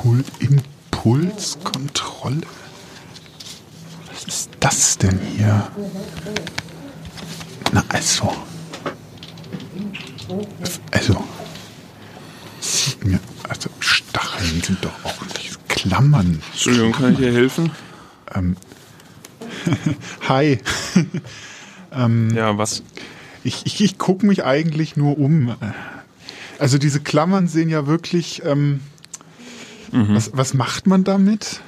[0.00, 2.40] Impul Impulskontrolle?
[4.10, 5.70] Was ist das denn hier?
[7.72, 8.32] Na also.
[10.90, 11.22] Also.
[12.60, 13.20] Sieht mir.
[13.48, 16.42] Also Stacheln sind doch auch nicht Klammern.
[16.52, 17.70] Entschuldigung, kann ich dir helfen?
[18.34, 18.56] Ähm,
[20.28, 20.58] Hi.
[21.92, 22.82] ähm, ja, was?
[23.44, 25.54] Ich, ich, ich gucke mich eigentlich nur um.
[26.58, 28.42] Also diese Klammern sehen ja wirklich.
[28.46, 28.80] Ähm,
[29.92, 30.14] mhm.
[30.14, 31.60] was, was macht man damit?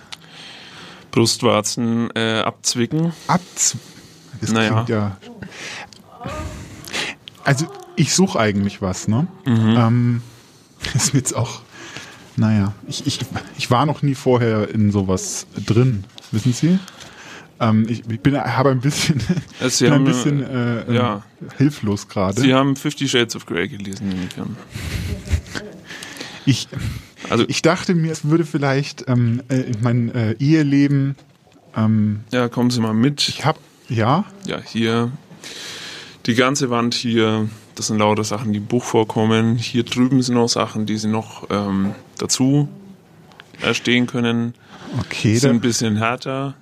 [1.11, 3.13] Brustwarzen äh, abzwicken.
[3.27, 3.93] Abzwicken?
[4.41, 4.85] Das naja.
[4.89, 5.17] ja.
[7.45, 9.27] Also ich suche eigentlich was, ne?
[9.47, 9.77] Mhm.
[9.79, 10.23] Ähm,
[10.95, 11.63] ist jetzt auch.
[12.37, 13.21] Naja, ich, ich,
[13.59, 16.79] ich war noch nie vorher in sowas drin, wissen Sie?
[17.61, 19.21] Ähm, ich, ich bin, habe ein bisschen,
[19.61, 21.23] also bin ein bisschen äh, ja.
[21.59, 22.41] hilflos gerade.
[22.41, 24.57] Sie haben Fifty Shades of Grey gelesen, nehme ich an.
[26.45, 26.69] Ich,
[27.31, 31.17] also, ich dachte mir, es würde vielleicht ähm, äh, mein äh, Eheleben.
[31.77, 33.29] Ähm, ja, kommen Sie mal mit.
[33.29, 34.25] Ich habe, ja.
[34.47, 35.11] Ja, hier
[36.27, 37.49] die ganze Wand hier.
[37.75, 39.57] Das sind lauter Sachen, die im Buch vorkommen.
[39.57, 42.69] Hier drüben sind noch Sachen, die Sie noch ähm, dazu
[43.63, 44.55] erstehen können.
[45.01, 46.55] Okay, sind ein bisschen härter.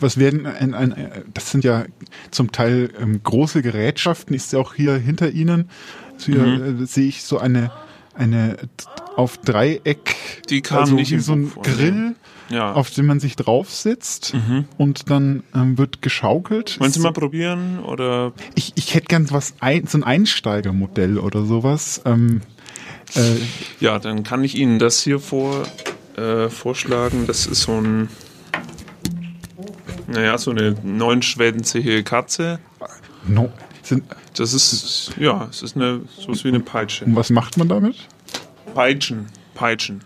[0.00, 0.94] Was werden ein, ein,
[1.34, 1.84] das sind ja
[2.30, 4.34] zum Teil ähm, große Gerätschaften.
[4.34, 5.68] Ist ja auch hier hinter Ihnen.
[6.14, 6.82] Also hier mhm.
[6.82, 7.70] äh, sehe ich so eine
[8.18, 8.56] eine
[9.16, 10.16] auf Dreieck.
[10.48, 12.14] Die kam also nicht wie so ein Grill.
[12.50, 12.72] Ja.
[12.72, 14.64] auf dem man sich drauf sitzt mhm.
[14.78, 16.80] und dann ähm, wird geschaukelt.
[16.80, 18.32] Wollen Sie mal probieren oder?
[18.54, 22.00] Ich, ich hätte gern was ein, so ein Einsteigermodell oder sowas.
[22.06, 22.40] Ähm,
[23.14, 23.36] äh,
[23.80, 25.66] ja, dann kann ich Ihnen das hier vor
[26.18, 27.26] äh, vorschlagen.
[27.26, 28.08] Das ist so ein,
[30.06, 32.58] naja, so eine neunschwänzige Katze.
[33.26, 33.52] No,
[33.88, 34.04] sind,
[34.36, 37.04] das ist, ja, es ist eine, so wie eine Peitsche.
[37.04, 37.96] Und was macht man damit?
[38.74, 40.00] Peitschen, Peitschen.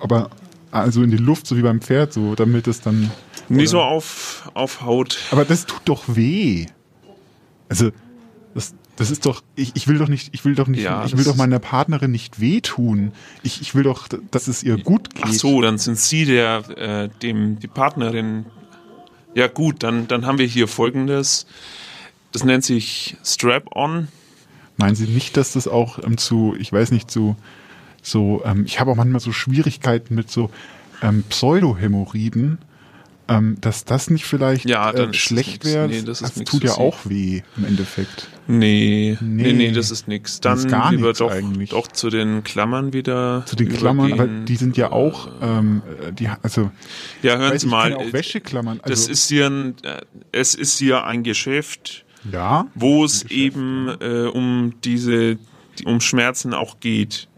[0.00, 0.30] Aber
[0.70, 3.10] also in die Luft, so wie beim Pferd, so, damit es dann.
[3.48, 5.18] Nie so auf, auf Haut.
[5.30, 6.66] Aber das tut doch weh.
[7.68, 7.90] Also,
[8.54, 11.16] das, das ist doch, ich, ich will doch nicht, ich will doch nicht, ja, ich
[11.16, 13.12] will doch meiner Partnerin nicht wehtun.
[13.42, 15.24] Ich, ich will doch, dass es ihr gut geht.
[15.26, 18.46] Ach so, dann sind Sie der, äh, dem, die Partnerin.
[19.34, 21.46] Ja gut, dann, dann haben wir hier folgendes.
[22.34, 24.08] Das nennt sich Strap-on.
[24.76, 27.36] Meinen Sie nicht, dass das auch ähm, zu, ich weiß nicht, zu,
[28.02, 30.50] so, ähm, ich habe auch manchmal so Schwierigkeiten mit so
[31.00, 32.58] ähm, Pseudohämorrhoiden
[33.28, 35.88] ähm, dass das nicht vielleicht ja, äh, schlecht wäre.
[35.88, 38.28] Nee, das, das tut ja auch weh im Endeffekt.
[38.46, 40.40] Nee, nee, nee, nee das ist nichts.
[40.40, 41.70] Dann ist gar lieber doch, eigentlich.
[41.70, 43.44] doch zu den Klammern wieder.
[43.46, 45.82] Zu den Klammern, aber die sind ja auch, ähm,
[46.18, 46.70] die, also.
[47.22, 47.94] Ja, hören Sie mal.
[47.94, 48.80] Auch Wäscheklammern.
[48.82, 50.02] Also, das ist hier ein, äh,
[50.32, 55.38] es ist hier ein Geschäft, ja, wo es eben äh, um diese,
[55.84, 57.28] um Schmerzen auch geht.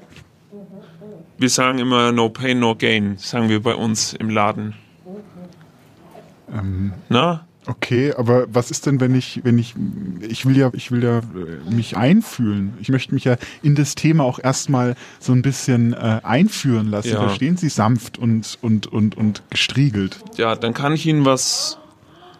[1.38, 4.74] Wir sagen immer no pain, no gain, sagen wir bei uns im Laden.
[6.52, 7.47] Ähm, Na?
[7.69, 9.74] Okay, aber was ist denn, wenn ich, wenn ich,
[10.20, 12.74] ich will ja, ich will ja äh, mich einfühlen.
[12.80, 17.08] Ich möchte mich ja in das Thema auch erstmal so ein bisschen äh, einführen lassen.
[17.08, 17.20] Ja.
[17.20, 20.20] Verstehen Sie sanft und, und, und, und gestriegelt.
[20.36, 21.78] Ja, dann kann ich Ihnen was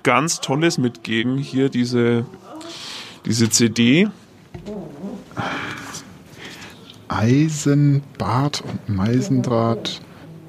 [0.07, 1.37] ganz Tolles mitgeben.
[1.37, 2.25] Hier diese,
[3.27, 4.09] diese CD.
[7.09, 10.01] Eisenbart und Meisendraht.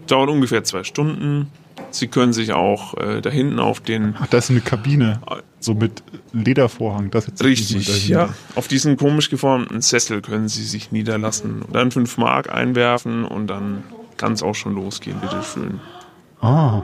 [0.05, 1.51] Dauert ungefähr zwei Stunden.
[1.89, 4.15] Sie können sich auch äh, da hinten auf den.
[4.19, 5.21] Ach, da ist eine Kabine.
[5.59, 6.03] So mit
[6.33, 7.09] Ledervorhang.
[7.09, 8.35] Das jetzt Richtig, ja.
[8.53, 13.47] Auf diesen komisch geformten Sessel können Sie sich niederlassen und dann 5 Mark einwerfen und
[13.47, 13.83] dann
[14.17, 15.79] kann es auch schon losgehen, bitteschön.
[16.41, 16.83] Ah.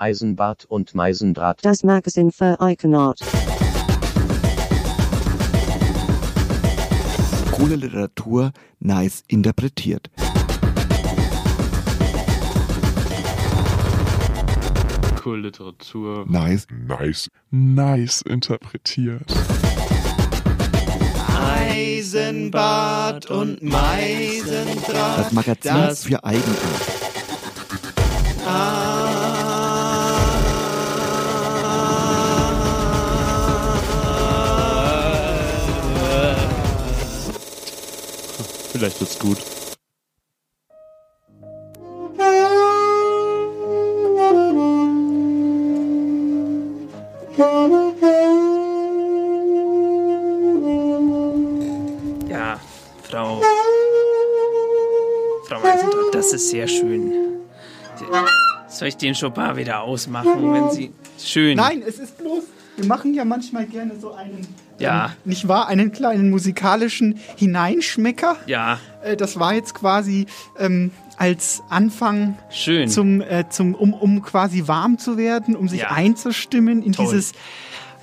[0.00, 1.58] Eisenbart und Meisendraht.
[1.62, 3.20] Das Magazin für Eigenart.
[7.52, 10.10] Coole Literatur, nice interpretiert.
[15.40, 16.24] Literatur.
[16.28, 19.32] Nice, nice, nice interpretiert.
[21.58, 25.18] Eisenbad und Meisendraht.
[25.18, 26.58] Das Magazin das für Eigenart.
[28.46, 29.19] Ah.
[38.80, 39.36] Vielleicht wird's gut.
[52.26, 52.58] Ja,
[53.02, 53.42] Frau.
[55.44, 57.12] Frau Eisentraut, das ist sehr schön.
[58.66, 60.90] Soll ich den Chopin wieder ausmachen, wenn Sie.
[61.18, 61.58] Schön.
[61.58, 62.44] Nein, es ist bloß,
[62.78, 64.48] wir machen ja manchmal gerne so einen,
[64.80, 65.06] Ja.
[65.06, 68.36] ähm, nicht wahr, einen kleinen musikalischen Hineinschmecker.
[68.46, 70.26] Ja, Äh, das war jetzt quasi
[70.58, 72.88] ähm, als Anfang schön.
[72.88, 75.90] zum, äh, zum um, um quasi warm zu werden, um sich Ja.
[75.92, 77.06] einzustimmen in Toll.
[77.06, 77.32] dieses.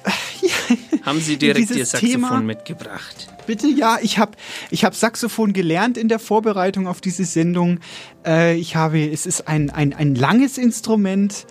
[1.04, 3.28] Haben Sie direkt Ihr Saxophon Thema- mitgebracht?
[3.46, 4.34] Bitte, ja, ich habe
[4.72, 7.80] ich hab Saxophon gelernt in der Vorbereitung auf diese Sendung.
[8.26, 11.46] Äh, ich habe, es ist ein, ein, ein langes Instrument,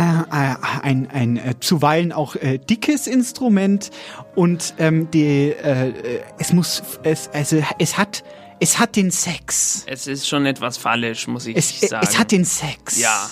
[0.00, 3.90] ein, ein äh, zuweilen auch äh, dickes Instrument
[4.34, 8.24] und ähm, die, äh, äh, es muss, es, also es hat,
[8.60, 9.84] es hat den Sex.
[9.86, 12.06] Es ist schon etwas fallisch, muss ich Es, sagen.
[12.08, 12.98] es hat den Sex.
[12.98, 13.30] Ja.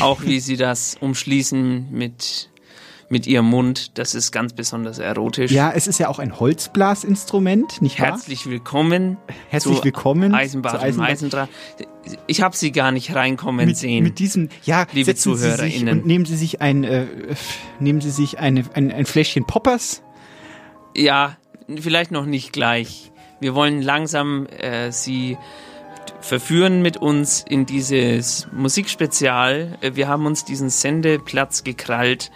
[0.00, 2.50] Auch wie Sie das umschließen mit,
[3.08, 5.50] mit Ihrem Mund, das ist ganz besonders erotisch.
[5.52, 8.08] Ja, es ist ja auch ein Holzblasinstrument, nicht wahr?
[8.08, 9.16] Herzlich willkommen.
[9.48, 11.10] Herzlich willkommen Eisenbahn Eisenbahn.
[11.10, 11.48] Eisendraht.
[12.26, 14.02] Ich habe Sie gar nicht reinkommen mit, sehen.
[14.02, 16.04] mit diesem, ja, Liebe ZuhörerInnen.
[16.04, 17.06] nehmen Sie sich ein, äh,
[17.78, 20.02] nehmen Sie sich eine, ein, ein Fläschchen Poppers.
[20.96, 21.36] ja,
[21.80, 23.12] vielleicht noch nicht gleich.
[23.40, 25.36] Wir wollen langsam äh, Sie
[26.26, 29.78] verführen mit uns in dieses Musikspezial.
[29.80, 32.30] Äh, Wir haben uns diesen Sendeplatz gekrallt,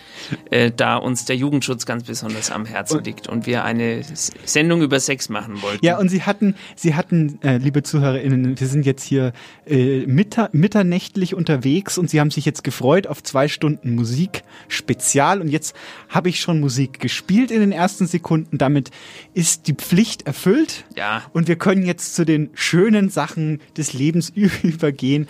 [0.51, 4.03] äh, da uns der Jugendschutz ganz besonders am Herzen liegt und wir eine
[4.45, 5.85] Sendung über Sex machen wollten.
[5.85, 9.33] Ja, und Sie hatten, Sie hatten, äh, liebe ZuhörerInnen, wir sind jetzt hier
[9.67, 15.41] äh, mitter, mitternächtlich unterwegs und Sie haben sich jetzt gefreut auf zwei Stunden Musik Spezial
[15.41, 15.75] und jetzt
[16.09, 18.57] habe ich schon Musik gespielt in den ersten Sekunden.
[18.57, 18.91] Damit
[19.35, 20.85] ist die Pflicht erfüllt.
[20.97, 21.23] Ja.
[21.33, 24.31] Und wir können jetzt zu den schönen Sachen des Lebens
[24.63, 25.29] übergehen.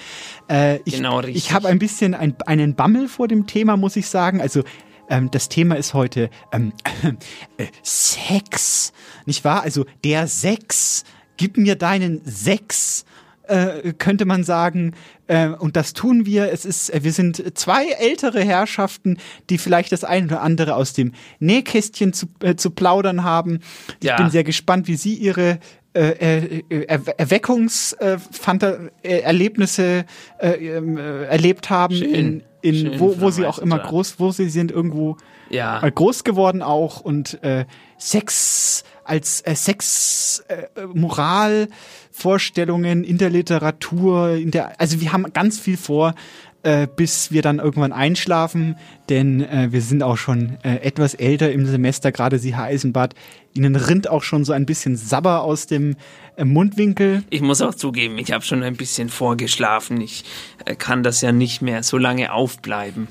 [0.48, 1.36] Äh, ich Genau, richtig.
[1.36, 4.40] ich habe ein bisschen ein, einen Bammel vor dem Thema, muss ich sagen.
[4.40, 4.62] Also
[5.08, 6.72] ähm, das Thema ist heute ähm,
[7.56, 8.92] äh, Sex,
[9.26, 9.62] nicht wahr?
[9.62, 11.04] Also der Sex.
[11.36, 13.06] Gib mir deinen Sex,
[13.44, 14.92] äh, könnte man sagen.
[15.26, 16.52] Äh, und das tun wir.
[16.52, 19.16] Es ist, äh, wir sind zwei ältere Herrschaften,
[19.48, 23.60] die vielleicht das eine oder andere aus dem Nähkästchen zu, äh, zu plaudern haben.
[24.00, 24.16] Ich Ja.
[24.18, 25.60] bin sehr gespannt, wie Sie Ihre
[25.94, 30.04] äh, äh, Er Erweckungserlebnisse
[30.38, 32.14] äh, ähm, äh, erlebt haben, Schön.
[32.14, 35.16] in, in Schön, wo, wo sie auch immer groß, wo sie sind irgendwo
[35.48, 35.82] Ja.
[35.82, 37.64] äh, groß geworden auch und äh,
[37.98, 41.68] Sex als äh, Sex äh, äh, Moral
[42.12, 46.14] Vorstellungen in der Literatur in der also wir haben ganz viel vor
[46.62, 48.76] äh, bis wir dann irgendwann einschlafen,
[49.08, 53.14] denn äh, wir sind auch schon äh, etwas älter im Semester, gerade Sie, Herr Eisenbart.
[53.54, 55.96] Ihnen rinnt auch schon so ein bisschen Sabber aus dem
[56.36, 57.24] äh, Mundwinkel.
[57.30, 60.00] Ich muss auch zugeben, ich habe schon ein bisschen vorgeschlafen.
[60.00, 60.24] Ich
[60.64, 63.08] äh, kann das ja nicht mehr so lange aufbleiben.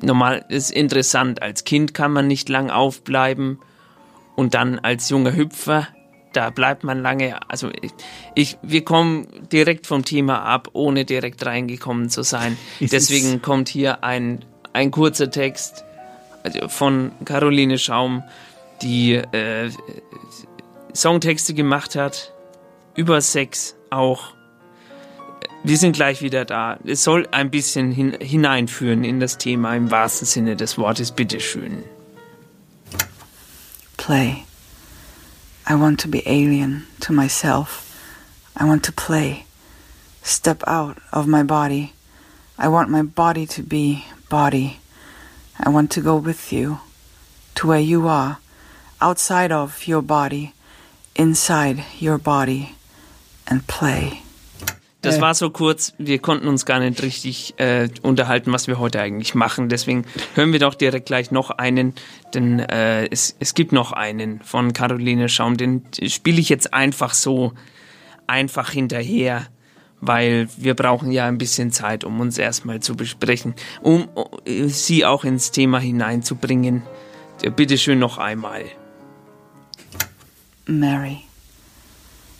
[0.00, 3.58] Normal ist interessant, als Kind kann man nicht lang aufbleiben
[4.36, 5.88] und dann als junger Hüpfer,
[6.32, 7.38] da bleibt man lange.
[7.50, 7.92] Also ich,
[8.34, 12.56] ich wir kommen direkt vom Thema ab, ohne direkt reingekommen zu sein.
[12.80, 15.84] Es Deswegen kommt hier ein, ein kurzer Text
[16.44, 18.22] also von Caroline Schaum,
[18.82, 19.70] die äh,
[20.94, 22.32] Songtexte gemacht hat
[22.94, 24.32] über Sex auch.
[25.64, 26.78] Wir sind gleich wieder da.
[26.84, 31.12] Es soll ein bisschen hin, hineinführen in das Thema im wahrsten Sinne des Wortes.
[31.12, 31.84] Bitteschön.
[33.96, 34.44] Play.
[35.68, 37.84] I want to be alien to myself.
[38.58, 39.44] I want to play.
[40.22, 41.92] Step out of my body.
[42.58, 44.78] I want my body to be body.
[45.60, 46.78] I want to go with you
[47.56, 48.38] to where you are,
[49.00, 50.52] outside of your body,
[51.14, 52.70] inside your body,
[53.46, 54.20] and play.
[55.00, 59.00] Das war so kurz, wir konnten uns gar nicht richtig äh, unterhalten, was wir heute
[59.00, 59.68] eigentlich machen.
[59.68, 61.94] Deswegen hören wir doch direkt gleich noch einen,
[62.34, 67.14] denn äh, es, es gibt noch einen von Caroline Schaum, den spiele ich jetzt einfach
[67.14, 67.52] so
[68.26, 69.46] einfach hinterher,
[70.00, 74.08] weil wir brauchen ja ein bisschen Zeit, um uns erstmal zu besprechen, um
[74.44, 76.82] äh, sie auch ins Thema hineinzubringen.
[77.42, 78.64] Äh, Bitte schön noch einmal.
[80.68, 81.26] Mary,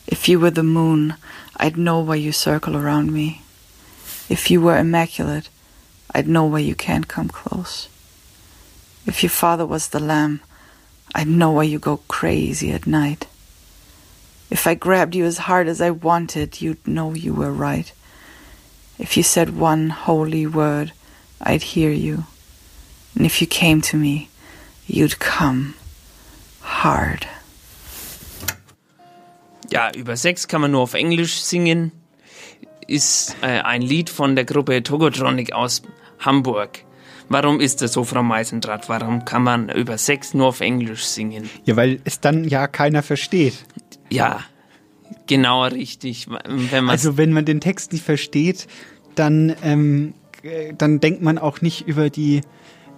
[0.05, 1.15] if you were the moon,
[1.57, 3.41] I'd know why you circle around me.
[4.29, 5.49] If you were immaculate,
[6.13, 7.89] I'd know why you can't come close.
[9.07, 10.41] If your father was the lamb,
[11.15, 13.25] I'd know why you go crazy at night.
[14.51, 17.91] If I grabbed you as hard as I wanted, you'd know you were right.
[18.99, 20.91] If you said one holy word,
[21.41, 22.25] I'd hear you.
[23.15, 24.29] And if you came to me,
[24.85, 25.73] you'd come
[26.61, 27.27] hard.
[29.71, 31.91] Ja, über Sex kann man nur auf Englisch singen.
[32.87, 35.83] Ist äh, ein Lied von der Gruppe Togotronic aus
[36.19, 36.83] Hamburg.
[37.29, 38.89] Warum ist das so, Frau Meisendrath?
[38.89, 41.47] Warum kann man über Sex nur auf Englisch singen?
[41.65, 43.53] Ja, weil es dann ja keiner versteht.
[44.09, 44.39] Ja,
[45.27, 46.27] genau richtig.
[46.47, 48.67] Wenn also wenn man den Text nicht versteht,
[49.13, 52.41] dann, ähm, äh, dann denkt man auch nicht über die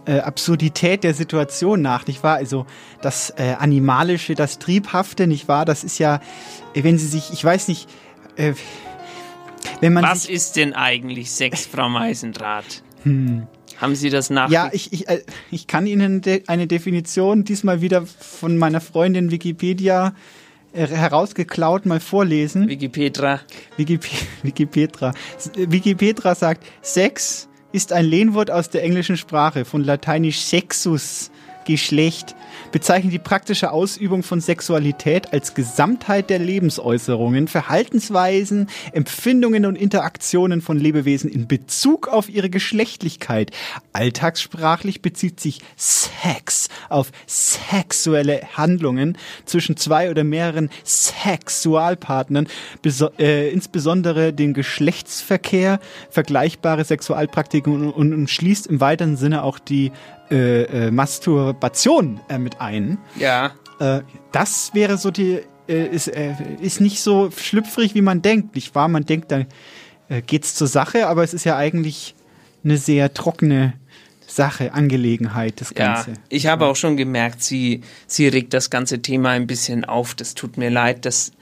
[0.05, 2.35] äh, Absurdität der Situation nach, nicht wahr?
[2.35, 2.65] Also
[3.01, 5.65] das äh, Animalische, das Triebhafte, nicht wahr?
[5.65, 6.21] Das ist ja,
[6.73, 7.89] wenn Sie sich, ich weiß nicht,
[8.35, 8.53] äh,
[9.79, 12.83] wenn man Was ist denn eigentlich Sex, Frau Meisendrath?
[13.03, 13.47] Hm.
[13.79, 14.51] Haben Sie das nach?
[14.51, 19.31] Ja, ich, ich, äh, ich kann Ihnen de eine Definition diesmal wieder von meiner Freundin
[19.31, 20.13] Wikipedia
[20.71, 22.67] äh, herausgeklaut mal vorlesen.
[22.67, 23.39] Wikipedia.
[23.77, 24.05] Wikip
[24.43, 25.13] Wikipedia.
[25.55, 31.31] Wikipedia sagt, Sex ist ein Lehnwort aus der englischen Sprache von lateinisch sexus,
[31.65, 32.35] Geschlecht,
[32.71, 40.79] bezeichnet die praktische Ausübung von Sexualität als Gesamtheit der Lebensäußerungen, Verhaltensweisen, Empfindungen und Interaktionen von
[40.79, 43.51] Lebewesen in Bezug auf ihre Geschlechtlichkeit.
[43.93, 52.47] Alltagssprachlich bezieht sich Sex auf sexuelle Handlungen zwischen zwei oder mehreren Sexualpartnern,
[53.19, 59.91] äh, insbesondere den Geschlechtsverkehr, vergleichbare Sexualpraktiken und, und, und schließt im weiteren Sinne auch die
[60.31, 62.97] äh, äh, Masturbation äh, mit ein.
[63.17, 63.51] Ja.
[63.79, 68.73] Äh, das wäre so die, äh, ist, ist nicht so schlüpfrig, wie man denkt, nicht
[68.73, 68.87] wahr?
[68.87, 69.45] Man denkt, da
[70.07, 72.15] äh, geht's zur Sache, aber es ist ja eigentlich
[72.63, 73.73] eine sehr trockene
[74.27, 76.11] Sache, Angelegenheit, das Ganze.
[76.11, 80.15] Ja, ich habe auch schon gemerkt, sie, sie regt das ganze Thema ein bisschen auf.
[80.15, 81.33] Das tut mir leid, das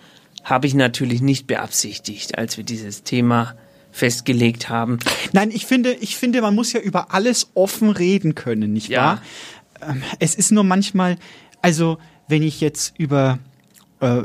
[0.43, 3.55] habe ich natürlich nicht beabsichtigt, als wir dieses Thema
[3.91, 5.00] festgelegt haben.
[5.34, 9.22] Nein, ich finde, ich finde, man muss ja über alles offen reden können, nicht wahr?
[9.81, 9.91] Ja.
[9.91, 11.17] Ähm, es ist nur manchmal,
[11.62, 13.39] also wenn ich jetzt über
[14.00, 14.24] äh,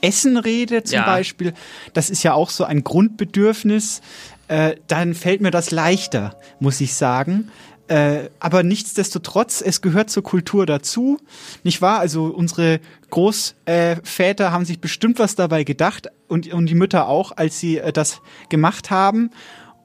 [0.00, 1.06] Essen rede zum ja.
[1.06, 1.52] Beispiel,
[1.92, 4.00] das ist ja auch so ein Grundbedürfnis,
[4.48, 7.50] äh, dann fällt mir das leichter, muss ich sagen.
[7.88, 11.18] Äh, aber nichtsdestotrotz, es gehört zur Kultur dazu,
[11.62, 12.00] nicht wahr?
[12.00, 17.32] Also unsere Großväter äh, haben sich bestimmt was dabei gedacht und, und die Mütter auch,
[17.36, 19.30] als sie äh, das gemacht haben.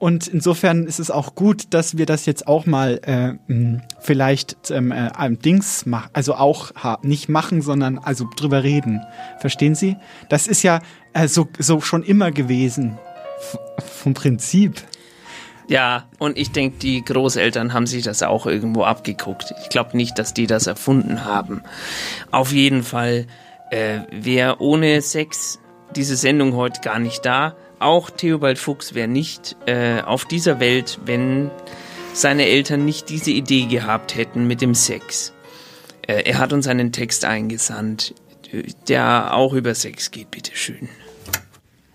[0.00, 4.90] Und insofern ist es auch gut, dass wir das jetzt auch mal äh, vielleicht ähm,
[4.90, 9.00] äh, Dings machen, also auch nicht machen, sondern also drüber reden.
[9.38, 9.96] Verstehen Sie?
[10.28, 10.80] Das ist ja
[11.12, 12.98] äh, so, so schon immer gewesen
[13.78, 14.82] vom Prinzip.
[15.68, 19.54] Ja, und ich denke, die Großeltern haben sich das auch irgendwo abgeguckt.
[19.62, 21.62] Ich glaube nicht, dass die das erfunden haben.
[22.30, 23.26] Auf jeden Fall
[23.70, 25.60] äh, wäre ohne Sex
[25.94, 27.56] diese Sendung heute gar nicht da.
[27.78, 31.50] Auch Theobald Fuchs wäre nicht äh, auf dieser Welt, wenn
[32.12, 35.32] seine Eltern nicht diese Idee gehabt hätten mit dem Sex.
[36.06, 38.14] Äh, er hat uns einen Text eingesandt,
[38.88, 40.88] der auch über Sex geht, bitteschön.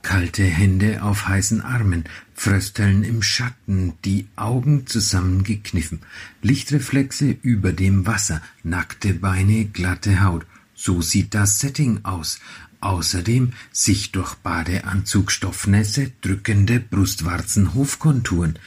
[0.07, 5.99] Kalte Hände auf heißen Armen, Frösteln im Schatten, die Augen zusammengekniffen,
[6.41, 10.45] Lichtreflexe über dem Wasser, nackte Beine, glatte Haut.
[10.73, 12.39] So sieht das Setting aus.
[12.79, 18.57] Außerdem sich durch Badeanzug Stoffnässe drückende Brustwarzen Hofkonturen.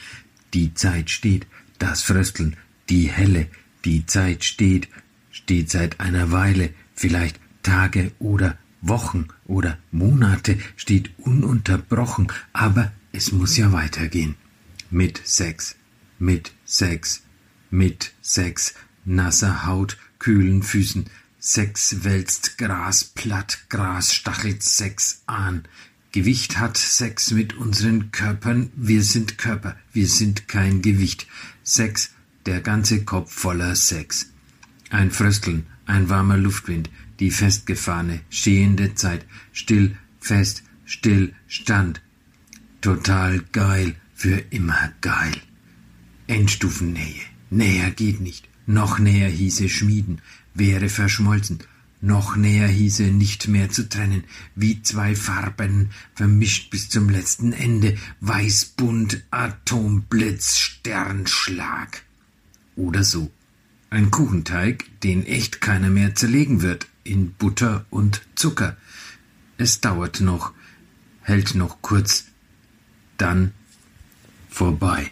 [0.53, 1.47] Die Zeit steht,
[1.79, 2.55] das Frösteln,
[2.87, 3.47] die Helle,
[3.83, 4.89] die Zeit steht,
[5.31, 13.57] steht seit einer Weile, vielleicht Tage oder Wochen oder Monate steht ununterbrochen, aber es muss
[13.57, 14.35] ja weitergehen.
[14.89, 15.75] Mit Sex,
[16.19, 17.21] mit Sex,
[17.69, 18.73] mit Sex,
[19.05, 21.05] nasser Haut, kühlen Füßen,
[21.39, 25.63] Sex wälzt Gras platt, Gras stachelt Sex an.
[26.11, 31.25] Gewicht hat Sex mit unseren Körpern, wir sind Körper, wir sind kein Gewicht.
[31.63, 32.11] Sex,
[32.45, 34.31] der ganze Kopf voller Sex.
[34.89, 36.89] Ein Frösteln, ein warmer Luftwind,
[37.21, 42.01] die festgefahrene, stehende Zeit, still, fest, still, stand.
[42.81, 45.35] Total geil, für immer geil.
[46.27, 50.21] Endstufennähe, näher geht nicht, noch näher hieße schmieden,
[50.55, 51.59] wäre verschmolzen,
[52.01, 54.23] noch näher hieße nicht mehr zu trennen,
[54.55, 62.01] wie zwei Farben, vermischt bis zum letzten Ende, Weißbunt, Atomblitz, Sternschlag.
[62.75, 63.31] Oder so.
[63.91, 68.77] Ein Kuchenteig, den echt keiner mehr zerlegen wird, in Butter und Zucker.
[69.57, 70.53] Es dauert noch,
[71.21, 72.25] hält noch kurz,
[73.17, 73.53] dann
[74.49, 75.11] vorbei.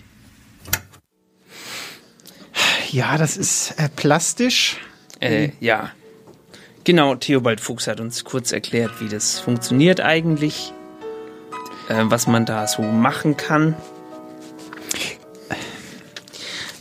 [2.91, 4.77] Ja, das ist äh, plastisch.
[5.19, 5.91] Äh, ja.
[6.83, 10.73] Genau, Theobald Fuchs hat uns kurz erklärt, wie das funktioniert eigentlich,
[11.87, 13.75] äh, was man da so machen kann.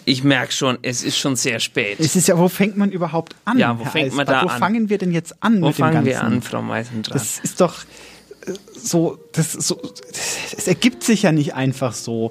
[0.09, 2.01] Ich merke schon, es ist schon sehr spät.
[2.01, 3.59] Es ist ja, wo fängt man überhaupt an?
[3.59, 4.41] Ja, wo Herr fängt man Eisbach?
[4.43, 4.59] da Wo an?
[4.59, 7.15] fangen wir denn jetzt an Wo mit dem fangen wir an, Frau Meisendrath?
[7.15, 7.75] Das ist doch
[8.47, 9.81] äh, so, das so,
[10.57, 12.31] es ergibt sich ja nicht einfach so.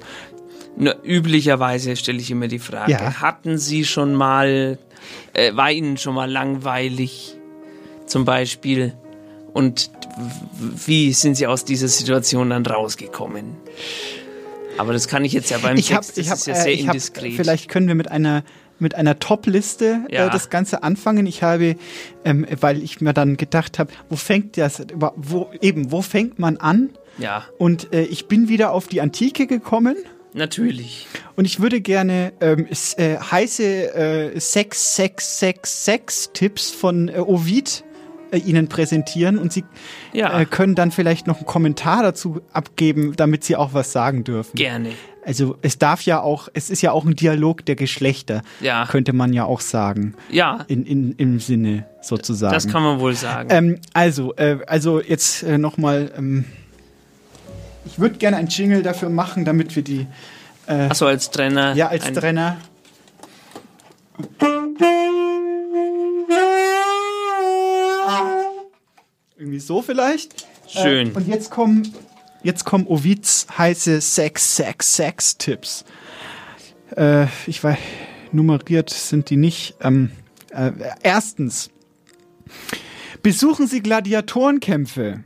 [0.76, 3.20] Nur üblicherweise stelle ich immer die Frage, Ja.
[3.20, 4.78] hatten Sie schon mal,
[5.32, 7.36] äh, war Ihnen schon mal langweilig
[8.06, 8.94] zum Beispiel?
[9.54, 9.90] Und
[10.60, 13.56] wie sind Sie aus dieser Situation dann rausgekommen?
[14.78, 16.66] Aber das kann ich jetzt ja beim ich habe, Text, ich habe, ist ja sehr
[16.66, 17.34] äh, ich hab, indiskret.
[17.34, 18.42] vielleicht können wir mit einer
[18.80, 20.26] mit einer Top-Liste Ja.
[20.26, 21.26] äh, das Ganze anfangen.
[21.26, 21.74] Ich habe,
[22.24, 24.82] ähm, weil ich mir dann gedacht habe, wo fängt das,
[25.16, 26.90] wo eben, wo fängt man an?
[27.18, 29.96] ja, Und äh, ich bin wieder auf die Antike gekommen.
[30.32, 31.08] natürlich.
[31.34, 37.82] Und ich würde gerne ähm, äh, heiße äh, Sex, Sex, Sex, Sex-Tipps von äh, Ovid
[38.30, 39.64] äh, Ihnen präsentieren und Sie
[40.12, 40.38] Ja.
[40.40, 44.56] äh, können dann vielleicht noch einen Kommentar dazu abgeben, damit Sie auch was sagen dürfen.
[44.56, 44.90] Gerne.
[45.26, 48.86] Also es darf ja auch, es ist ja auch ein Dialog der Geschlechter, Ja.
[48.86, 50.14] könnte man ja auch sagen.
[50.30, 50.64] Ja.
[50.68, 52.54] In, in, Im Sinne sozusagen.
[52.54, 53.48] Das kann man wohl sagen.
[53.52, 56.46] Ähm, also, äh, also jetzt äh, nochmal, ähm,
[57.84, 60.06] ich würde gerne ein Jingle dafür machen, damit wir die
[60.66, 61.74] äh, Achso, als Trainer.
[61.74, 62.14] ja, als ein-
[69.38, 70.46] Irgendwie so vielleicht.
[70.66, 71.12] Schön.
[71.12, 71.94] Äh, und jetzt kommen,
[72.42, 75.84] jetzt kommen Ovids heiße Sex, Sex, Sex-Tipps.
[76.96, 77.78] Äh, ich weiß,
[78.32, 79.76] nummeriert sind die nicht.
[79.80, 80.10] Ähm,
[80.50, 80.72] äh,
[81.04, 81.70] erstens.
[83.22, 85.22] Besuchen Sie Gladiatorenkämpfe.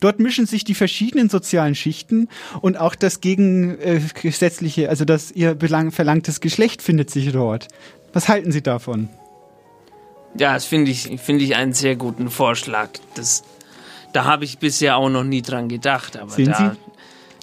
[0.00, 2.28] Dort mischen sich die verschiedenen sozialen Schichten
[2.60, 7.68] und auch das gegengesetzliche, also das ihr verlangtes Geschlecht findet sich dort.
[8.12, 9.08] Was halten Sie davon?
[10.38, 12.90] Ja, das finde ich, finde ich einen sehr guten Vorschlag.
[13.14, 13.42] Das,
[14.12, 16.16] da habe ich bisher auch noch nie dran gedacht.
[16.16, 16.92] Aber Sehen da, Sie?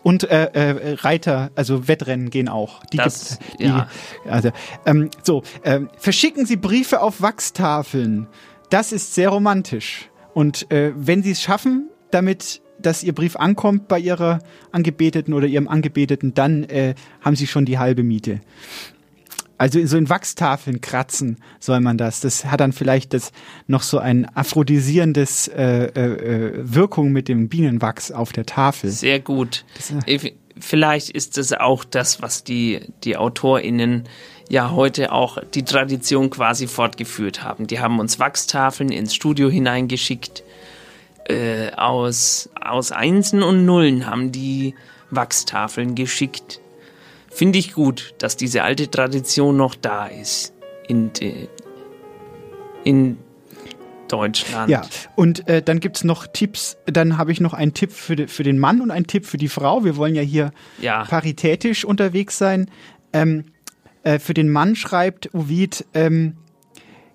[0.04, 2.84] Und äh, äh, Reiter, also Wettrennen gehen auch.
[2.94, 3.90] Die Das- gibt's, die, ja.
[4.30, 4.52] Also,
[4.86, 8.28] ähm, so, ähm, verschicken Sie Briefe auf Wachstafeln.
[8.70, 10.10] Das ist sehr romantisch.
[10.34, 14.40] Und äh, wenn Sie es schaffen, damit, dass Ihr Brief ankommt bei Ihrer
[14.72, 18.42] Angebeteten oder Ihrem Angebeteten, dann äh, haben Sie schon die halbe Miete.
[19.58, 22.20] Also so in Wachstafeln kratzen soll man das.
[22.20, 23.32] Das hat dann vielleicht das
[23.68, 28.90] noch so ein aphrodisierendes äh, äh, äh, Wirkung mit dem Bienenwachs auf der Tafel.
[28.90, 29.66] Sehr gut.
[30.06, 34.04] Äh, Vielleicht ist das auch das, was die, die AutorInnen
[34.50, 37.68] ja heute auch die Tradition quasi fortgeführt haben.
[37.68, 40.44] Die haben uns Wachstafeln ins Studio hineingeschickt.
[41.28, 44.76] Äh, aus, aus Einsen und Nullen haben die
[45.10, 46.62] Wachstafeln geschickt.
[47.36, 50.54] Finde ich gut, dass diese alte Tradition noch da ist
[50.88, 51.12] in,
[52.86, 53.18] in
[54.08, 54.70] Deutschland.
[54.72, 54.84] Ja,
[55.16, 56.78] und äh, dann gibt's noch Tipps.
[56.86, 59.38] Dann habe ich noch einen Tipp für, de, für den Mann und einen Tipp für
[59.38, 59.84] die Frau.
[59.84, 61.04] Wir wollen ja hier Ja.
[61.04, 62.72] paritätisch unterwegs sein.
[63.12, 63.46] Ähm,
[64.04, 66.38] äh, für den Mann schreibt Ovid, ähm,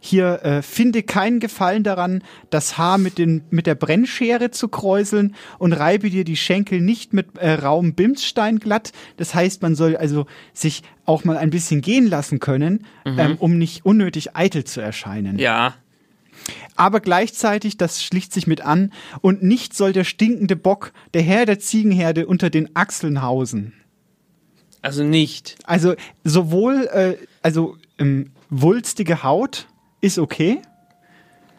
[0.01, 5.35] hier äh, finde keinen Gefallen daran, das Haar mit, den, mit der Brennschere zu kräuseln
[5.59, 8.93] und reibe dir die Schenkel nicht mit äh, rauem Bimsstein glatt.
[9.19, 13.19] Das heißt, man soll also sich auch mal ein bisschen gehen lassen können, Mhm.
[13.19, 15.75] ähm, um nicht unnötig eitel zu erscheinen Ja,
[16.77, 21.45] aber gleichzeitig, das schlicht sich mit an, und nicht soll der stinkende Bock, der Herr
[21.45, 23.75] der Ziegenherde, unter den Achseln hausen.
[24.83, 25.57] also nicht.
[25.65, 29.67] Also sowohl, äh, also ähm, wulstige Haut
[30.01, 30.61] ist okay,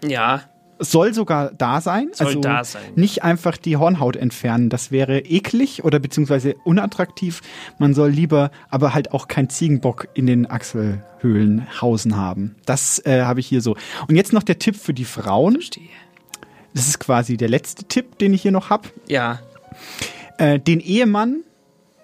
[0.04, 0.42] Ja,
[0.84, 2.10] soll sogar da sein.
[2.14, 2.82] Soll also da sein.
[2.96, 7.42] Nicht einfach die Hornhaut entfernen, das wäre eklig oder beziehungsweise unattraktiv.
[7.78, 12.56] Man soll lieber aber halt auch kein Ziegenbock in den Achselhöhlen hausen haben.
[12.66, 13.76] Das äh, habe ich hier so.
[14.08, 15.54] Und jetzt noch der Tipp für die Frauen.
[15.56, 15.88] verstehe.
[16.74, 18.90] Das ist quasi der letzte Tipp, den ich hier noch habe.
[19.08, 19.40] Ja,
[20.38, 21.44] Äh, den Ehemann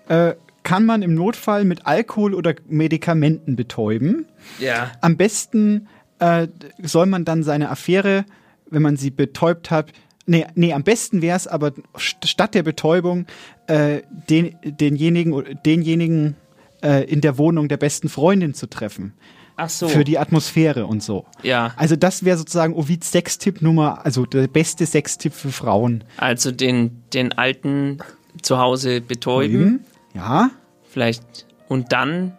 [0.08, 4.28] äh, kann man im Notfall mit Alkohol oder Medikamenten betäuben.
[4.60, 4.92] ja.
[5.02, 5.88] Am besten
[6.20, 6.48] äh,
[6.84, 8.26] soll man dann seine Affäre,
[8.70, 9.92] wenn man sie betäubt hat,
[10.26, 13.26] nee, nee am besten wäre es aber st- statt der Betäubung
[13.68, 16.36] äh, den, denjenigen, oder- denjenigen
[16.84, 19.14] äh, in der Wohnung der besten Freundin zu treffen.
[19.60, 19.88] Ach so.
[19.88, 21.26] Für die Atmosphäre und so.
[21.42, 21.74] Ja.
[21.78, 26.04] Also das wäre sozusagen Ovids Sextipp Nummer, also der beste Sextipp für Frauen.
[26.18, 27.98] Also den, den alten
[28.44, 30.52] zu Hause betäuben, Ja.
[30.88, 32.38] vielleicht und dann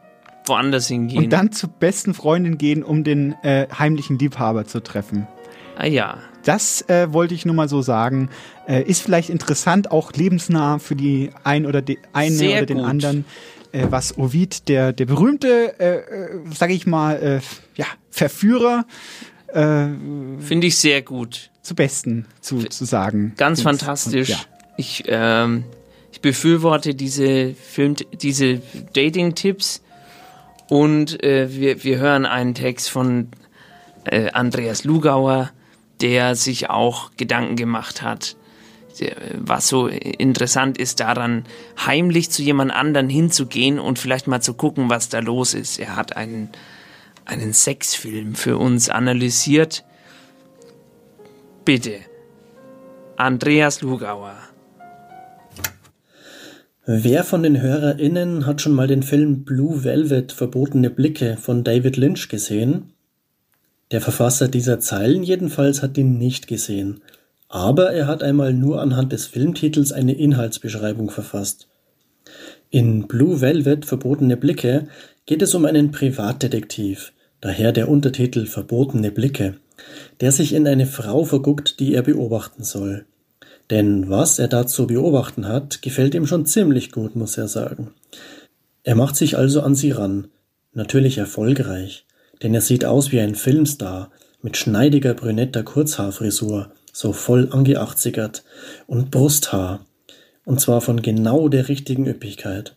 [0.48, 1.24] woanders hingehen.
[1.24, 5.26] Und dann zur besten Freundin gehen, um den äh, heimlichen Liebhaber zu treffen.
[5.76, 8.30] ah ja, Das äh, wollte ich nur mal so sagen.
[8.66, 12.78] Äh, ist vielleicht interessant, auch lebensnah für die ein oder die eine Sehr oder den
[12.78, 12.86] gut.
[12.86, 13.24] anderen,
[13.72, 17.40] äh, was Ovid, der, der berühmte, äh, äh, sage ich mal, äh,
[17.76, 18.84] ja, Verführer,
[19.52, 21.50] finde ich sehr gut.
[21.62, 23.32] zu Besten zu, zu sagen.
[23.38, 24.28] Ganz Find's- fantastisch.
[24.28, 24.36] Ja.
[24.76, 25.64] Ich, ähm,
[26.12, 28.60] ich befürworte diese Film, diese
[28.92, 29.80] Dating-Tipps
[30.68, 33.28] Und äh, wir, wir hören einen Text von
[34.04, 35.50] äh, Andreas Lugauer,
[36.00, 38.36] der sich auch Gedanken gemacht hat,
[39.34, 41.44] was so interessant ist daran,
[41.84, 45.78] heimlich zu jemand anderen hinzugehen und vielleicht mal zu gucken, was da los ist.
[45.78, 46.50] Er hat einen,
[47.24, 49.84] einen Sexfilm für uns analysiert.
[51.64, 52.00] Bitte,
[53.16, 54.47] Andreas Lugauer.
[56.90, 61.98] Wer von den HörerInnen hat schon mal den Film Blue Velvet Verbotene Blicke von David
[61.98, 62.94] Lynch gesehen?
[63.90, 67.02] Der Verfasser dieser Zeilen jedenfalls hat ihn nicht gesehen,
[67.50, 71.68] aber er hat einmal nur anhand des Filmtitels eine Inhaltsbeschreibung verfasst.
[72.70, 74.88] In Blue Velvet Verbotene Blicke
[75.26, 79.56] geht es um einen Privatdetektiv, daher der Untertitel Verbotene Blicke,
[80.22, 83.04] der sich in eine Frau verguckt, die er beobachten soll.
[83.70, 87.92] Denn was er da zu beobachten hat, gefällt ihm schon ziemlich gut, muss er sagen.
[88.82, 90.28] Er macht sich also an sie ran,
[90.72, 92.06] natürlich erfolgreich,
[92.42, 98.44] denn er sieht aus wie ein Filmstar, mit schneidiger brünetter Kurzhaarfrisur, so voll angeachtzigert,
[98.86, 99.84] und Brusthaar,
[100.44, 102.74] und zwar von genau der richtigen Üppigkeit.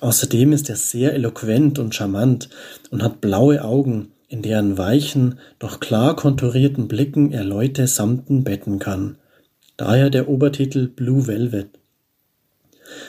[0.00, 2.48] Außerdem ist er sehr eloquent und charmant
[2.90, 8.78] und hat blaue Augen, in deren weichen, doch klar konturierten Blicken er Leute samten betten
[8.78, 9.16] kann.
[9.80, 11.70] Daher der Obertitel Blue Velvet.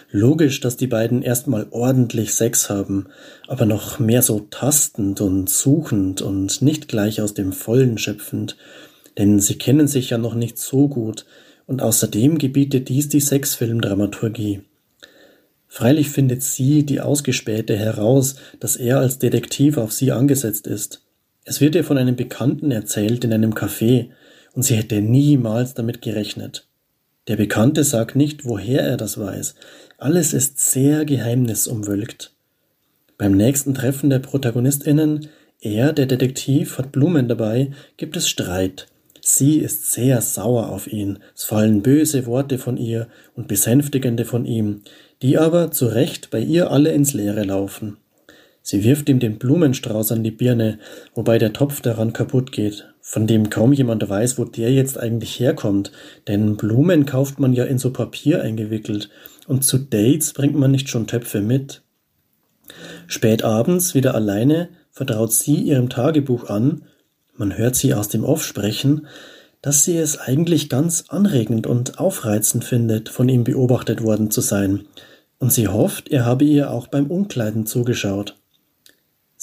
[0.10, 3.08] Logisch, dass die beiden erstmal ordentlich Sex haben,
[3.50, 8.56] aber noch mehr so tastend und suchend und nicht gleich aus dem Vollen schöpfend,
[9.18, 11.26] denn sie kennen sich ja noch nicht so gut
[11.68, 14.62] und außerdem gebietet dies die Sexfilmdramaturgie.
[15.68, 21.04] Freilich findet sie, die Ausgespähte, heraus, dass er als Detektiv auf sie angesetzt ist.
[21.44, 24.12] Es wird ihr von einem Bekannten erzählt in einem Café,
[24.54, 26.68] und sie hätte niemals damit gerechnet.
[27.28, 29.56] Der Bekannte sagt nicht, woher er das weiß.
[29.98, 32.34] Alles ist sehr geheimnisumwölkt.
[33.18, 35.30] Beim nächsten Treffen der Protagonistinnen,
[35.62, 38.88] er, der Detektiv, hat Blumen dabei, gibt es Streit.
[39.22, 44.46] Sie ist sehr sauer auf ihn, es fallen böse Worte von ihr und besänftigende von
[44.46, 44.82] ihm,
[45.22, 47.98] die aber zu Recht bei ihr alle ins Leere laufen.
[48.64, 50.80] Sie wirft ihm den Blumenstrauß an die Birne,
[51.14, 55.40] wobei der Topf daran kaputt geht, von dem kaum jemand weiß, wo der jetzt eigentlich
[55.40, 55.92] herkommt,
[56.28, 59.10] denn Blumen kauft man ja in so Papier eingewickelt,
[59.48, 61.82] und zu Dates bringt man nicht schon Töpfe mit.
[63.08, 66.84] Spät abends, wieder alleine, vertraut sie ihrem Tagebuch an,
[67.36, 69.08] man hört sie aus dem Off sprechen,
[69.62, 74.86] dass sie es eigentlich ganz anregend und aufreizend findet, von ihm beobachtet worden zu sein,
[75.40, 78.41] und sie hofft, er habe ihr auch beim Umkleiden zugeschaut.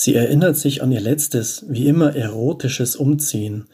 [0.00, 3.64] Sie erinnert sich an ihr letztes, wie immer erotisches Umziehen.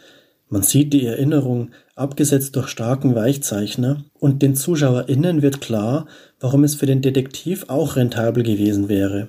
[0.48, 6.06] Man sieht die Erinnerung, abgesetzt durch starken Weichzeichner, und den ZuschauerInnen wird klar,
[6.40, 9.28] warum es für den Detektiv auch rentabel gewesen wäre.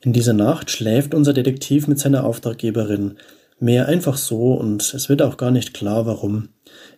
[0.00, 3.18] In dieser Nacht schläft unser Detektiv mit seiner Auftraggeberin.
[3.60, 6.48] Mehr einfach so, und es wird auch gar nicht klar, warum.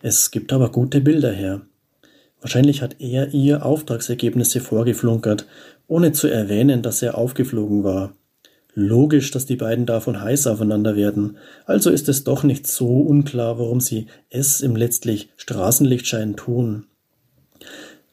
[0.03, 1.63] Es gibt aber gute Bilder her.
[2.39, 5.47] Wahrscheinlich hat er ihr Auftragsergebnisse vorgeflunkert,
[5.85, 8.13] ohne zu erwähnen, dass er aufgeflogen war.
[8.77, 13.57] Logisch, dass die beiden davon heiß aufeinander werden, also ist es doch nicht so unklar,
[13.57, 16.83] warum sie es im letztlich Straßenlichtschein tun.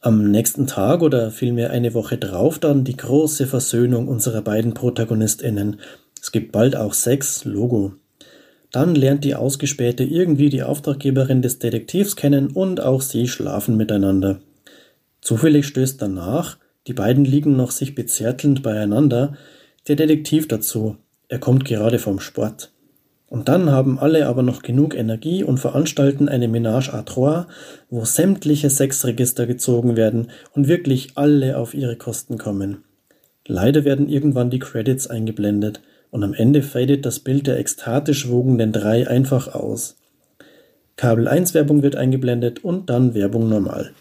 [0.01, 5.81] Am nächsten Tag oder vielmehr eine Woche drauf dann die große Versöhnung unserer beiden ProtagonistInnen.
[6.21, 7.95] Es gibt bald auch Sex, Logo.
[8.71, 14.41] Dann lernt die Ausgespähte irgendwie die Auftraggeberin des Detektivs kennen und auch sie schlafen miteinander.
[15.21, 19.37] Zufällig stößt danach, die beiden liegen noch sich bezärtelnd beieinander,
[19.89, 20.97] der Detektiv dazu,
[21.29, 22.73] er kommt gerade vom Sport.
[23.27, 27.47] Und dann haben alle aber noch genug Energie und veranstalten eine Ménage à trois,
[27.89, 32.85] wo sämtliche Sexregister gezogen werden und wirklich alle auf ihre Kosten kommen.
[33.47, 38.71] Leider werden irgendwann die Credits eingeblendet und am Ende fadet das Bild der ekstatisch wogenden
[38.71, 39.97] drei einfach aus.
[40.97, 43.93] Kabel 1 Werbung wird eingeblendet und dann Werbung normal.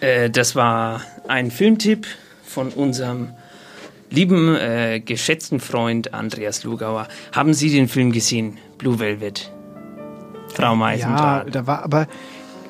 [0.00, 2.06] Äh, das war ein Filmtipp
[2.56, 3.34] von unserem
[4.08, 7.06] lieben, äh, geschätzten Freund Andreas Lugauer.
[7.32, 9.52] Haben Sie den Film gesehen, Blue Velvet?
[10.54, 11.44] Frau Meisendrath.
[11.44, 12.06] Ja, da war aber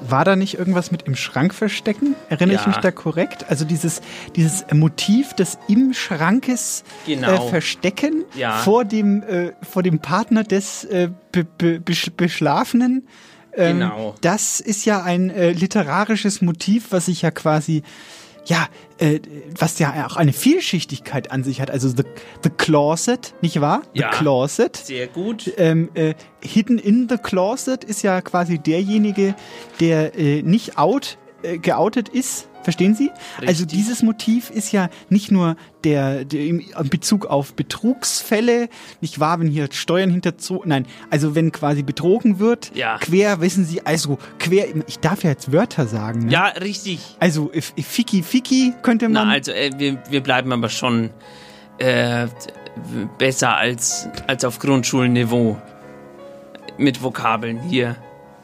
[0.09, 2.17] war da nicht irgendwas mit im Schrank verstecken?
[2.29, 2.61] Erinnere ja.
[2.63, 3.47] ich mich da korrekt?
[3.49, 4.03] Also dieses,
[4.35, 7.47] dieses Motiv des im Schrankes äh, genau.
[7.47, 8.59] äh, Verstecken ja.
[8.59, 13.07] vor, dem, äh, vor dem Partner des äh, be, be, Beschlafenen.
[13.55, 14.17] Ähm, genau.
[14.21, 17.85] Das ist ja ein äh, literarisches Motiv, was sich ja quasi
[18.47, 19.21] ja, äh,
[19.59, 21.71] was ja auch eine Vielschichtigkeit an sich hat.
[21.71, 22.05] Also The,
[22.43, 23.83] the Closet, nicht wahr?
[23.95, 24.77] The ja, Closet.
[24.77, 25.53] Sehr gut.
[25.57, 29.35] Ähm, äh, Hidden in the Closet ist ja quasi derjenige,
[29.81, 33.13] der äh, nicht out, äh, geoutet ist, Verstehen Sie?
[33.37, 33.49] Richtig.
[33.49, 38.69] Also dieses Motiv ist ja nicht nur der, der in Bezug auf Betrugsfälle,
[39.01, 42.99] nicht wahr, wenn hier Steuern hinterzogen, nein, also wenn quasi betrogen wird, ja.
[42.99, 46.25] quer, wissen Sie, also quer, ich darf ja jetzt Wörter sagen.
[46.25, 46.33] Ne?
[46.33, 46.99] Ja, richtig.
[47.21, 49.29] Also Fiki Fiki könnte man.
[49.29, 51.11] Na, also äh, wir, wir bleiben aber schon
[51.79, 52.27] äh,
[53.17, 55.57] besser als, als auf Grundschulniveau
[56.79, 57.95] mit Vokabeln hier.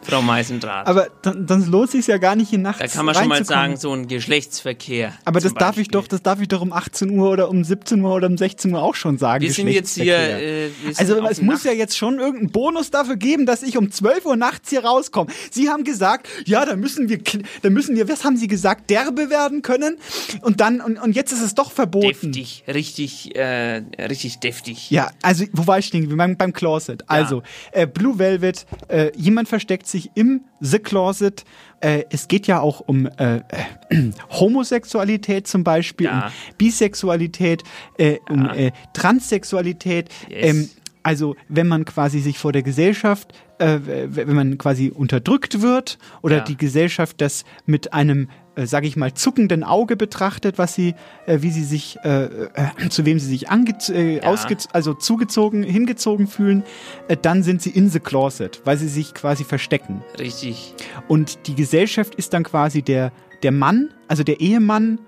[0.02, 0.86] Frau Meisendraht.
[0.86, 3.44] Aber dann, dann lohnt sich ja gar nicht hier nachts Da kann man schon mal
[3.44, 5.12] sagen, so ein Geschlechtsverkehr.
[5.24, 8.00] Aber das darf ich doch, das darf ich doch um 18 Uhr oder um 17
[8.00, 9.42] Uhr oder um 16 Uhr auch schon sagen.
[9.42, 10.16] Wir sind jetzt hier.
[10.16, 11.64] Äh, also es muss Nacht.
[11.66, 15.30] ja jetzt schon irgendeinen Bonus dafür geben, dass ich um 12 Uhr nachts hier rauskomme.
[15.50, 17.20] Sie haben gesagt, ja, da müssen wir,
[17.62, 19.98] da müssen wir, was haben Sie gesagt, derbe werden können?
[20.40, 22.32] Und dann und, und jetzt ist es doch verboten.
[22.32, 24.90] Deftig, richtig, äh, richtig deftig.
[24.90, 26.14] Ja, also wo war ich stehen?
[26.16, 27.04] Beim, beim Closet.
[27.06, 27.42] Also
[27.74, 27.82] ja.
[27.82, 31.44] äh, Blue Velvet, äh, jemand versteckt sich im The Closet.
[31.80, 33.42] Äh, es geht ja auch um äh, äh,
[34.30, 36.26] Homosexualität zum Beispiel, ja.
[36.26, 37.62] um Bisexualität,
[37.98, 38.18] äh, ja.
[38.28, 40.08] um äh, Transsexualität.
[40.28, 40.38] Yes.
[40.44, 40.70] Ähm,
[41.02, 46.38] also wenn man quasi sich vor der Gesellschaft, äh, wenn man quasi unterdrückt wird oder
[46.38, 46.44] ja.
[46.44, 50.94] die Gesellschaft das mit einem äh, sage ich mal, zuckenden Auge betrachtet, was sie,
[51.26, 54.34] äh, wie sie sich, äh, äh, zu wem sie sich ange äh, ja.
[54.72, 56.62] also zugezogen, hingezogen fühlen,
[57.08, 60.02] äh, dann sind sie in the closet, weil sie sich quasi verstecken.
[60.18, 60.74] Richtig.
[61.08, 63.12] Und die Gesellschaft ist dann quasi der,
[63.42, 64.98] der Mann, also der Ehemann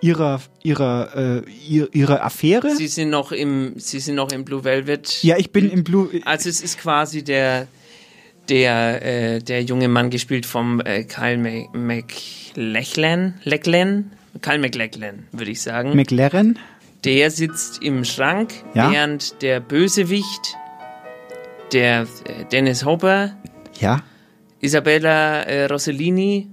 [0.00, 2.74] ihrer ihrer äh, ihrer Affäre.
[2.76, 5.22] Sie sind noch im Sie sind noch im Blue Velvet.
[5.22, 6.08] Ja, ich bin im Blue.
[6.24, 7.66] Also es ist quasi der
[8.48, 11.38] der äh, der junge Mann gespielt vom äh, Kyle
[11.72, 15.94] McLachlan, Lachlan, Karl McLachlan, würde ich sagen.
[15.94, 16.58] McLaren?
[17.04, 18.90] Der sitzt im Schrank, ja?
[18.90, 20.56] während der Bösewicht,
[21.72, 23.36] der äh, Dennis Hopper,
[23.78, 24.02] ja?
[24.60, 26.48] Isabella äh, Rossellini,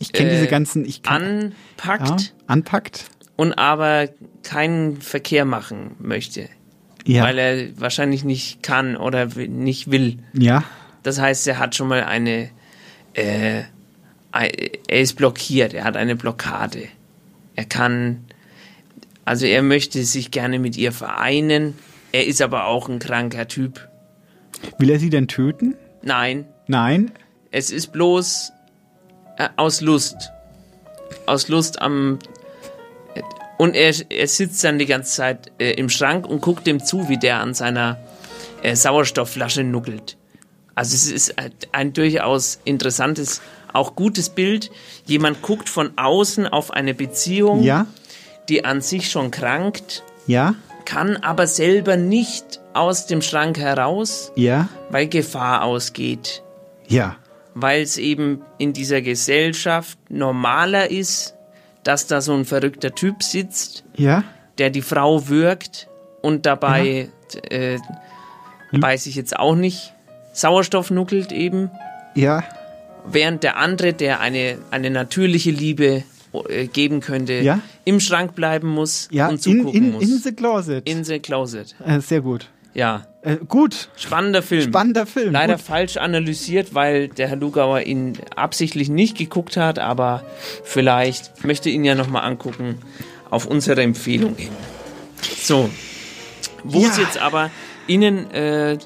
[0.00, 3.04] ich kenne äh, diese ganzen, ich kann, anpackt, ja, anpackt
[3.36, 4.08] und aber
[4.42, 6.48] keinen Verkehr machen möchte,
[7.06, 7.22] ja.
[7.22, 10.18] weil er wahrscheinlich nicht kann oder nicht will.
[10.32, 10.64] Ja.
[11.02, 12.50] Das heißt, er hat schon mal eine
[13.14, 13.62] äh,
[14.32, 16.88] er ist blockiert, er hat eine Blockade.
[17.56, 18.24] Er kann,
[19.24, 21.74] also er möchte sich gerne mit ihr vereinen,
[22.12, 23.88] er ist aber auch ein kranker Typ.
[24.78, 25.74] Will er sie denn töten?
[26.02, 26.46] Nein.
[26.66, 27.10] Nein?
[27.50, 28.52] Es ist bloß
[29.38, 30.30] äh, aus Lust.
[31.26, 32.18] Aus Lust am.
[33.56, 37.08] Und er, er sitzt dann die ganze Zeit äh, im Schrank und guckt dem zu,
[37.08, 37.98] wie der an seiner
[38.62, 40.17] äh, Sauerstoffflasche nuckelt.
[40.78, 41.34] Also es ist
[41.72, 44.70] ein durchaus interessantes auch gutes Bild.
[45.06, 47.88] Jemand guckt von außen auf eine Beziehung, ja.
[48.48, 50.54] die an sich schon krankt, ja.
[50.84, 54.68] kann aber selber nicht aus dem Schrank heraus, ja.
[54.88, 56.44] weil Gefahr ausgeht.
[56.86, 57.16] Ja.
[57.54, 61.34] Weil es eben in dieser Gesellschaft normaler ist,
[61.82, 64.22] dass da so ein verrückter Typ sitzt, ja.
[64.58, 65.88] der die Frau wirkt
[66.22, 67.50] und dabei, ja.
[67.50, 67.78] äh,
[68.70, 69.92] weiß ich jetzt auch nicht,
[70.38, 71.70] Sauerstoff nuckelt eben.
[72.14, 72.44] Ja
[73.12, 76.02] während der andere, der eine, eine natürliche Liebe
[76.48, 77.60] äh, geben könnte, ja?
[77.84, 80.02] im Schrank bleiben muss ja, und zugucken in, in, muss.
[80.02, 80.88] In the Closet.
[80.88, 81.74] In the Closet.
[81.84, 82.48] Äh, sehr gut.
[82.74, 83.06] Ja.
[83.22, 83.88] Äh, gut.
[83.96, 84.68] Spannender Film.
[84.68, 85.32] Spannender Film.
[85.32, 85.62] Leider gut.
[85.62, 90.22] falsch analysiert, weil der Herr Lugauer ihn absichtlich nicht geguckt hat, aber
[90.64, 92.78] vielleicht möchte ihn ja nochmal angucken
[93.30, 94.52] auf unsere Empfehlung hin.
[95.36, 95.68] So.
[96.64, 96.88] Wo ja.
[96.88, 97.50] es jetzt aber
[97.86, 98.78] Ihnen äh,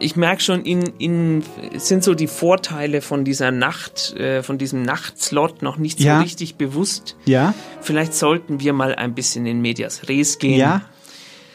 [0.00, 1.44] ich merke schon, Ihnen, Ihnen
[1.76, 6.20] sind so die Vorteile von dieser Nacht, äh, von diesem Nachtslot noch nicht so ja.
[6.20, 7.16] richtig bewusst.
[7.24, 7.54] Ja.
[7.80, 10.58] Vielleicht sollten wir mal ein bisschen in Medias Res gehen.
[10.58, 10.82] Ja.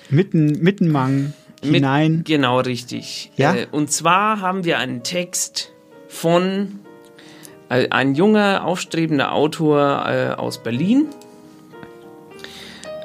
[0.10, 2.18] Mitten, Mittenmang hinein.
[2.18, 3.32] Mit, genau, richtig.
[3.36, 3.56] Ja.
[3.56, 5.72] Äh, und zwar haben wir einen Text
[6.08, 6.80] von
[7.70, 11.08] äh, ein junger, aufstrebender Autor äh, aus Berlin.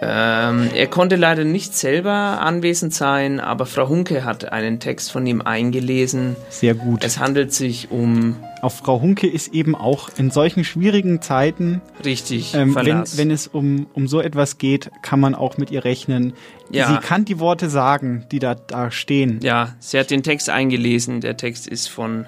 [0.02, 5.26] Ähm, er konnte leider nicht selber anwesend sein, aber Frau Hunke hat einen Text von
[5.26, 6.36] ihm eingelesen.
[6.50, 7.04] Sehr gut.
[7.04, 8.36] Es handelt sich um.
[8.60, 11.80] Auf Frau Hunke ist eben auch in solchen schwierigen Zeiten.
[12.04, 12.54] Richtig.
[12.54, 16.32] Ähm, wenn, wenn es um, um so etwas geht, kann man auch mit ihr rechnen.
[16.70, 16.88] Ja.
[16.88, 19.40] Sie kann die Worte sagen, die da, da stehen.
[19.42, 21.20] Ja, sie hat den Text eingelesen.
[21.20, 22.26] Der Text ist von.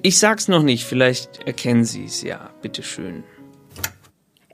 [0.00, 2.22] Ich sag's noch nicht, vielleicht erkennen Sie es.
[2.22, 3.24] Ja, bitteschön.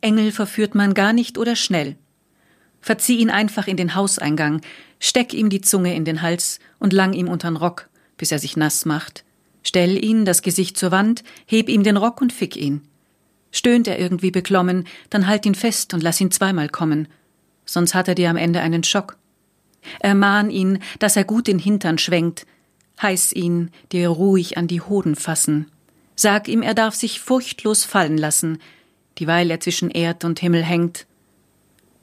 [0.00, 1.96] Engel verführt man gar nicht oder schnell.
[2.80, 4.62] Verzieh ihn einfach in den Hauseingang,
[4.98, 8.56] steck ihm die Zunge in den Hals und lang ihm untern Rock, bis er sich
[8.56, 9.24] nass macht.
[9.62, 12.82] Stell ihn, das Gesicht zur Wand, heb ihm den Rock und fick ihn.
[13.52, 17.08] Stöhnt er irgendwie beklommen, dann halt ihn fest und lass ihn zweimal kommen.
[17.66, 19.16] Sonst hat er dir am Ende einen Schock.
[19.98, 22.46] Ermahn ihn, dass er gut den Hintern schwenkt.
[23.02, 25.70] Heiß ihn, dir ruhig an die Hoden fassen.
[26.16, 28.58] Sag ihm, er darf sich furchtlos fallen lassen,
[29.20, 31.06] dieweil er zwischen Erd und Himmel hängt.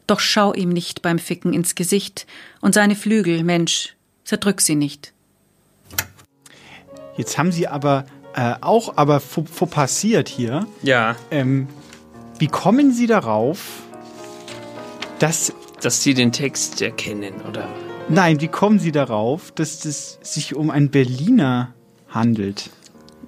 [0.05, 2.27] Doch schau ihm nicht beim Ficken ins Gesicht
[2.61, 5.13] und seine Flügel, Mensch, zerdrück sie nicht.
[7.17, 10.67] Jetzt haben Sie aber äh, auch aber vor passiert hier.
[10.83, 11.15] Ja.
[11.31, 11.67] Ähm,
[12.37, 13.81] wie kommen Sie darauf,
[15.17, 15.51] dass
[15.81, 17.67] dass Sie den Text erkennen, oder?
[18.09, 21.73] Nein, wie kommen Sie darauf, dass es sich um einen Berliner
[22.09, 22.69] handelt?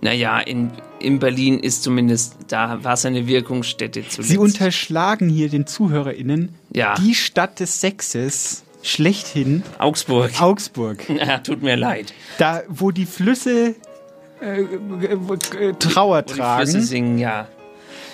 [0.02, 4.29] Naja, in, in Berlin ist zumindest, da war seine Wirkungsstätte zuletzt.
[4.29, 6.95] Sie unterschlagen hier den ZuhörerInnen ja.
[6.95, 9.63] die Stadt des Sexes schlechthin.
[9.77, 10.41] Augsburg.
[10.41, 11.03] Augsburg.
[11.09, 12.13] Ja, tut mir leid.
[12.38, 13.75] Da, wo die Flüsse
[14.41, 16.65] äh, äh, Trauer wo tragen.
[16.65, 17.47] Die Flüsse singen, ja.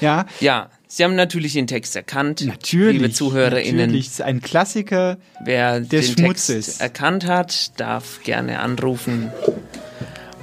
[0.01, 0.25] Ja.
[0.39, 0.69] Ja.
[0.87, 2.45] Sie haben natürlich den Text erkannt.
[2.45, 3.01] Natürlich.
[3.01, 3.87] Liebe ZuhörerInnen.
[3.87, 4.07] Natürlich.
[4.07, 6.65] Ist ein Klassiker Wer des den Schmutzes.
[6.65, 9.31] Text erkannt hat, darf gerne anrufen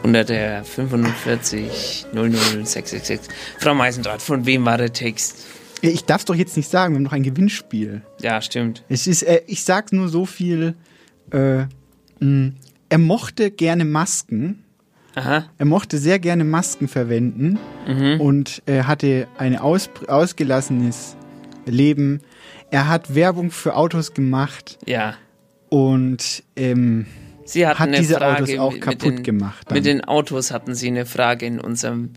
[0.03, 3.21] unter der 45 00666.
[3.59, 5.47] Frau Meisendrath, von wem war der Text?
[5.81, 8.03] Ich darf es doch jetzt nicht sagen, wir haben noch ein Gewinnspiel.
[8.21, 8.85] Ja, stimmt.
[8.89, 10.75] Es ist, äh, ich sag nur so viel,
[11.33, 11.65] äh,
[12.21, 12.53] mh,
[12.89, 14.65] er mochte gerne Masken.
[15.15, 15.45] Aha.
[15.59, 18.21] Er mochte sehr gerne Masken verwenden Mhm.
[18.21, 21.17] und er hatte ein aus, ausgelassenes
[21.67, 22.21] Leben.
[22.71, 25.15] Er hat Werbung für Autos gemacht Ja.
[25.69, 27.07] und ähm,
[27.53, 29.65] Sie hatten hat eine diese Frage Autos auch mit kaputt den, gemacht.
[29.67, 29.75] dann.
[29.77, 32.11] Mit den Autos hatten Sie eine Frage in unserem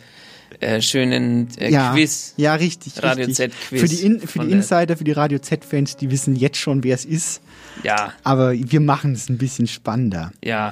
[0.62, 2.34] äh, schönen äh, ja, Quiz.
[2.38, 2.93] Ja, richtig.
[3.04, 3.52] Radio richtig.
[3.52, 3.82] Z-Quiz.
[3.82, 6.84] Für die, In, für die der- Insider, für die Radio Z-Fans, die wissen jetzt schon,
[6.84, 7.41] wer es ist.
[7.84, 10.32] Ja, Aber wir machen es ein bisschen spannender.
[10.43, 10.71] ja.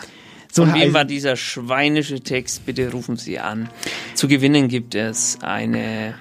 [0.55, 2.63] So, Von wem Eisen- war dieser schweinische Text?
[2.67, 3.69] Bitte rufen Sie an.
[4.13, 6.13] Zu gewinnen gibt es eine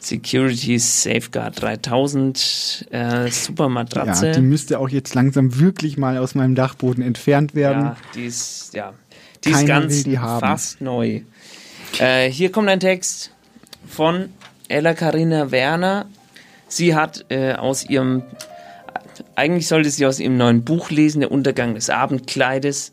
[0.00, 4.28] Security Safeguard 3000 äh, Supermatratze.
[4.28, 7.84] Ja, die müsste auch jetzt langsam wirklich mal aus meinem Dachboden entfernt werden.
[7.84, 8.94] Ja, die ist, ja,
[9.44, 11.20] die ist ganz die fast neu.
[11.98, 13.30] Äh, hier kommt ein Text
[13.86, 14.30] von
[14.68, 16.06] Ella Karina Werner.
[16.68, 18.22] Sie hat äh, aus ihrem,
[19.34, 22.92] eigentlich sollte sie aus ihrem neuen Buch lesen, Der Untergang des Abendkleides.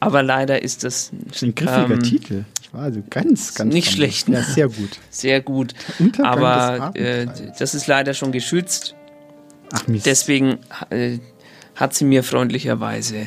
[0.00, 2.44] Aber leider ist das, Das ist ein griffiger ähm, Titel.
[2.72, 3.96] Also ganz, ganz nicht famos.
[3.96, 4.28] schlecht.
[4.28, 4.98] Ja, sehr gut.
[5.10, 5.74] sehr gut.
[6.22, 7.26] Aber äh,
[7.58, 8.94] das ist leider schon geschützt.
[9.72, 10.06] Ach Mist.
[10.06, 10.58] Deswegen
[10.90, 11.18] äh,
[11.74, 13.26] hat sie mir freundlicherweise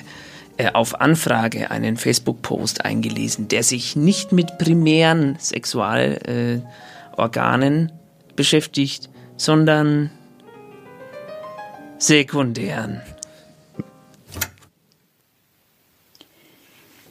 [0.57, 7.91] äh, auf Anfrage einen Facebook-Post eingelesen, der sich nicht mit primären Sexualorganen äh,
[8.35, 10.11] beschäftigt, sondern
[11.97, 13.01] sekundären.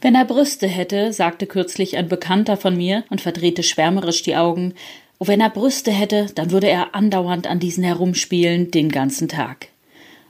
[0.05, 4.75] Wenn er Brüste hätte, sagte kürzlich ein Bekannter von mir und verdrehte schwärmerisch die Augen,
[5.19, 9.69] oh, wenn er Brüste hätte, dann würde er andauernd an diesen herumspielen, den ganzen Tag.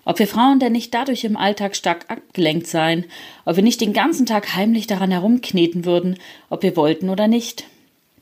[0.04, 3.06] Ob wir Frauen denn nicht dadurch im Alltag stark abgelenkt seien,
[3.46, 6.18] ob wir nicht den ganzen Tag heimlich daran herumkneten würden,
[6.50, 7.64] ob wir wollten oder nicht.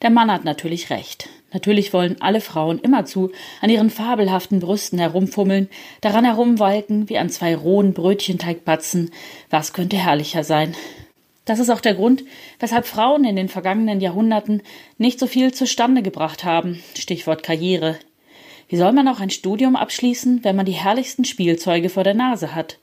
[0.01, 1.29] Der Mann hat natürlich recht.
[1.53, 5.69] Natürlich wollen alle Frauen immerzu an ihren fabelhaften Brüsten herumfummeln,
[6.01, 9.11] daran herumwalken wie an zwei rohen Brötchenteigbatzen.
[9.51, 10.75] Was könnte herrlicher sein?
[11.45, 12.23] Das ist auch der Grund,
[12.61, 14.63] weshalb Frauen in den vergangenen Jahrhunderten
[14.97, 16.83] nicht so viel zustande gebracht haben.
[16.97, 17.97] Stichwort Karriere.
[18.69, 22.55] Wie soll man auch ein Studium abschließen, wenn man die herrlichsten Spielzeuge vor der Nase
[22.55, 22.79] hat?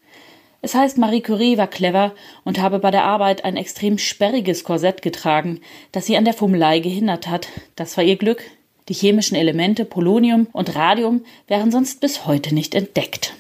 [0.62, 5.02] Es heißt, Marie Curie war clever und habe bei der Arbeit ein extrem sperriges Korsett
[5.02, 5.62] getragen,
[5.94, 7.48] das sie an der Fummelei gehindert hat.
[7.78, 8.44] Das war ihr Glück.
[8.90, 13.34] Die chemischen Elemente Polonium und Radium wären sonst bis heute nicht entdeckt.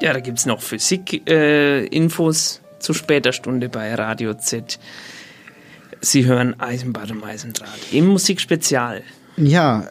[0.00, 4.78] Ja, da gibt es noch Physik-Infos zu später Stunde bei Radio Z.
[6.00, 9.02] Sie hören Eisenbad und Eisendraht im Musikspezial.
[9.36, 9.88] Ja,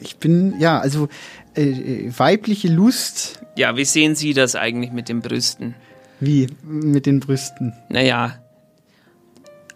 [0.00, 1.08] ich bin, ja, also
[1.54, 3.40] äh, weibliche Lust.
[3.56, 5.74] Ja, wie sehen Sie das eigentlich mit den Brüsten?
[6.18, 7.74] Wie mit den Brüsten?
[7.88, 8.38] Naja,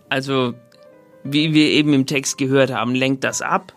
[0.09, 0.55] also
[1.23, 3.75] wie wir eben im Text gehört haben, lenkt das ab.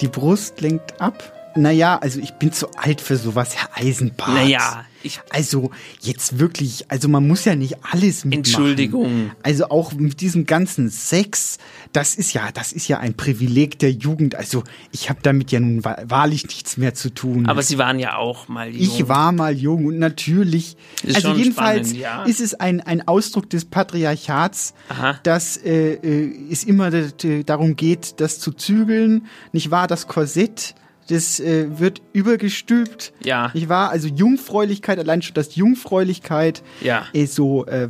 [0.00, 1.32] Die Brust lenkt ab?
[1.56, 4.32] Naja, also ich bin zu alt für sowas, Herr Eisenbart.
[4.34, 5.20] Naja, ich.
[5.30, 8.38] Also jetzt wirklich, also man muss ja nicht alles mitmachen.
[8.38, 9.30] Entschuldigung.
[9.42, 11.58] Also auch mit diesem ganzen Sex,
[11.92, 14.36] das ist ja, das ist ja ein Privileg der Jugend.
[14.36, 17.46] Also ich habe damit ja nun wa- wahrlich nichts mehr zu tun.
[17.46, 18.80] Aber Sie waren ja auch mal jung.
[18.80, 20.76] Ich war mal jung und natürlich.
[21.02, 22.22] Ist also schon jedenfalls spannend, ja.
[22.24, 25.18] ist es ein, ein Ausdruck des Patriarchats, Aha.
[25.24, 29.26] dass äh, äh, es immer darum geht, das zu zügeln.
[29.52, 29.88] Nicht wahr?
[29.88, 30.74] Das Korsett,
[31.08, 33.12] das äh, wird übergestülpt.
[33.24, 33.50] Ja.
[33.54, 33.90] Nicht wahr?
[33.90, 37.06] Also Jungfräulichkeit, allein schon, dass Jungfräulichkeit Ja.
[37.12, 37.88] äh, so, äh,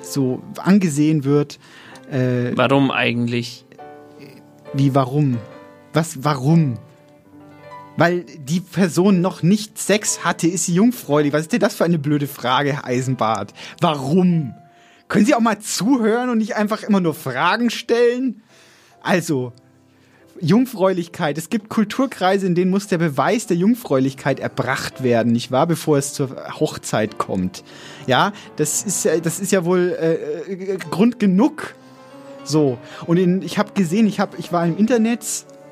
[0.00, 1.58] so angesehen wird.
[2.10, 3.64] Äh, Warum eigentlich?
[4.74, 5.36] wie warum?
[5.92, 6.78] Was warum?
[7.98, 11.32] Weil die Person noch nicht Sex hatte, ist sie jungfräulich.
[11.34, 13.52] Was ist denn das für eine blöde Frage, Herr Eisenbart?
[13.82, 14.54] Warum?
[15.08, 18.42] Können Sie auch mal zuhören und nicht einfach immer nur Fragen stellen?
[19.02, 19.52] Also,
[20.40, 21.38] Jungfräulichkeit.
[21.38, 25.98] Es gibt Kulturkreise, in denen muss der Beweis der Jungfräulichkeit erbracht werden, nicht wahr, bevor
[25.98, 27.64] es zur Hochzeit kommt.
[28.06, 31.74] Ja, das ist ja, das ist ja wohl äh, äh Grund genug.
[32.44, 32.78] So.
[33.06, 35.24] Und in, ich habe gesehen, ich habe, ich war im Internet.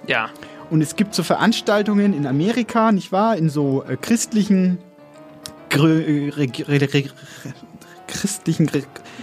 [0.06, 0.30] Ja.
[0.70, 4.78] Und es gibt so Veranstaltungen in Amerika, nicht wahr, in so äh, christlichen
[8.08, 8.68] christlichen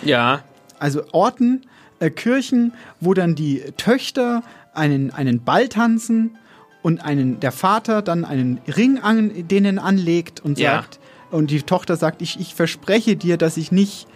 [0.04, 0.44] ja
[0.80, 1.66] also Orten
[2.00, 4.44] äh, Kirchen wo dann die Töchter
[4.78, 6.38] einen, einen Ball tanzen
[6.84, 10.76] und einen, der Vater dann einen Ring an denen anlegt und Ja.
[10.76, 11.00] sagt,
[11.32, 14.08] und die Tochter sagt, ich, ich verspreche dir, dass ich nicht,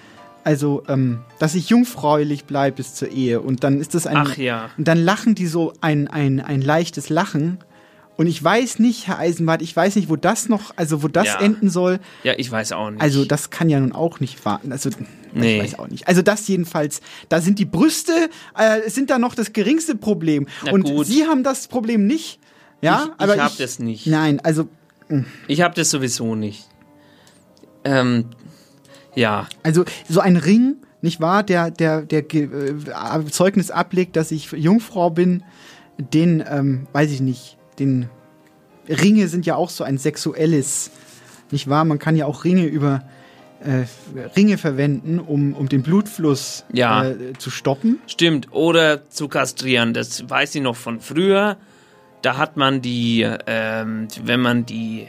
[0.45, 3.41] also, ähm, dass ich jungfräulich bleibe bis zur Ehe.
[3.41, 4.70] Und dann ist das ein, Ach ja.
[4.78, 7.57] und dann lachen die so ein, ein, ein leichtes Lachen.
[8.22, 11.26] Und ich weiß nicht, Herr Eisenbart, ich weiß nicht, wo das noch, also wo das
[11.26, 11.40] Ja.
[11.42, 12.00] enden soll.
[12.24, 13.02] Ja, ich weiß auch nicht.
[13.02, 14.72] Also das kann ja nun auch nicht warten.
[14.72, 14.92] Also
[15.34, 15.58] Nee.
[15.58, 16.08] ich weiß auch nicht.
[16.08, 18.12] Also das jedenfalls, da sind die Brüste,
[18.56, 20.46] äh, sind da noch das geringste Problem.
[20.64, 21.08] Na Und gut.
[21.08, 22.40] Sie haben das Problem nicht.
[22.82, 24.06] Ja, ich, aber ich habe das nicht.
[24.06, 24.68] Nein, also
[25.48, 26.68] Ich habe das sowieso nicht.
[27.84, 28.26] Ähm,
[29.16, 29.48] ja.
[29.64, 35.10] Also so ein Ring, nicht wahr, der, der, der äh, Zeugnis ablegt, dass ich Jungfrau
[35.10, 35.42] bin,
[35.98, 38.10] den, ähm, weiß ich nicht, den
[38.88, 40.92] Ringe sind ja auch so ein sexuelles,
[41.52, 41.84] nicht wahr?
[41.86, 43.04] Man kann ja auch Ringe über
[43.64, 43.84] äh,
[44.36, 47.06] Ringe verwenden, um, um den Blutfluss Ja.
[47.10, 48.00] äh, zu stoppen.
[48.08, 49.94] Stimmt, oder zu kastrieren.
[49.94, 51.58] Das weiß ich noch von früher.
[52.22, 55.08] Da hat man die, ähm, wenn man die,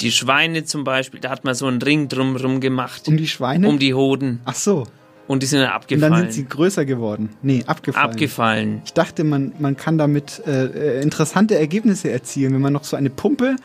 [0.00, 3.08] die Schweine zum Beispiel, da hat man so einen Ring drumrum gemacht.
[3.08, 3.68] Um die Schweine?
[3.68, 4.40] Um die Hoden.
[4.44, 4.86] Ach so.
[5.26, 6.12] Und die sind dann Und abgefallen.
[6.12, 7.30] dann sind sie größer geworden.
[7.42, 8.10] Nee, abgefallen.
[8.10, 8.82] Abgefallen.
[8.84, 10.66] Ich dachte, man, man kann damit äh,
[10.98, 13.56] äh, interessante Ergebnisse erzielen, wenn man noch so eine Pumpe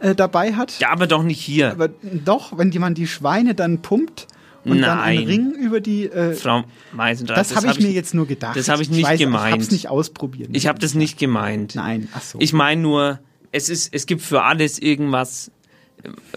[0.00, 0.78] äh, dabei hat.
[0.78, 1.70] Ja, aber doch nicht hier.
[1.70, 4.26] Aber doch, wenn jemand die Schweine dann pumpt
[4.64, 5.26] und dann einen Nein.
[5.26, 6.04] Ring über die.
[6.06, 8.56] Äh, Frau Meisendrath, das habe ich hab mir jetzt nur gedacht.
[8.56, 9.46] Das habe ich nicht weiß, gemeint.
[9.48, 10.50] Ich habe es nicht ausprobiert.
[10.52, 11.74] Ich habe das nicht gemeint.
[11.74, 12.38] Nein, ach so.
[12.40, 13.18] Ich meine nur,
[13.50, 15.50] es ist, es gibt für alles irgendwas,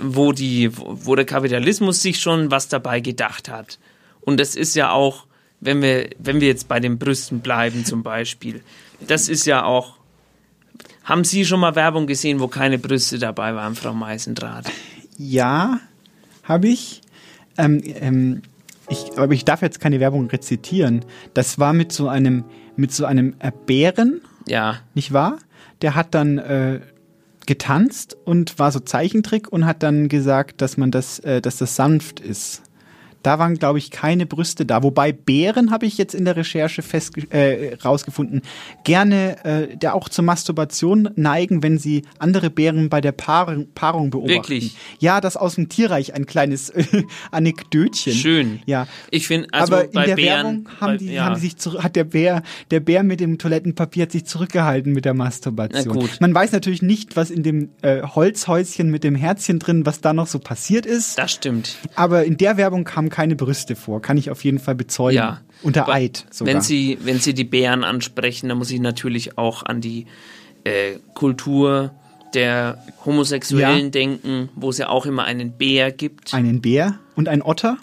[0.02, 3.80] wo die, wo der Kapitalismus sich schon was dabei gedacht hat.
[4.26, 5.26] Und das ist ja auch,
[5.62, 8.62] wenn wir, wenn wir jetzt bei den Brüsten bleiben zum Beispiel,
[9.08, 9.98] das ist ja auch.
[11.04, 14.66] Haben Sie schon mal Werbung gesehen, wo keine Brüste dabei waren, Frau Meisendrath?
[15.18, 15.80] Ja,
[16.44, 17.02] habe ich.
[17.58, 18.42] Ähm, ähm,
[18.90, 19.18] ich.
[19.18, 21.06] Aber ich darf jetzt keine Werbung rezitieren.
[21.36, 22.44] Das war mit so einem,
[22.76, 24.80] mit so einem äh, Bären, Ja.
[24.96, 25.38] nicht wahr?
[25.82, 26.80] Der hat dann äh,
[27.46, 31.76] getanzt und war so Zeichentrick und hat dann gesagt, dass man das, äh, dass das
[31.76, 32.64] sanft ist.
[33.26, 34.84] Da waren, glaube ich, keine Brüste da.
[34.84, 38.42] Wobei Bären habe ich jetzt in der Recherche fest äh, rausgefunden,
[38.84, 44.10] gerne äh, der auch zur Masturbation neigen, wenn sie andere Bären bei der Paarung, Paarung
[44.12, 44.34] beobachten.
[44.36, 44.76] Wirklich?
[45.00, 46.84] Ja, das aus dem Tierreich ein kleines äh,
[47.32, 48.14] Anekdötchen.
[48.14, 48.60] Schön.
[48.66, 48.88] Ja.
[49.12, 51.26] Ich finde, also Aber in bei der Bären, Werbung haben bei- die, ja.
[51.26, 54.94] haben die sich zurück, hat der Bär, der Bär mit dem Toilettenpapier hat sich zurückgehalten
[54.94, 55.84] mit der Masturbation.
[55.88, 56.18] Na gut.
[56.22, 60.14] Man weiß natürlich nicht, was in dem äh, Holzhäuschen mit dem Herzchen drin, was da
[60.14, 61.18] noch so passiert ist.
[61.18, 61.78] Das stimmt.
[61.96, 65.16] Aber in der Werbung kamen keine Brüste vor, kann ich auf jeden Fall bezeugen.
[65.16, 65.40] Ja.
[65.64, 66.54] Unter Eid sogar.
[66.54, 70.06] Wenn Sie, wenn Sie die Bären ansprechen, dann muss ich natürlich auch an die
[70.66, 71.92] äh, Kultur
[72.34, 73.90] der Homosexuellen Ja.
[73.90, 76.34] denken, wo es ja auch immer einen Bär gibt.
[76.34, 77.78] Einen Bär und ein Otter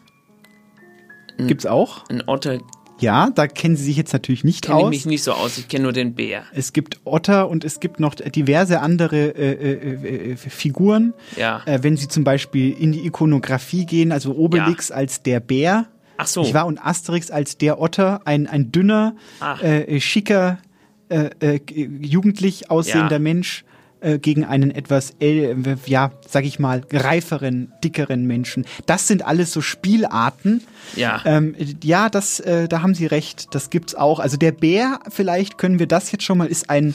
[1.39, 2.05] gibt's auch.
[2.11, 2.59] Ein Otter
[3.03, 4.91] Ja, da kennen Sie sich jetzt natürlich nicht kenne ich aus.
[4.91, 6.45] mich nicht so aus, ich kenne nur den Bär.
[6.55, 11.13] Es gibt Otter und es gibt noch diverse andere äh, äh, äh, Figuren.
[11.37, 11.63] Ja.
[11.67, 15.87] Äh, wenn Sie zum Beispiel in die Ikonografie gehen, also Obelix als der Bär.
[16.17, 16.43] Ach so.
[16.43, 19.17] Ich war und Asterix als der Otter, ein, ein dünner,
[19.61, 20.59] äh, schicker,
[21.09, 21.61] äh, äh,
[22.01, 23.19] jugendlich aussehender Ja.
[23.19, 23.65] Mensch
[24.03, 25.55] äh, gegen einen etwas, äh,
[25.87, 28.65] ja, sag ich mal, reiferen, dickeren Menschen.
[28.87, 30.63] Das sind alles so Spielarten.
[30.97, 31.23] Ja.
[31.25, 33.55] Ähm, ja, das, äh, da haben Sie recht.
[33.55, 34.19] Das gibt's auch.
[34.19, 36.95] Also der Bär, vielleicht können wir das jetzt schon mal, ist ein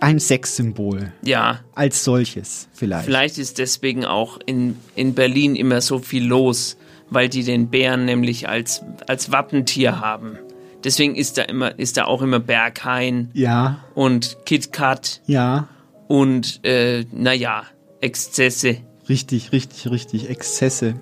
[0.00, 1.60] ein Sexsymbol Ja.
[1.74, 3.04] als solches vielleicht.
[3.04, 6.76] Vielleicht ist deswegen auch in, in Berlin immer so viel los,
[7.10, 10.38] weil die den Bären nämlich als, als Wappentier haben.
[10.84, 15.68] Deswegen ist da immer, ist da auch immer Berghain Ja, und KitKat ja,
[16.08, 17.64] und äh, naja,
[18.00, 18.78] Exzesse.
[19.08, 20.28] richtig, richtig, richtig.
[20.28, 20.94] Exzesse.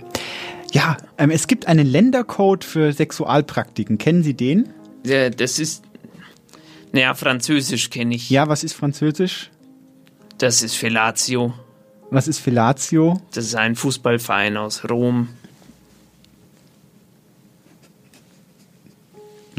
[0.72, 3.99] Ja, ähm, es gibt einen Ländercode für Sexualpraktiken.
[3.99, 4.68] Kennen Sie den?
[5.05, 5.83] Ja, das ist,
[6.93, 8.31] naja, Französisch kenne ich.
[8.31, 9.51] Ja, was ist Französisch?
[10.39, 11.55] Das ist Fellatio.
[12.11, 13.20] Was ist Fellatio?
[13.33, 15.28] Das ist ein Fußballverein aus Rom.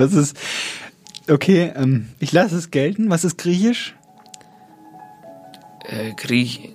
[0.02, 0.36] Das ist.
[1.30, 3.10] Okay, ähm, ich lasse es gelten.
[3.10, 3.95] Was ist Griechisch?
[5.86, 6.70] Äh, Griech.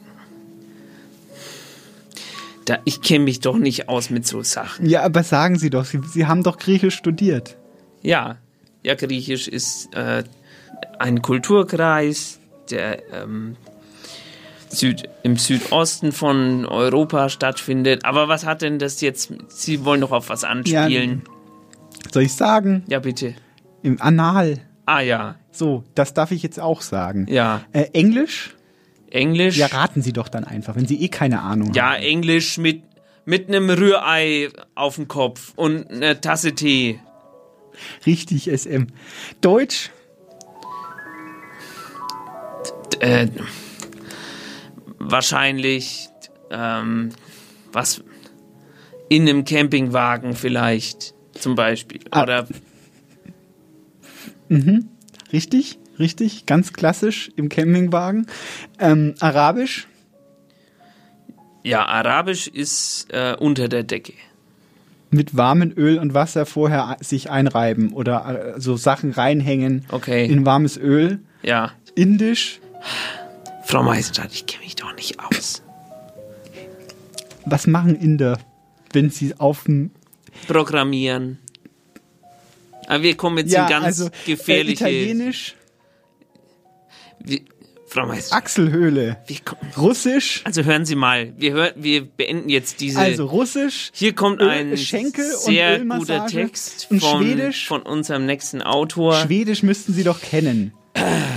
[2.64, 4.86] Da, ich kenne mich doch nicht aus mit so Sachen.
[4.86, 7.56] Ja, aber sagen Sie doch, Sie, Sie haben doch Griechisch studiert.
[8.02, 8.38] Ja,
[8.82, 10.24] ja, Griechisch ist äh,
[10.98, 12.38] ein Kulturkreis,
[12.70, 13.56] der ähm,
[14.68, 18.04] Süd, im Südosten von Europa stattfindet.
[18.04, 19.32] Aber was hat denn das jetzt?
[19.48, 21.22] Sie wollen doch auf was anspielen.
[21.24, 21.32] Ja,
[22.12, 22.84] soll ich sagen?
[22.88, 23.34] Ja, bitte.
[23.82, 24.60] Im Anal.
[24.86, 25.36] Ah ja.
[25.50, 27.26] So, das darf ich jetzt auch sagen.
[27.28, 27.62] Ja.
[27.72, 28.54] Äh, Englisch?
[29.10, 29.56] Englisch?
[29.56, 32.02] Ja, raten Sie doch dann einfach, wenn Sie eh keine Ahnung ja, haben.
[32.02, 32.82] Ja, Englisch mit,
[33.24, 37.00] mit einem Rührei auf dem Kopf und einer Tasse Tee.
[38.04, 38.86] Richtig, SM.
[39.40, 39.90] Deutsch?
[43.00, 43.28] Äh,
[44.98, 46.08] wahrscheinlich
[46.50, 47.10] ähm,
[47.72, 48.02] was
[49.08, 52.00] in einem Campingwagen vielleicht zum Beispiel.
[52.10, 52.22] Ah.
[52.22, 52.46] Oder
[54.48, 54.88] mhm.
[55.32, 58.26] Richtig, richtig, ganz klassisch im Campingwagen.
[58.78, 59.86] Ähm, Arabisch?
[61.62, 64.12] Ja, Arabisch ist äh, unter der Decke.
[65.10, 70.26] Mit warmem Öl und Wasser vorher sich einreiben oder äh, so Sachen reinhängen okay.
[70.26, 71.20] in warmes Öl.
[71.42, 71.72] Ja.
[71.94, 72.60] Indisch?
[73.64, 75.62] Frau Meisenstadt, ich kenne mich doch nicht aus.
[77.44, 78.38] Was machen Inder,
[78.92, 79.90] wenn sie auf dem
[80.46, 81.38] Programmieren.
[82.86, 84.84] Aber wir kommen jetzt ja, in ganz also, gefährliche.
[84.84, 85.54] Äh, Italienisch.
[87.20, 87.44] Wie,
[87.88, 88.36] Frau Meister.
[88.36, 89.16] Achselhöhle.
[89.76, 90.42] Russisch.
[90.44, 92.98] Also hören Sie mal, wir, hör, wir beenden jetzt diese.
[92.98, 93.90] Also Russisch.
[93.94, 97.66] Hier kommt ein Schenkel sehr guter Text von, Schwedisch.
[97.66, 99.14] von unserem nächsten Autor.
[99.14, 100.72] Schwedisch müssten Sie doch kennen.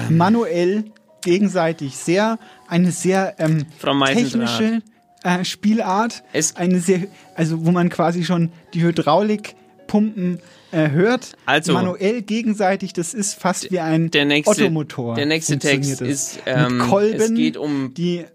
[0.10, 0.86] Manuell
[1.22, 3.66] gegenseitig sehr eine sehr ähm,
[4.06, 4.82] technische
[5.24, 6.24] äh, Spielart.
[6.34, 10.40] Es eine sehr, also wo man quasi schon die Hydraulikpumpen
[10.72, 11.34] äh, hört.
[11.46, 12.94] Also manuell gegenseitig.
[12.94, 15.16] Das ist fast wie ein der nächste, Ottomotor.
[15.16, 18.26] Der nächste Text ist ähm, Mit Kolben, es geht um die,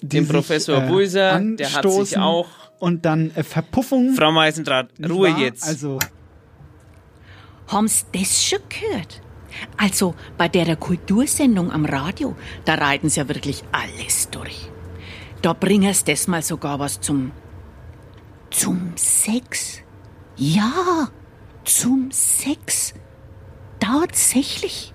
[0.00, 1.40] die den sich, Professor äh, Bulser.
[1.40, 4.14] Der hat sich auch und dann äh, Verpuffung.
[4.14, 5.40] Frau Meisendraht, Ruhe wahr?
[5.40, 5.64] jetzt.
[5.64, 5.98] Also
[7.68, 9.20] Haben Sie das schon gehört?
[9.76, 14.68] Also bei der Kultursendung am Radio, da reiten sie ja wirklich alles durch.
[15.44, 17.30] Da bringen sie das mal sogar was zum.
[18.48, 19.82] zum Sex.
[20.36, 21.10] Ja,
[21.64, 22.94] zum Sex.
[23.78, 24.94] Tatsächlich.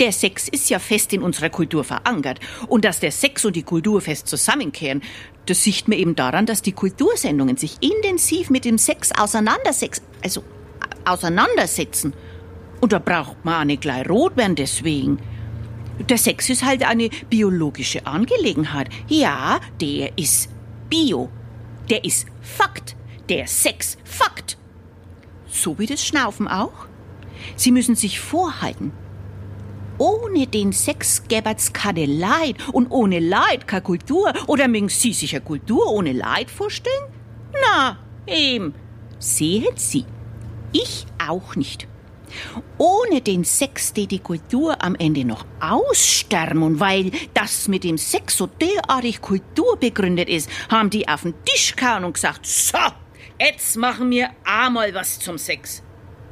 [0.00, 2.40] Der Sex ist ja fest in unserer Kultur verankert.
[2.66, 5.02] Und dass der Sex und die Kultur fest zusammenkehren,
[5.44, 10.02] das sieht man eben daran, dass die Kultursendungen sich intensiv mit dem Sex auseinandersetzen.
[10.22, 10.44] Also
[11.04, 12.14] auseinandersetzen.
[12.80, 15.18] Und da braucht man auch nicht gleich rot werden deswegen.
[16.00, 18.88] Der Sex ist halt eine biologische Angelegenheit.
[19.08, 20.50] Ja, der ist
[20.90, 21.30] Bio.
[21.88, 22.96] Der ist Fakt.
[23.28, 24.58] Der Sex Fakt.
[25.46, 26.86] So wie das Schnaufen auch.
[27.56, 28.92] Sie müssen sich vorhalten.
[29.98, 34.32] Ohne den Sex gäbert's keine Leid und ohne Leid keine Kultur.
[34.48, 37.04] Oder mögen Sie sich eine Kultur ohne Leid vorstellen?
[37.52, 38.74] Na, eben.
[39.20, 40.04] Sehen Sie.
[40.72, 41.86] Ich auch nicht.
[42.78, 47.98] Ohne den Sex die die Kultur am Ende noch aussterben und weil das mit dem
[47.98, 52.78] Sex so derartig kulturbegründet ist, haben die auf den Tisch gehauen und gesagt, so,
[53.38, 55.82] jetzt machen wir einmal was zum Sex.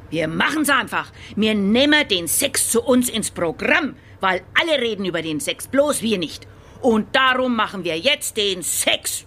[0.09, 1.11] Wir machen's einfach.
[1.35, 6.01] Wir nehmen den Sex zu uns ins Programm, weil alle reden über den Sex, bloß
[6.01, 6.47] wir nicht.
[6.81, 9.25] Und darum machen wir jetzt den Sex.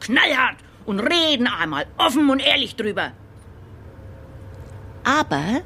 [0.00, 3.12] Knallhart und reden einmal offen und ehrlich drüber.
[5.04, 5.62] Aber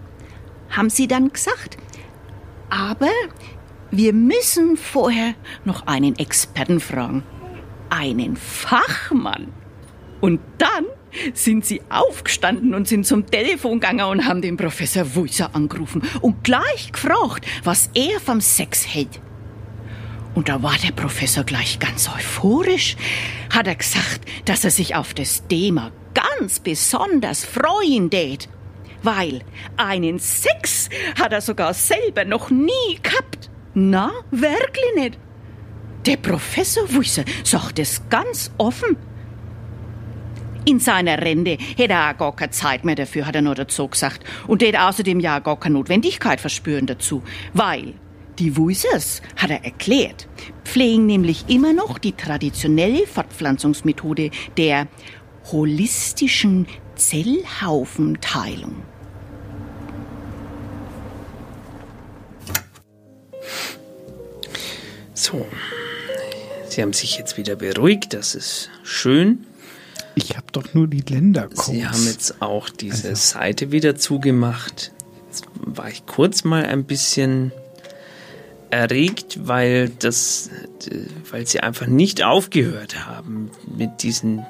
[0.76, 1.76] haben sie dann gesagt.
[2.70, 3.10] Aber
[3.90, 7.22] wir müssen vorher noch einen Experten fragen.
[7.90, 9.52] Einen Fachmann.
[10.20, 10.86] Und dann
[11.32, 16.42] sind sie aufgestanden und sind zum Telefon gegangen und haben den Professor Wulzer angerufen und
[16.42, 19.20] gleich gefragt, was er vom Sex hält.
[20.34, 22.96] Und da war der Professor gleich ganz euphorisch.
[23.50, 28.48] Hat er gesagt, dass er sich auf das Thema ganz besonders freuen tät
[29.04, 29.42] weil
[29.76, 30.88] einen Sex
[31.20, 33.50] hat er sogar selber noch nie gehabt.
[33.74, 35.18] Na, wirklich nicht.
[36.06, 38.96] Der Professor Wusser sagt es ganz offen.
[40.66, 43.86] In seiner Rente hätte er auch gar keine Zeit mehr dafür, hat er nur dazu
[43.88, 44.24] gesagt.
[44.46, 47.94] Und hätte außerdem ja gar keine Notwendigkeit verspüren dazu, weil
[48.38, 50.26] die Wuisers, hat er erklärt,
[50.64, 54.88] pflegen nämlich immer noch die traditionelle Fortpflanzungsmethode der
[55.52, 58.82] holistischen Zellhaufenteilung.
[65.14, 65.46] So,
[66.68, 69.46] Sie haben sich jetzt wieder beruhigt, das ist schön.
[70.16, 71.66] Ich habe doch nur die Ländercodes.
[71.66, 73.38] Sie haben jetzt auch diese also.
[73.38, 74.92] Seite wieder zugemacht.
[75.28, 77.52] Jetzt war ich kurz mal ein bisschen
[78.70, 80.50] erregt, weil das,
[81.30, 84.44] weil sie einfach nicht aufgehört haben mit diesen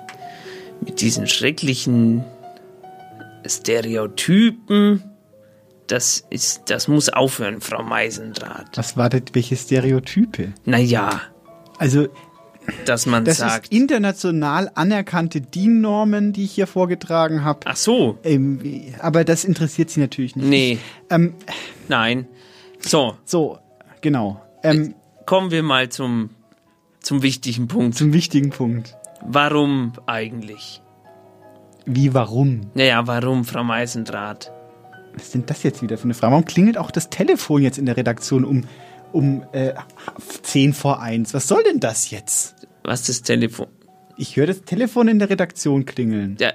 [0.81, 2.25] mit diesen schrecklichen
[3.47, 5.03] Stereotypen,
[5.87, 8.77] das ist, das muss aufhören, Frau Meisendraht.
[8.77, 10.53] Was war das, welche Stereotype?
[10.65, 11.21] Naja.
[11.79, 12.09] Also,
[12.87, 13.67] dass man das sagt.
[13.67, 17.61] ist international anerkannte DIN-Normen, die ich hier vorgetragen habe.
[17.65, 18.19] Ach so.
[18.25, 18.61] Ähm,
[19.01, 20.49] aber das interessiert Sie natürlich nicht.
[20.49, 20.79] Nee.
[21.11, 21.35] Ähm,
[21.89, 22.27] Nein.
[22.81, 23.17] So.
[23.25, 23.59] So,
[24.01, 24.41] genau.
[24.63, 24.95] Ähm,
[25.27, 26.31] Kommen wir mal zum,
[27.01, 27.97] zum wichtigen Punkt.
[27.97, 28.97] Zum wichtigen Punkt.
[29.23, 30.83] Warum eigentlich?
[31.87, 32.71] Wie, warum?
[32.75, 34.54] Naja, warum, Frau Meisendraht?
[35.15, 36.33] Was ist denn das jetzt wieder für eine Frage?
[36.33, 38.65] Warum klingelt auch das Telefon jetzt in der Redaktion um,
[39.13, 39.75] um äh,
[40.43, 41.35] 10 vor 1?
[41.35, 42.55] Was soll denn das jetzt?
[42.83, 43.69] Was ist das Telefon?
[44.17, 46.37] Ich höre das Telefon in der Redaktion klingeln.
[46.41, 46.53] Ja,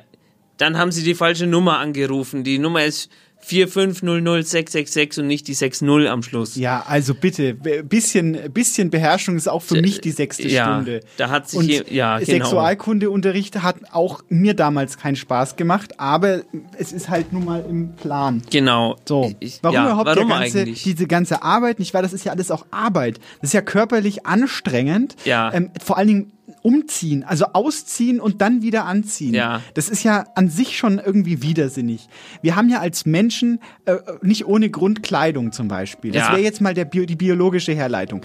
[0.57, 2.43] dann haben Sie die falsche Nummer angerufen.
[2.43, 3.09] Die Nummer ist
[3.49, 6.55] 4500666 und nicht die 60 am Schluss.
[6.55, 11.01] Ja, also bitte, bisschen, bisschen Beherrschung ist auch für mich die sechste ja, Stunde.
[11.17, 12.31] Da hat sich Und hier, ja, genau.
[12.31, 16.41] Sexualkundeunterricht hat auch mir damals keinen Spaß gemacht, aber
[16.77, 18.41] es ist halt nun mal im Plan.
[18.51, 18.97] Genau.
[19.07, 21.93] So, Ich- warum ja, überhaupt warum der ganze, diese ganze Arbeit nicht?
[21.93, 23.19] Weil das ist ja alles auch Arbeit.
[23.41, 25.15] Das ist ja körperlich anstrengend.
[25.25, 25.53] Ja.
[25.53, 26.31] Ähm, vor allen Dingen
[26.61, 29.33] umziehen, also ausziehen und dann wieder anziehen.
[29.33, 29.61] Ja.
[29.73, 32.07] Das ist ja an sich schon irgendwie widersinnig.
[32.41, 36.11] Wir haben ja als Menschen äh, nicht ohne Grund Kleidung zum Beispiel.
[36.11, 36.31] Das Ja.
[36.31, 38.21] wäre jetzt mal der Bio, die biologische Herleitung.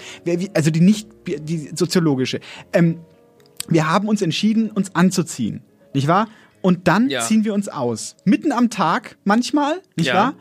[0.53, 2.39] Also die nicht die soziologische.
[2.73, 2.99] Ähm,
[3.67, 5.61] wir haben uns entschieden, uns anzuziehen,
[5.93, 6.27] nicht wahr?
[6.61, 7.21] Und dann Ja.
[7.21, 8.15] ziehen wir uns aus.
[8.25, 10.13] Mitten am Tag manchmal, nicht Ja.
[10.15, 10.33] wahr?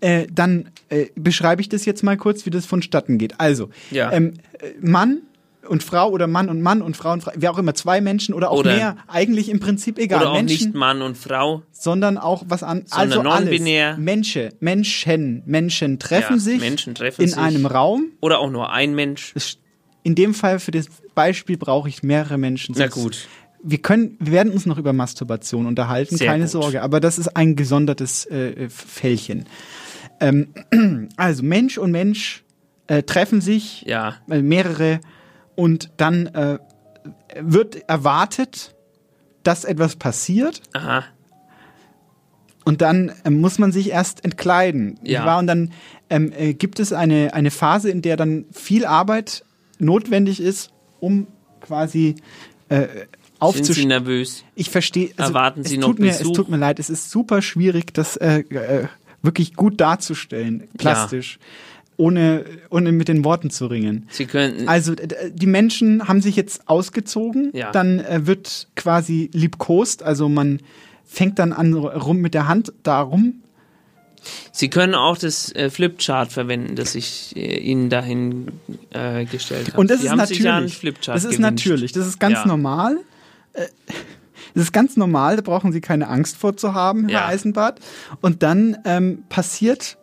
[0.00, 3.38] Äh, dann äh, beschreibe ich das jetzt mal kurz, wie das vonstatten geht.
[3.40, 4.10] Also, Ja.
[4.12, 5.22] ähm, äh, Mann
[5.68, 8.34] und Frau oder Mann und Mann und Frau und Frau, wer auch immer, zwei Menschen
[8.34, 10.20] oder auch Oder- mehr, eigentlich im Prinzip egal.
[10.22, 11.62] Oder auch Menschen, nicht Mann und Frau.
[11.72, 13.96] sondern auch was an, also non-binär.
[13.98, 17.38] Menschen, Menschen, Menschen treffen Ja, sich Menschen treffen in sich.
[17.38, 18.06] einem Raum.
[18.20, 19.34] Oder auch nur ein Mensch.
[20.02, 22.74] In dem Fall für das Beispiel brauche ich mehrere Menschen.
[22.76, 23.28] Na Sonst- gut.
[23.64, 26.50] Wir können, wir werden uns noch über Masturbation unterhalten, Sehr keine gut.
[26.50, 26.82] Sorge.
[26.82, 29.44] Aber das ist ein gesondertes äh, Fällchen.
[30.18, 30.48] Ähm,
[31.16, 32.42] also Mensch und Mensch
[32.88, 34.16] äh, treffen sich, Ja.
[34.28, 34.98] äh, mehrere,
[35.54, 36.58] und dann äh,
[37.40, 38.74] wird erwartet,
[39.42, 40.62] dass etwas passiert.
[40.72, 41.04] Aha.
[42.64, 44.98] Und dann ähm, muss man sich erst entkleiden.
[45.02, 45.38] Ja.
[45.38, 45.72] Und dann
[46.10, 49.44] ähm, äh, gibt es eine, eine Phase, in der dann viel Arbeit
[49.78, 51.26] notwendig ist, um
[51.60, 52.16] quasi
[52.68, 53.06] äh, Sind Sie
[53.40, 53.88] aufzustehen.
[53.88, 54.44] nervös?
[54.54, 55.10] Ich verstehe.
[55.16, 57.92] Also, Erwarten es Sie noch tut mir, Es tut mir leid, es ist super schwierig,
[57.94, 58.86] das äh, äh,
[59.22, 61.38] wirklich gut darzustellen, plastisch,
[61.96, 64.06] ohne, ohne mit den Worten zu ringen.
[64.10, 64.68] Sie könnten.
[64.68, 67.70] Also die Menschen haben sich jetzt ausgezogen, Ja.
[67.70, 70.60] dann äh, wird quasi liebkost, also man
[71.04, 73.42] fängt dann an rum mit der Hand darum.
[74.52, 78.46] Sie können auch das äh, Flipchart verwenden, das ich äh, Ihnen dahin
[78.90, 79.78] äh, gestellt habe.
[79.78, 81.66] Und das Sie ist ja natürlich, Flipchart das ist gewünscht.
[81.66, 82.46] natürlich, das ist ganz Ja.
[82.46, 82.98] normal.
[83.52, 83.66] Äh,
[84.54, 87.26] Das ist ganz normal, da brauchen Sie keine Angst vor zu haben, Herr Ja.
[87.28, 87.80] Eisenbart.
[88.20, 89.96] Und dann ähm, passiert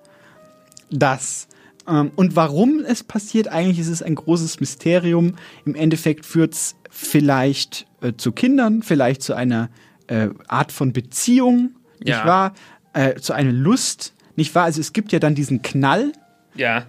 [0.89, 1.47] das.
[1.89, 5.35] Ähm, und warum es passiert, eigentlich ist es ein großes Mysterium.
[5.65, 9.69] Im Endeffekt führt es vielleicht äh, zu Kindern, vielleicht zu einer
[10.07, 11.71] äh, Art von Beziehung,
[12.03, 12.15] Ja.
[12.15, 12.53] nicht wahr?
[12.93, 14.63] Äh, zu einer Lust, nicht wahr?
[14.65, 16.11] Also es gibt ja dann diesen Knall,
[16.55, 16.85] Ja.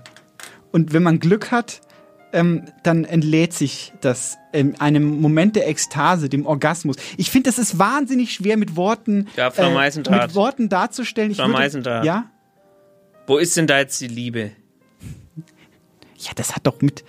[0.72, 1.80] und wenn man Glück hat,
[2.32, 6.96] ähm, dann entlädt sich das in einem Moment der Ekstase, dem Orgasmus.
[7.16, 10.28] Ich finde, das ist wahnsinnig schwer mit Worten, Ja, Frau Meisendraht.
[10.28, 11.34] mit Worten darzustellen.
[11.34, 12.02] Frau würde-.
[12.04, 12.30] Ja,
[13.26, 14.52] Wo ist denn da jetzt die Liebe?
[16.20, 17.04] Ja, das hat doch mit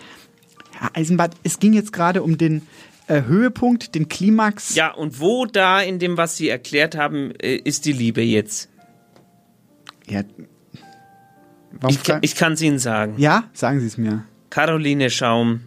[0.78, 1.36] Herr Eisenbart.
[1.44, 2.68] Es ging jetzt gerade um den
[3.08, 4.76] äh, Höhepunkt, den Klimax.
[4.76, 8.70] Ja, und wo da in dem, was Sie erklärt haben, äh, ist die Liebe jetzt?
[10.08, 10.24] Ja.
[11.74, 13.16] Warum Ich, ich kann es Ihnen sagen.
[13.18, 14.26] ja, sagen Sie es mir.
[14.50, 15.62] Caroline Schaum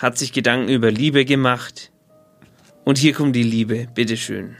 [0.00, 1.90] hat sich Gedanken über Liebe gemacht.
[2.84, 4.56] Und hier kommt die Liebe, bitteschön.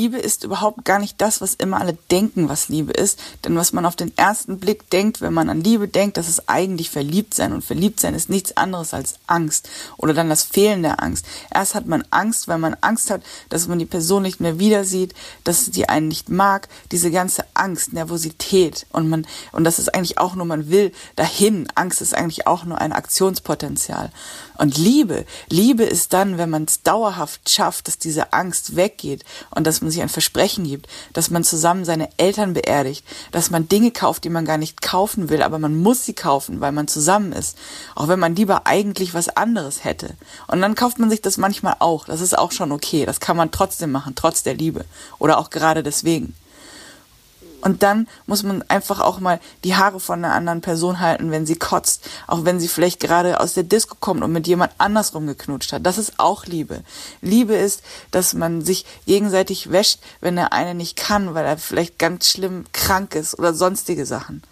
[0.00, 3.20] Liebe ist überhaupt gar nicht das, was immer alle denken, was Liebe ist.
[3.44, 6.48] Denn was man auf den ersten Blick denkt, wenn man an Liebe denkt, das ist
[6.48, 7.52] eigentlich Verliebtsein.
[7.52, 11.26] Und Verliebtsein ist nichts anderes als Angst oder dann das Fehlen der Angst.
[11.52, 14.84] Erst hat man Angst, weil man Angst hat, dass man die Person nicht mehr wieder
[14.84, 15.12] sieht,
[15.44, 16.68] dass sie einen nicht mag.
[16.92, 21.68] Diese ganze Angst, Nervosität und man, und das ist eigentlich auch nur, man will dahin.
[21.74, 24.10] Angst ist eigentlich auch nur ein Aktionspotenzial.
[24.60, 29.66] Und Liebe, Liebe ist dann, wenn man es dauerhaft schafft, dass diese Angst weggeht und
[29.66, 33.02] dass man sich ein Versprechen gibt, dass man zusammen seine Eltern beerdigt,
[33.32, 36.60] dass man Dinge kauft, die man gar nicht kaufen will, aber man muss sie kaufen,
[36.60, 37.56] weil man zusammen ist,
[37.94, 40.14] auch wenn man lieber eigentlich was anderes hätte.
[40.46, 43.38] Und dann kauft man sich das manchmal auch, das ist auch schon okay, das kann
[43.38, 44.84] man trotzdem machen, trotz der Liebe
[45.18, 46.34] oder auch gerade deswegen.
[47.60, 51.46] Und dann muss man einfach auch mal die Haare von einer anderen Person halten, wenn
[51.46, 52.08] sie kotzt.
[52.26, 55.84] Auch wenn sie vielleicht gerade aus der Disco kommt und mit jemand anders rumgeknutscht hat.
[55.84, 56.82] Das ist auch Liebe.
[57.20, 61.98] Liebe ist, dass man sich gegenseitig wäscht, wenn der eine nicht kann, weil er vielleicht
[61.98, 64.42] ganz schlimm krank ist oder sonstige Sachen.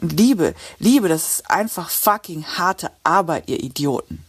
[0.00, 4.24] Und Liebe, Liebe, das ist einfach fucking harte Arbeit, ihr Idioten.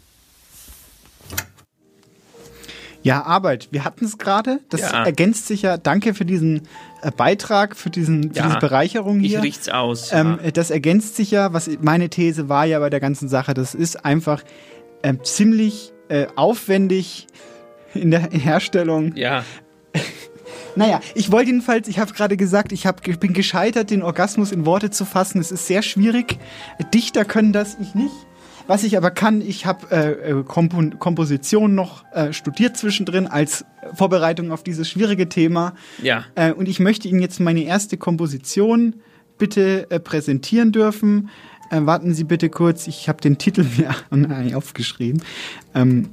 [3.03, 3.69] Ja, Arbeit.
[3.71, 4.59] Wir hatten es gerade.
[4.69, 5.03] Das Ja.
[5.05, 5.77] ergänzt sich ja.
[5.77, 6.61] Danke für diesen
[7.01, 9.39] äh, Beitrag, für, diesen, für Ja, diese Bereicherung hier.
[9.39, 10.11] Ich riech's aus.
[10.13, 10.51] Ähm, ja.
[10.51, 11.51] Das ergänzt sich ja.
[11.53, 14.43] Was meine These war ja bei der ganzen Sache, das ist einfach
[15.03, 17.27] ähm, ziemlich äh, aufwendig
[17.93, 19.15] in der Herstellung.
[19.15, 19.43] ja.
[20.77, 24.53] Naja, ich wollte jedenfalls, ich habe gerade gesagt, ich hab, ich bin gescheitert, den Orgasmus
[24.53, 25.41] in Worte zu fassen.
[25.41, 26.37] Es ist sehr schwierig.
[26.93, 28.13] Dichter können das, ich nicht.
[28.67, 33.65] Was ich aber kann, ich habe äh, äh, Kompo Komposition noch äh, studiert zwischendrin als
[33.93, 35.73] Vorbereitung auf dieses schwierige Thema.
[36.01, 36.25] Ja.
[36.35, 38.95] Äh, und ich möchte Ihnen jetzt meine erste Komposition
[39.37, 41.29] bitte äh, präsentieren dürfen.
[41.69, 45.21] Äh, warten Sie bitte kurz, ich habe den Titel mir nein, aufgeschrieben.
[45.73, 46.09] Ähm,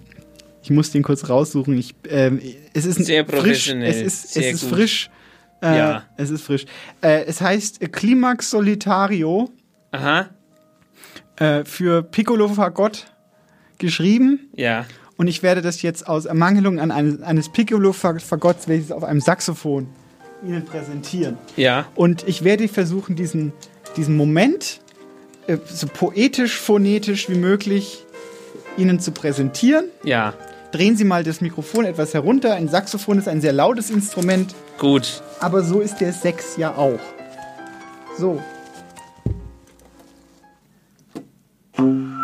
[0.63, 1.79] ich muss den kurz raussuchen.
[1.79, 2.41] Ich, ähm,
[2.75, 4.79] es ist Sehr frisch, professionell, es ist, sehr es ist gut.
[4.79, 5.11] frisch.
[5.61, 6.05] Ja.
[6.17, 6.67] Es ist frisch.
[7.01, 9.51] Es heißt Climax Solitario
[9.91, 10.29] Aha.
[11.39, 13.07] Äh, für Piccolo Fagott
[13.79, 14.51] geschrieben.
[14.55, 14.87] Ja.
[15.17, 18.93] Und ich werde das jetzt aus Ermangelung an eines, eines Piccolo Fagotts werde ich es
[18.93, 19.89] auf einem Saxophon
[20.47, 21.37] Ihnen präsentieren.
[21.57, 21.87] Ja.
[21.97, 23.53] Und ich werde versuchen, diesen,
[23.97, 24.81] diesen Moment
[25.49, 28.05] äh, so poetisch, phonetisch wie möglich
[28.77, 29.87] Ihnen zu präsentieren.
[30.05, 30.35] Ja.
[30.71, 32.55] Drehen Sie mal das Mikrofon etwas herunter.
[32.55, 35.23] Ein Saxophon ist ein sehr lautes Instrument, Gut.
[35.41, 37.01] aber so ist der Sex ja auch.
[38.19, 38.41] So.
[41.79, 42.18] So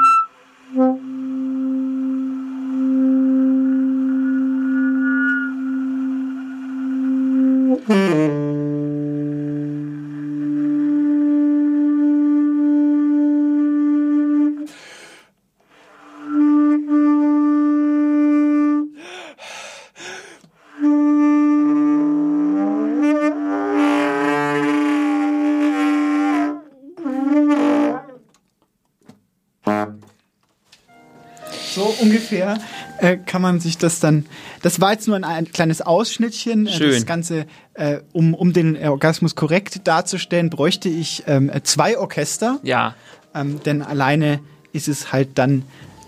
[32.53, 34.27] ungefähr äh, kann man sich das dann.
[34.63, 36.67] Das war jetzt nur ein, ein kleines Ausschnittchen.
[36.67, 36.91] Äh, Schön.
[36.93, 42.61] Das Ganze, äh, um, um den Orgasmus korrekt darzustellen, bräuchte ich ähm, äh, zwei Orchester.
[42.63, 42.95] Ja.
[43.35, 44.41] Ähm, denn alleine
[44.73, 45.65] ist es halt dann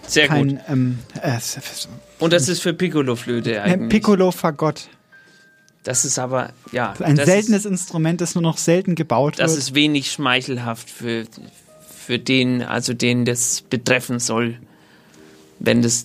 [0.07, 0.49] Sehr kein.
[0.49, 0.59] gut.
[0.69, 1.39] Ähm, äh,
[2.19, 3.89] Und das ist für Piccolo-Flöte äh, eigentlich.
[3.91, 4.89] Piccolo Fagott.
[5.83, 6.95] Das ist aber, ja.
[6.99, 9.61] Ein das seltenes Ist, Instrument, das nur noch selten gebaut das wird.
[9.61, 11.27] ist wenig schmeichelhaft für,
[11.97, 14.59] für den, also den das betreffen soll.
[15.59, 16.05] Wenn das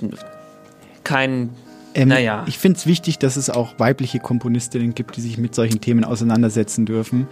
[1.04, 1.50] kein,
[1.94, 2.46] Ähm, naja.
[2.48, 6.04] Ich finde es wichtig, dass es auch weibliche Komponistinnen gibt, die sich mit solchen Themen
[6.04, 7.28] auseinandersetzen dürfen.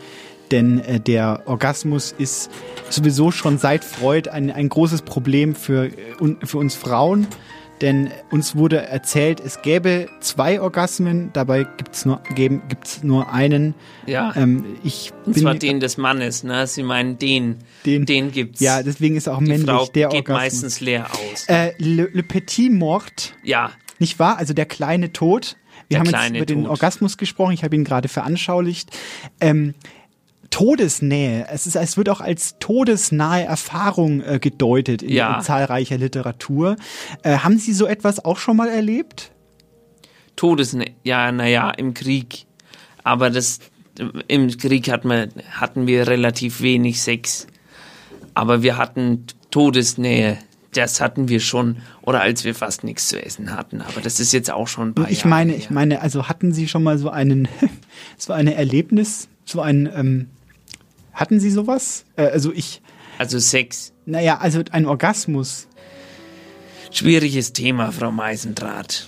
[0.51, 2.49] Denn äh, der Orgasmus ist
[2.89, 5.91] sowieso schon seit Freud ein, ein großes Problem für, äh,
[6.43, 7.28] für uns Frauen.
[7.82, 13.32] Denn uns wurde erzählt, es gäbe zwei Orgasmen, dabei gibt es nur, geben- gibt's nur
[13.32, 13.73] einen.
[14.05, 14.34] Ja.
[14.36, 16.67] Ähm, ich und bin, zwar den des Mannes, ne?
[16.67, 17.55] Sie meinen den,
[17.86, 18.59] Den- den gibt's.
[18.59, 20.38] Ja, deswegen ist auch Die männlich Frau der geht Orgasmus.
[20.41, 21.45] meistens leer aus.
[21.47, 23.34] Äh, Le, Le Petit Mort.
[23.43, 23.71] Ja.
[23.97, 24.38] Nicht wahr?
[24.38, 25.55] Also der kleine Tod.
[25.88, 26.71] Wir Der haben jetzt über den Tod.
[26.71, 27.53] Orgasmus gesprochen.
[27.53, 28.89] Ich habe ihn gerade veranschaulicht.
[29.41, 29.73] Ähm,
[30.50, 31.47] Todesnähe.
[31.50, 35.38] Es, ist, es wird auch als todesnahe Erfahrung äh, gedeutet in, Ja.
[35.38, 36.76] in zahlreicher Literatur.
[37.24, 39.32] Äh, haben Sie so etwas auch schon mal erlebt?
[40.36, 42.45] Todes, ja, naja, im Krieg.
[43.04, 43.60] Aber das,
[44.28, 47.47] im Krieg hat man, hatten wir relativ wenig Sex.
[48.34, 50.38] Aber wir hatten Todesnähe.
[50.74, 51.78] Das hatten wir schon.
[52.04, 53.82] Oder als wir fast nichts zu essen hatten.
[53.82, 55.60] Aber das ist jetzt auch schon ein paar ich Jahre meine, her.
[55.60, 57.47] ich meine, also hatten Sie schon mal so einen,
[58.18, 60.28] so eine Erlebnis, so ein, ähm,
[61.20, 62.05] hatten Sie sowas?
[62.15, 62.82] Äh, also ich,
[63.17, 63.93] Also Sex.
[64.05, 65.67] naja, also ein Orgasmus.
[66.91, 69.07] Schwieriges Thema, Frau Meisendraht.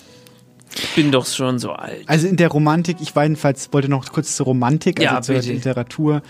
[0.75, 2.03] Ich bin doch schon so alt.
[2.07, 5.51] Also in der Romantik, ich jedenfalls, wollte noch kurz zur Romantik, also Ja, zur bitte.
[5.53, 6.21] Literatur,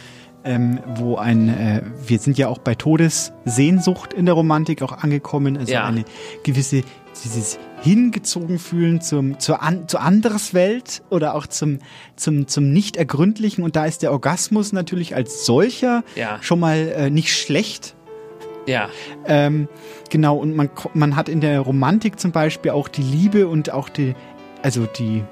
[0.43, 5.57] ähm, wo ein, äh, wir sind ja auch bei Todessehnsucht in der Romantik auch angekommen,
[5.57, 5.85] also Ja.
[5.85, 6.03] eine
[6.43, 6.83] gewisse,
[7.23, 11.79] dieses hingezogen fühlen zum, zur, an, zur Anderswelt oder auch zum,
[12.15, 16.37] zum, zum Nicht-Ergründlichen und da ist der Orgasmus natürlich als solcher Ja.
[16.41, 17.95] schon mal äh, nicht schlecht.
[18.67, 18.89] Ja.
[19.25, 19.67] Ähm,
[20.11, 23.89] genau, und man, man hat in der Romantik zum Beispiel auch die Liebe und auch
[23.89, 24.13] die,
[24.61, 25.23] also die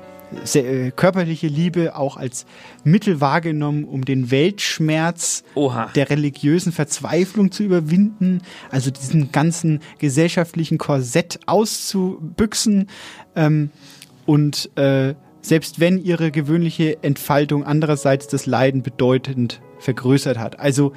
[0.54, 2.46] äh, körperliche Liebe auch als
[2.84, 5.90] Mittel wahrgenommen, um den Weltschmerz Oha.
[5.96, 12.90] der religiösen Verzweiflung zu überwinden, also diesen ganzen gesellschaftlichen Korsett auszubüchsen.
[13.36, 13.72] Ähm,
[14.26, 20.60] und äh, selbst wenn ihre gewöhnliche Entfaltung andererseits das Leiden bedeutend vergrößert hat.
[20.60, 20.94] Also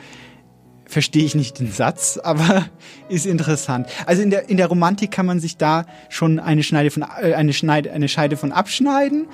[0.92, 2.66] verstehe ich nicht den Satz, aber
[3.08, 3.88] ist interessant.
[4.06, 7.34] Also in der, in der Romantik kann man sich da schon eine Schneide von, äh,
[7.34, 9.26] eine Schneide, eine Scheide von abschneiden.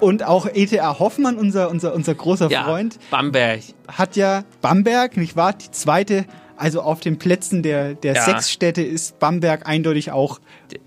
[0.00, 0.98] Und auch E.T.A.
[0.98, 3.60] Hoffmann, unser, unser, unser großer Ja, Freund, Bamberg.
[3.86, 5.52] hat ja Bamberg, nicht wahr?
[5.52, 6.24] Die zweite,
[6.56, 8.22] also auf den Plätzen der, der Ja.
[8.24, 10.40] Sexstädte ist Bamberg eindeutig auch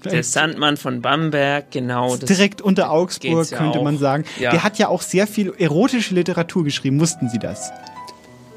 [0.03, 2.17] Der Sandmann von Bamberg, genau.
[2.17, 3.83] Das direkt unter Augsburg, ja könnte auch.
[3.83, 4.25] man sagen.
[4.37, 7.71] Der hat ja auch sehr viel erotische Literatur geschrieben, wussten Sie das?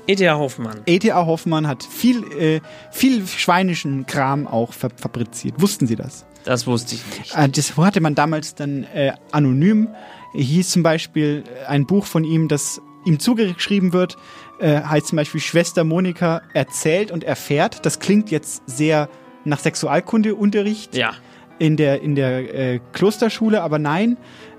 [0.09, 0.37] E.T.A.
[0.39, 0.81] Hoffmann.
[0.87, 1.27] E.T.A.
[1.27, 5.61] Hoffmann hat viel, äh, viel schweinischen Kram auch fa fabriziert.
[5.61, 6.25] Wussten Sie das?
[6.45, 7.37] Das wusste ich nicht.
[7.37, 9.89] Äh, das hatte man damals dann äh, anonym.
[10.35, 14.17] Hieß zum Beispiel äh, ein Buch von ihm, das ihm zugeschrieben wird,
[14.61, 17.85] äh, heißt zum Beispiel Schwester Monika erzählt und erfährt.
[17.85, 19.09] Das klingt jetzt sehr
[19.45, 21.13] nach Sexualkundeunterricht Ja.
[21.59, 24.17] in der, in der äh, Klosterschule, aber nein.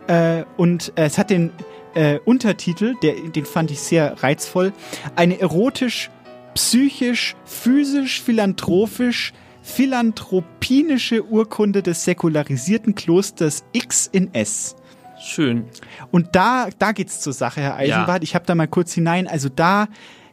[0.07, 1.51] Äh, und äh, es hat den
[1.93, 4.73] äh, Untertitel, der, den fand ich sehr reizvoll,
[5.15, 6.09] eine erotisch,
[6.53, 14.75] psychisch, physisch, philanthropisch, philanthropinische Urkunde des säkularisierten Klosters X in S.
[15.19, 15.65] Schön.
[16.11, 18.23] Und da, da geht's zur Sache, Herr Eisenbart.
[18.23, 19.27] Ich habe da mal kurz hinein.
[19.27, 19.87] Also da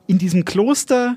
[0.07, 1.17] in diesem Kloster,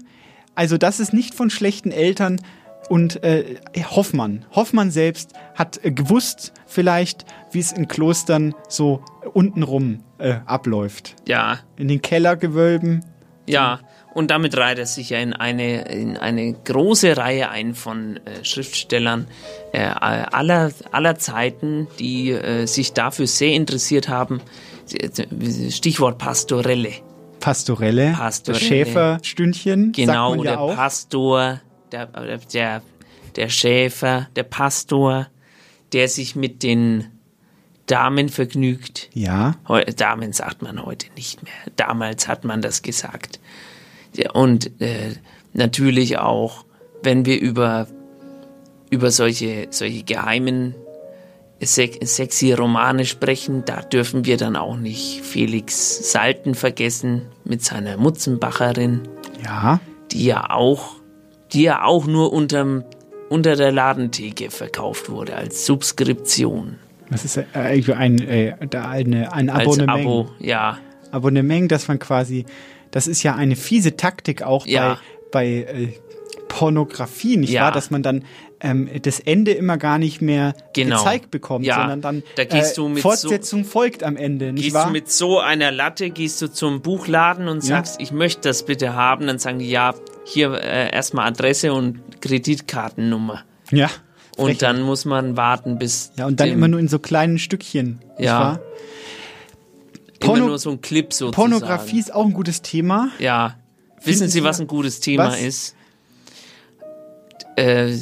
[0.56, 2.42] also das ist nicht von schlechten Eltern.
[2.90, 3.58] Und äh,
[3.92, 11.16] Hoffmann, Hoffmann selbst hat äh, gewusst vielleicht, wie es in Klostern so untenrum äh, abläuft.
[11.28, 11.60] Ja.
[11.78, 13.06] In den Kellergewölben.
[13.48, 13.80] Ja,
[14.14, 18.44] und damit reiht er sich ja in eine, in eine große Reihe ein von äh,
[18.44, 19.28] Schriftstellern
[19.72, 24.42] äh, aller, aller Zeiten, die äh, sich dafür sehr interessiert haben.
[25.70, 26.94] Stichwort Pastorelle.
[27.40, 28.64] Pastorelle, Pastorelle.
[28.64, 30.76] Schäferstündchen, Genau, sagt ja der auch.
[30.76, 32.08] Pastor, der,
[32.54, 32.82] der,
[33.36, 35.28] der Schäfer, der Pastor,
[35.94, 37.06] der sich mit den
[37.90, 39.10] Damen vergnügt.
[39.14, 39.56] Ja.
[39.98, 41.54] Damen sagt man heute nicht mehr.
[41.76, 43.40] Damals hat man das gesagt.
[44.34, 45.16] Und äh,
[45.54, 46.66] natürlich auch,
[47.04, 47.88] wenn wir über,
[48.90, 50.76] über solche, solche geheimen
[51.62, 57.98] se sexy Romane sprechen, da dürfen wir dann auch nicht Felix Salten vergessen mit seiner
[57.98, 59.02] Mutzenbacherin,
[59.44, 59.80] Ja.
[60.12, 60.96] die ja auch,
[61.54, 62.84] die ja auch nur unterm,
[63.30, 66.78] unter der Ladentheke verkauft wurde als Subskription.
[67.12, 70.00] Das ist äh, irgendwie ein, äh, eine, ein Als Abonnement.
[70.06, 70.78] Abo, ja.
[71.12, 72.46] Abonnement, dass man quasi,
[72.92, 75.00] das ist ja eine fiese Taktik auch Ja.
[75.32, 75.94] bei, bei äh,
[76.48, 77.64] Pornografie, nicht Ja.
[77.64, 77.72] wahr?
[77.72, 78.24] Dass man dann
[78.62, 80.98] ähm, das Ende immer gar nicht mehr Genau.
[80.98, 81.76] gezeigt bekommt, Ja.
[81.78, 84.88] sondern dann Da äh, Fortsetzung folgt am Ende, nicht Gehst wahr?
[84.88, 87.78] du mit so einer Latte, gehst du zum Buchladen und Ja.
[87.78, 89.94] sagst, ich möchte das bitte haben, dann sagen die, ja,
[90.26, 93.44] hier äh, erstmal Adresse und Kreditkartennummer.
[93.72, 93.90] ja.
[94.40, 96.12] Und dann muss man warten, bis.
[96.18, 98.40] Ja, und dann immer nur in so kleinen Stückchen, Ja.
[98.40, 98.60] wahr?
[100.22, 101.36] immer Porno- nur so ein Clip sozusagen.
[101.36, 103.10] Pornografie ist auch ein gutes Thema.
[103.20, 103.56] Ja.
[104.04, 105.42] Wissen Finden Sie, was ein gutes Thema Was?
[105.42, 105.76] ist?
[107.56, 107.94] Äh,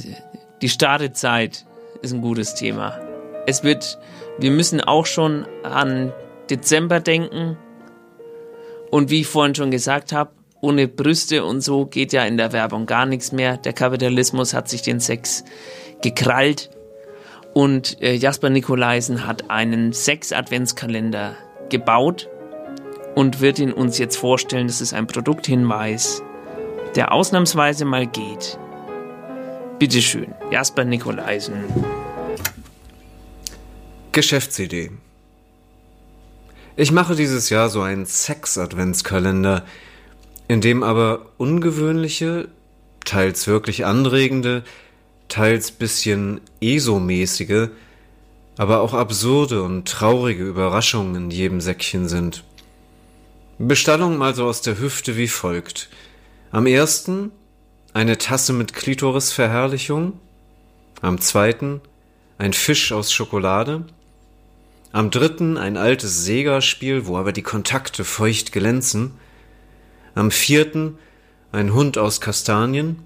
[0.62, 1.66] die Startezeit
[2.02, 3.00] ist ein gutes Thema.
[3.46, 3.98] Es wird,
[4.40, 6.12] wir müssen auch schon an
[6.50, 7.58] Dezember denken.
[8.92, 10.32] Und wie ich vorhin schon gesagt habe,
[10.62, 13.58] ohne Brüste und so geht ja in der Werbung gar nichts mehr.
[13.58, 15.44] Der Kapitalismus hat sich den Sex
[16.02, 16.70] gekrallt.
[17.54, 21.36] Und äh, Jasper Nikolaisen hat einen Sex-Adventskalender
[21.70, 22.30] gebaut
[23.16, 24.68] und wird ihn uns jetzt vorstellen.
[24.68, 26.22] Das ist ein Produkthinweis,
[26.95, 28.60] der ausnahmsweise mal geht.
[29.80, 31.56] Bitteschön, Jasper Nikolaisen.
[34.12, 34.91] Geschäftsidee.
[36.76, 39.64] Ich mache dieses Jahr so einen Sex-Adventskalender,
[40.48, 42.50] in dem aber ungewöhnliche,
[43.04, 44.64] teils wirklich anregende,
[45.28, 47.70] teils bisschen ESO-mäßige,
[48.58, 52.44] aber auch absurde und traurige Überraschungen in jedem Säckchen sind.
[53.60, 55.90] Bestallung also aus der Hüfte wie folgt.
[56.52, 57.32] Am ersten
[57.94, 60.14] eine Tasse mit Klitorisverherrlichung,
[61.02, 61.82] am zweiten
[62.38, 63.86] ein Fisch aus Schokolade,
[64.92, 69.14] am dritten ein altes Sega-Spiel, wo aber die Kontakte feucht glänzen,
[70.16, 70.98] am vierten
[71.52, 73.00] ein Hund aus Kastanien,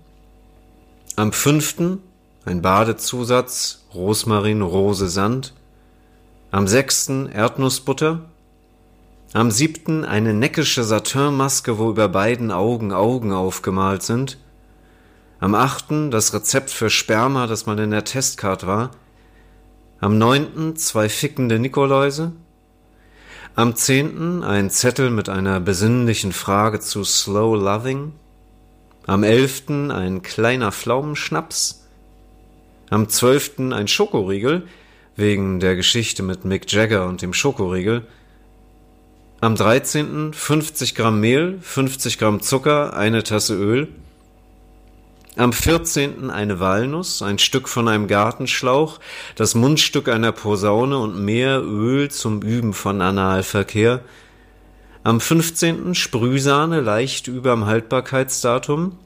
[1.16, 2.00] am fünften
[2.46, 5.54] ein Badezusatz, Rosmarin, Rose, Sand,
[6.50, 8.22] am sechsten Erdnussbutter,
[9.34, 14.38] am siebten eine neckische Satinmaske, wo über beiden Augen Augen aufgemalt sind,
[15.40, 18.92] am achten das Rezept für Sperma, das mal in der Testcard war,
[20.00, 22.32] am neunten zwei fickende Nikoläuse,
[23.56, 28.14] am zehnten ein Zettel mit einer besinnlichen Frage zu Slow Loving,
[29.06, 31.81] am elften ein kleiner Pflaumenschnaps,
[32.92, 34.68] am zwölften ein Schokoriegel,
[35.16, 38.06] wegen der Geschichte mit Mick Jagger und dem Schokoriegel.
[39.40, 40.34] Am 13.
[40.34, 43.88] 50 Gramm Mehl, 50 Gramm Zucker, eine Tasse Öl.
[45.38, 46.30] Am 14.
[46.30, 49.00] eine Walnuss, ein Stück von einem Gartenschlauch,
[49.36, 54.02] das Mundstück einer Posaune und mehr Öl zum Üben von Analverkehr.
[55.04, 55.96] Am 15.
[55.96, 58.98] Sprühsahne leicht überm Haltbarkeitsdatum.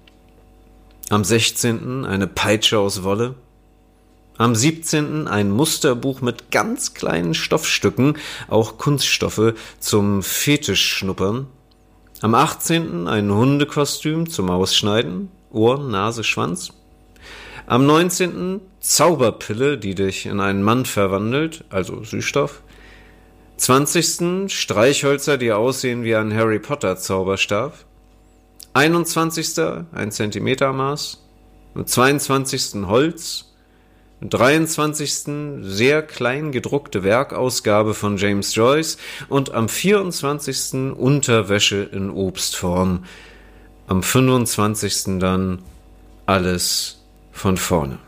[1.11, 2.03] Am 16.
[2.05, 3.35] eine Peitsche aus Wolle.
[4.37, 5.29] Am 17.
[5.29, 8.17] ein Musterbuch mit ganz kleinen Stoffstücken,
[8.49, 11.47] auch Kunststoffe, zum Fetischschnuppern.
[12.19, 13.07] Am 18.
[13.07, 16.73] ein Hundekostüm zum Ausschneiden, Ohren, Nase, Schwanz.
[17.65, 18.59] Am 19.
[18.81, 22.61] Zauberpille, die dich in einen Mann verwandelt, also Süßstoff.
[23.55, 24.51] 20.
[24.51, 27.73] Streichhölzer, die aussehen wie ein Harry Potter Zauberstab.
[28.73, 29.59] 21.
[29.93, 31.23] ein Zentimeter Maß.
[31.73, 32.85] Am 22.
[32.85, 33.44] Holz.
[34.21, 35.61] 23.
[35.61, 38.97] sehr klein gedruckte Werkausgabe von James Joyce
[39.27, 40.93] und am 24.
[40.97, 43.05] Unterwäsche in Obstform.
[43.87, 45.19] Am 25.
[45.19, 45.59] dann
[46.25, 47.99] alles von vorne.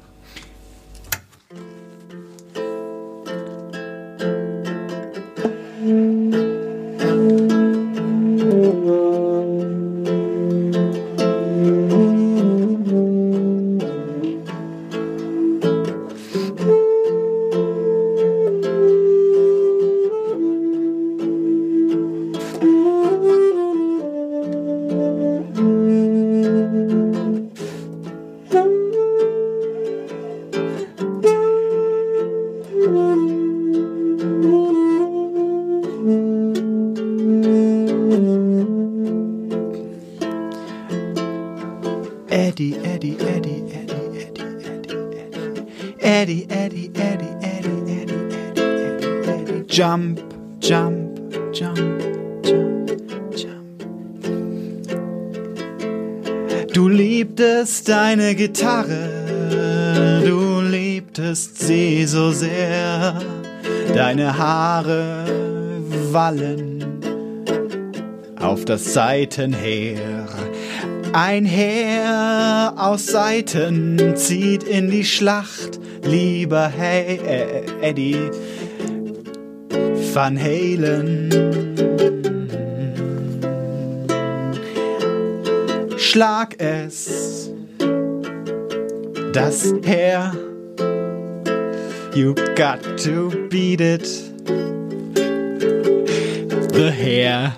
[49.77, 50.19] Jump,
[50.59, 51.19] jump,
[51.53, 52.01] jump,
[52.43, 52.89] jump,
[53.35, 53.83] jump.
[56.73, 63.21] Du liebtest deine Gitarre, du liebtest sie so sehr.
[63.93, 65.25] Deine Haare
[66.11, 66.83] wallen
[68.39, 70.27] auf das Seitenheer.
[71.13, 78.31] Ein Heer aus Seiten zieht in die Schlacht, lieber hey, äh, Eddie
[80.17, 81.29] Van Halen.
[85.95, 87.51] Schlag es,
[89.31, 90.33] das Heer.
[92.15, 94.07] You got to beat it.
[96.73, 97.53] The hair.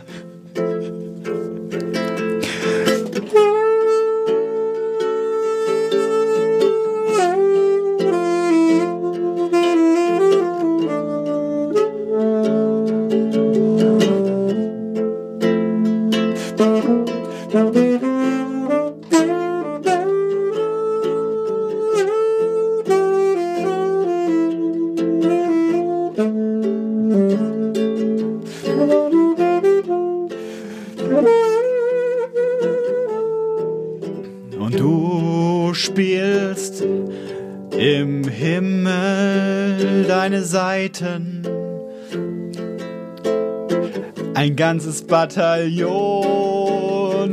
[45.09, 46.13] Bataillon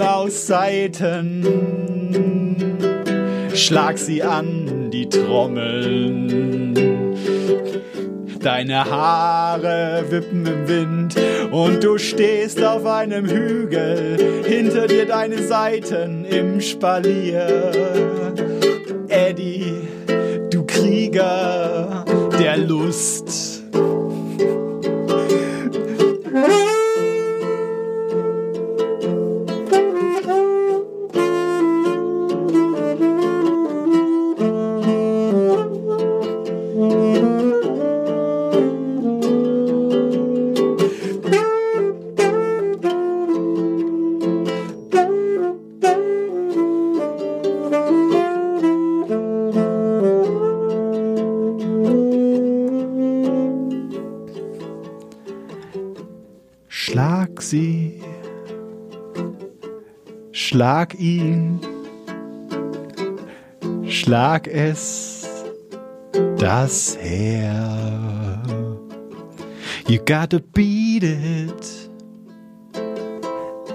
[0.00, 1.44] aus Seiten.
[3.54, 6.74] Schlag sie an, die Trommeln.
[8.40, 11.16] Deine Haare wippen im Wind
[11.50, 18.25] und du stehst auf einem Hügel, hinter dir deine Seiten im Spalier.
[64.46, 65.28] Schlag es,
[66.38, 66.96] das.
[69.88, 71.90] You gotta beat it,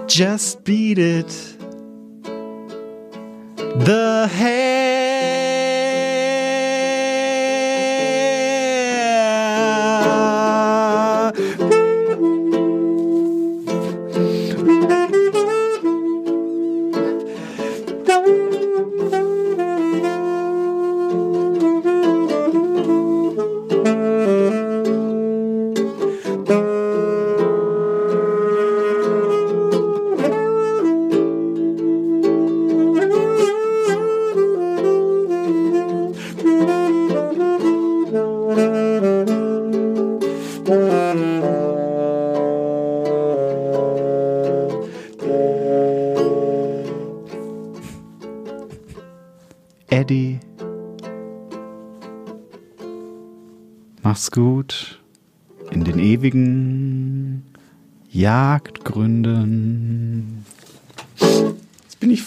[0.06, 1.28] just beat it.
[3.84, 4.28] The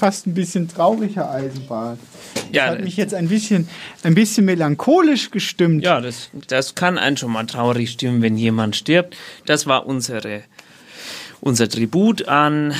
[0.06, 1.98] fast ein bisschen traurig, Herr Eisenbahn.
[2.36, 3.68] Das Ja, hat mich jetzt ein bisschen,
[4.04, 5.84] ein bisschen melancholisch gestimmt.
[5.84, 9.18] Ja, das, das kann einen schon mal traurig stimmen, wenn jemand stirbt.
[9.48, 10.44] Das war unsere,
[11.42, 12.76] unser Tribut an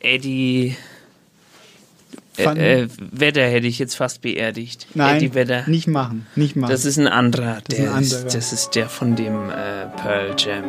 [0.00, 0.74] Eddie
[2.36, 4.88] äh, äh, Wedder hätte ich jetzt fast beerdigt.
[4.94, 5.62] Nein, Eddie Vedder.
[5.68, 6.72] nicht machen, nicht machen.
[6.72, 7.58] Das ist ein anderer.
[7.68, 8.32] Das ist Der ein ist, anderer.
[8.34, 10.64] das ist der von dem äh, Pearl Jam.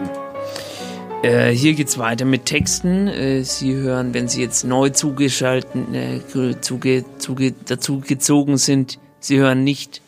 [1.22, 3.10] Äh, hier geht's weiter mit Texten.
[3.10, 6.22] Äh, Sie hören, wenn Sie jetzt neu zugeschalten, äh,
[6.62, 10.02] zuge, zuge, dazu gezogen sind, Sie hören nicht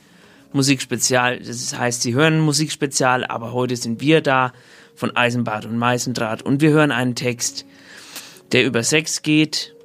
[0.53, 1.39] Musikspezial.
[1.39, 4.53] Das heißt, Sie hören Musikspezial, aber heute sind wir da
[4.95, 7.65] von Eisenbart und Meißendraht und wir hören einen Text,
[8.53, 9.75] der über Sex geht.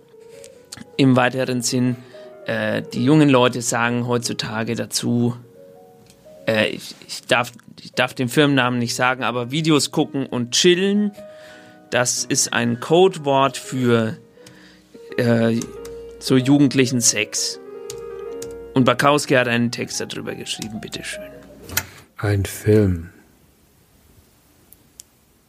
[0.96, 1.96] Im weiteren Sinn,
[2.46, 5.34] äh, die jungen Leute sagen heutzutage dazu,
[6.46, 7.50] äh, ich, ich, darf,
[7.86, 11.12] ich darf den Firmennamen nicht sagen, aber Videos gucken und chillen,
[11.90, 14.18] das ist ein Codewort für
[15.16, 15.60] äh,
[16.18, 17.60] so jugendlichen Sex.
[18.74, 21.22] Und Bakowski hat einen Text darüber geschrieben, bitteschön.
[22.16, 23.10] Ein Film.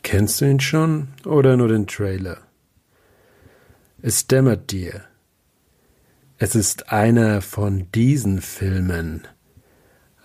[0.04, 2.38] Kennst du ihn schon oder nur den Trailer?
[4.04, 5.06] Es dämmert dir.
[6.38, 9.28] Es ist einer von diesen Filmen.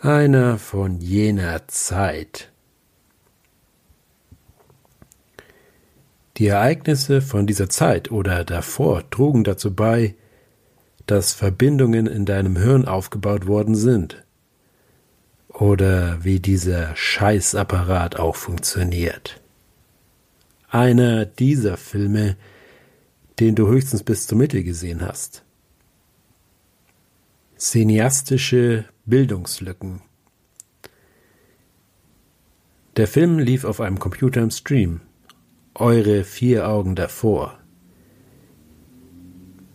[0.04, 2.50] Einer von jener Zeit.
[6.38, 10.16] Die Ereignisse von dieser Zeit oder davor trugen dazu bei,
[11.06, 14.24] dass Verbindungen in deinem Hirn aufgebaut worden sind.
[15.46, 19.40] Oder wie dieser Scheißapparat auch funktioniert.
[20.68, 22.36] Einer dieser Filme,
[23.38, 25.44] den du höchstens bis zur Mitte gesehen hast.
[27.56, 30.00] Cineastische Bildungslücken.
[32.96, 35.00] Der Film lief auf einem Computer im Stream.
[35.74, 37.58] Eure vier Augen davor.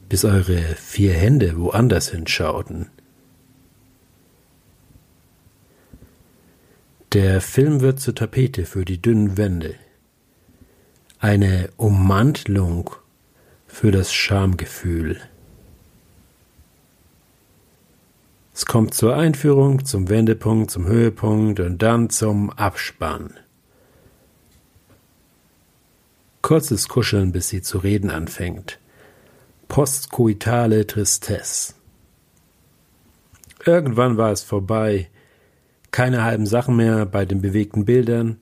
[0.08, 2.90] Bis eure vier Hände woanders hinschauten.
[7.14, 9.76] Der Film wird zur Tapete für die dünnen Wände.
[11.20, 12.92] Eine Ummantelung
[13.66, 15.20] für das Schamgefühl.
[18.58, 23.36] Es kommt zur Einführung, zum Wendepunkt, zum Höhepunkt und dann zum Abspann.
[26.42, 28.80] Kurzes Kuscheln, bis sie zu reden anfängt.
[29.68, 31.76] Postkoitale Tristesse.
[33.64, 35.08] Irgendwann war es vorbei.
[35.92, 38.40] Keine halben Sachen mehr bei den bewegten Bildern,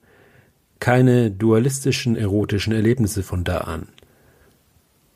[0.80, 3.88] keine dualistischen erotischen Erlebnisse von da an.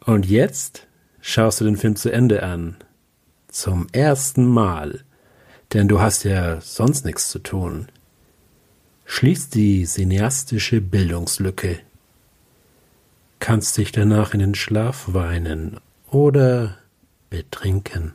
[0.05, 0.89] Und jetzt
[1.23, 2.77] schaust du den Film zu Ende an.
[3.51, 5.05] Zum ersten Mal.
[5.73, 7.87] Denn du hast ja sonst nichts zu tun.
[9.07, 11.81] Schließt die cineastische Bildungslücke.
[13.41, 16.77] Kannst dich danach in den Schlaf weinen oder
[17.29, 18.15] betrinken.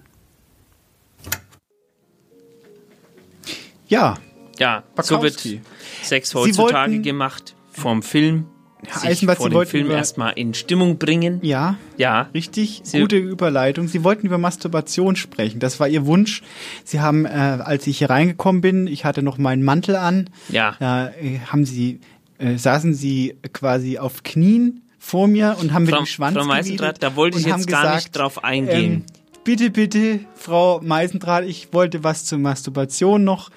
[3.88, 4.18] Ja.
[4.57, 5.62] Ja, so wird Bakowski.
[6.03, 8.48] Sex heutzutage wollten- gemacht vom Film.
[8.85, 11.39] Herr sich Eisenbart, vor Sie dem wollten Film erstmal in Stimmung bringen.
[11.41, 11.77] Ja.
[11.97, 12.30] Ja.
[12.34, 13.88] Richtig, Sie- gute Überleitung.
[13.88, 15.60] Sie wollten über Masturbation sprechen.
[15.60, 16.43] Das war Ihr Wunsch.
[16.84, 20.30] Sie haben, äh, als ich hier reingekommen bin, ich hatte noch meinen Mantel an.
[20.49, 20.76] Ja.
[20.80, 21.99] Da äh, haben Sie,
[22.38, 26.45] äh, saßen Sie quasi auf Knien vor mir und haben mit Frau- dem Schwanz Frau
[26.45, 28.91] Meisendrath, da wollte ich jetzt gar gesagt, nicht drauf eingehen.
[28.93, 29.03] Ähm,
[29.43, 33.49] bitte, bitte, Frau Meisendrath, ich wollte was zur Masturbation noch.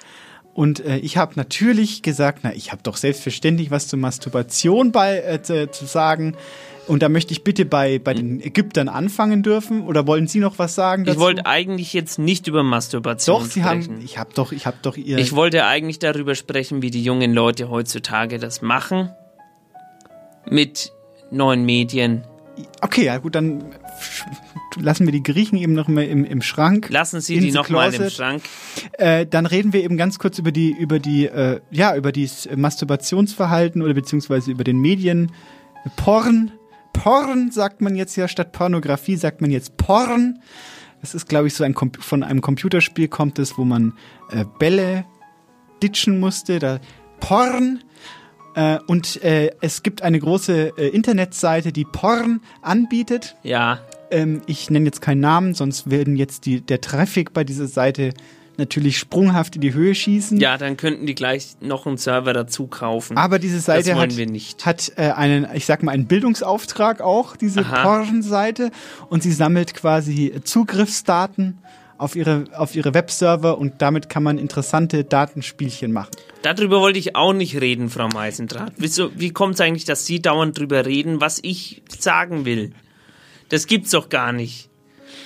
[0.59, 5.19] Und äh, ich habe natürlich gesagt, na, ich habe doch selbstverständlich was zur Masturbation bei,
[5.19, 6.35] äh, zu, zu sagen.
[6.85, 9.83] Und da möchte ich bitte bei, bei den Ägyptern anfangen dürfen.
[9.83, 11.17] Oder wollen Sie noch was sagen dazu?
[11.17, 13.93] Ich wollte eigentlich jetzt nicht über Masturbation doch, Sie sprechen.
[13.93, 15.17] haben, ich habe doch, ich habe doch Ihr.
[15.17, 19.11] Ich wollte eigentlich darüber sprechen, wie die jungen Leute heutzutage das machen.
[20.45, 20.91] Mit
[21.31, 22.25] neuen Medien.
[22.81, 23.63] Okay, ja gut, dann
[24.77, 26.89] lassen wir die Griechen eben noch mal im, im Schrank.
[26.89, 28.09] Lassen Sie die the nochmal im.
[28.09, 28.43] Schrank.
[28.93, 32.47] Äh, dann reden wir eben ganz kurz über die, über die, äh, ja, über das
[32.55, 35.31] Masturbationsverhalten oder beziehungsweise über den Medien.
[35.95, 36.51] Porn.
[36.93, 40.39] Porn sagt man jetzt ja statt Pornografie sagt man jetzt Porn.
[41.01, 43.93] Das ist, glaube ich, so ein Com von einem Computerspiel kommt es, wo man
[44.31, 45.05] äh, Bälle
[45.81, 46.59] ditchen musste.
[46.59, 46.79] Da
[47.19, 47.83] Porn.
[48.55, 53.35] Äh, und äh, es gibt eine große äh, Internetseite, die Porn anbietet.
[53.43, 53.79] Ja.
[54.11, 58.13] Ähm, ich nenne jetzt keinen Namen, sonst werden jetzt die, der Traffic bei dieser Seite
[58.59, 60.39] natürlich sprunghaft in die Höhe schießen.
[60.39, 63.17] Ja, dann könnten die gleich noch einen Server dazu kaufen.
[63.17, 64.11] Aber diese Seite hat,
[64.63, 67.63] hat äh, einen, ich sag mal, einen Bildungsauftrag auch, diese.
[67.63, 68.71] Porn-Seite.
[69.09, 71.59] Und sie sammelt quasi Zugriffsdaten
[71.97, 76.11] auf ihre, auf ihre Webserver und damit kann man interessante Datenspielchen machen.
[76.41, 78.73] Darüber wollte ich auch nicht reden, Frau Meisendrath.
[78.77, 82.71] Wie kommt es eigentlich, dass Sie dauernd drüber reden, was ich sagen will?
[83.49, 84.69] Das gibt's doch gar nicht.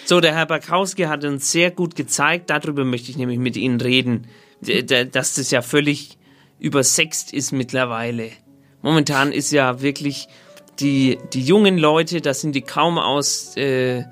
[0.06, 3.80] So, der Herr Bakowski hat uns sehr gut gezeigt, darüber möchte ich nämlich mit Ihnen
[3.80, 4.28] reden,
[4.62, 6.18] dass das ja völlig
[6.60, 8.30] übersext ist mittlerweile.
[8.82, 10.28] Momentan ist ja wirklich
[10.80, 14.04] die, die jungen Leute, das sind die kaum aus, äh,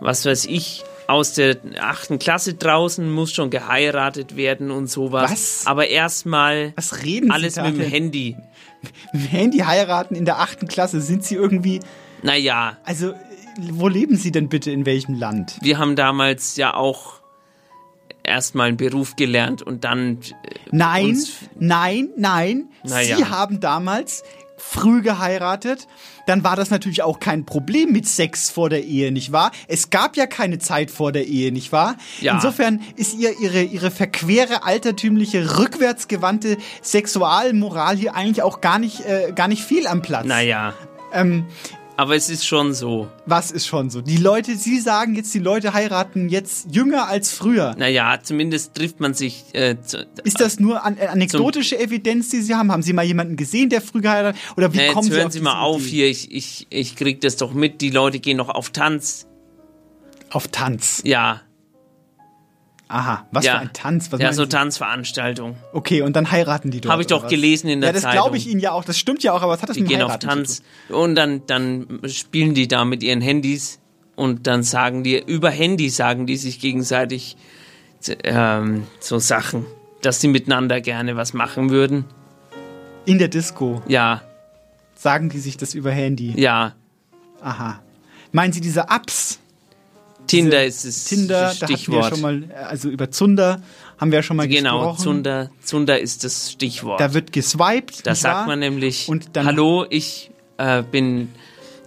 [0.00, 5.30] was weiß ich, aus der achten Klasse draußen, muss schon geheiratet werden und sowas.
[5.30, 5.66] Was?
[5.66, 7.84] Aber erstmal Was reden alles mit dem da?
[7.84, 8.36] Handy.
[9.12, 11.80] Mit dem Handy heiraten in der achten Klasse, sind Sie irgendwie,
[12.22, 13.14] Naja, also
[13.72, 15.58] wo leben Sie denn bitte, in welchem Land?
[15.62, 17.20] wir haben damals ja auch
[18.22, 21.16] erstmal einen Beruf gelernt und dann äh, Nein,
[21.58, 22.68] nein, nein.
[22.84, 23.16] Naja.
[23.16, 24.22] Sie haben damals
[24.58, 25.86] früh geheiratet.
[26.26, 29.50] Dann war das natürlich auch kein Problem mit Sex vor der Ehe, nicht wahr?
[29.66, 31.96] Es gab ja keine Zeit vor der Ehe, nicht wahr?
[32.20, 32.34] Ja.
[32.34, 39.32] Insofern ist ihr ihre, ihre verquere, altertümliche, rückwärtsgewandte Sexualmoral hier eigentlich auch gar nicht, äh,
[39.34, 40.26] gar nicht viel am Platz.
[40.26, 40.74] naja,
[41.14, 41.46] Ähm,
[41.98, 43.08] aber es ist schon so.
[43.26, 44.00] was ist schon so?
[44.00, 47.74] Die Leute, Sie sagen jetzt, die Leute heiraten jetzt jünger als früher.
[47.76, 49.46] Naja, zumindest trifft man sich.
[49.52, 52.70] Äh, zu, Ist das nur an, äh, anekdotische Evidenz, die Sie haben?
[52.70, 54.56] Haben Sie mal jemanden gesehen, der früh geheiratet hat?
[54.56, 55.90] Oder wie äh, kommen jetzt Sie hören auf Sie mal auf Idee?
[55.90, 59.26] hier, ich, ich, ich krieg das doch mit, die Leute gehen noch auf Tanz.
[60.30, 61.02] Auf Tanz?
[61.04, 61.40] Ja.
[62.88, 63.52] Aha, was ja.
[63.54, 64.10] für ein Tanz?
[64.12, 64.48] Was ja, so Sie?
[64.48, 65.56] Tanzveranstaltung.
[65.74, 66.90] Okay, und dann heiraten die dort.
[66.92, 68.22] Habe ich doch gelesen in der Ja, das Zeitung.
[68.22, 68.82] glaube ich Ihnen ja auch.
[68.84, 71.42] Das stimmt ja auch, aber was hat das Die mit gehen auf Tanz und dann,
[71.46, 73.78] dann spielen die da mit ihren Handys
[74.16, 77.36] und dann sagen die, über Handy sagen die sich gegenseitig
[78.24, 79.66] ähm, so Sachen,
[80.00, 82.04] dass sie miteinander gerne was machen würden.
[83.04, 84.22] In der Disco Ja,
[84.94, 86.32] sagen die sich das über Handy.
[86.40, 86.74] ja.
[87.42, 87.80] Aha.
[88.32, 89.38] Meinen Sie diese Apps?
[90.28, 92.08] Tinder ist das Tinder, da wir Stichwort.
[92.10, 93.60] schon mal, also über Zunder
[93.98, 95.02] haben wir ja schon mal genau, gesprochen.
[95.02, 97.00] Zunder, Zunder ist das Stichwort.
[97.00, 98.06] Da wird geswiped.
[98.06, 98.46] Da sagt wahr?
[98.46, 101.30] man nämlich, Und dann- hallo, ich äh, bin,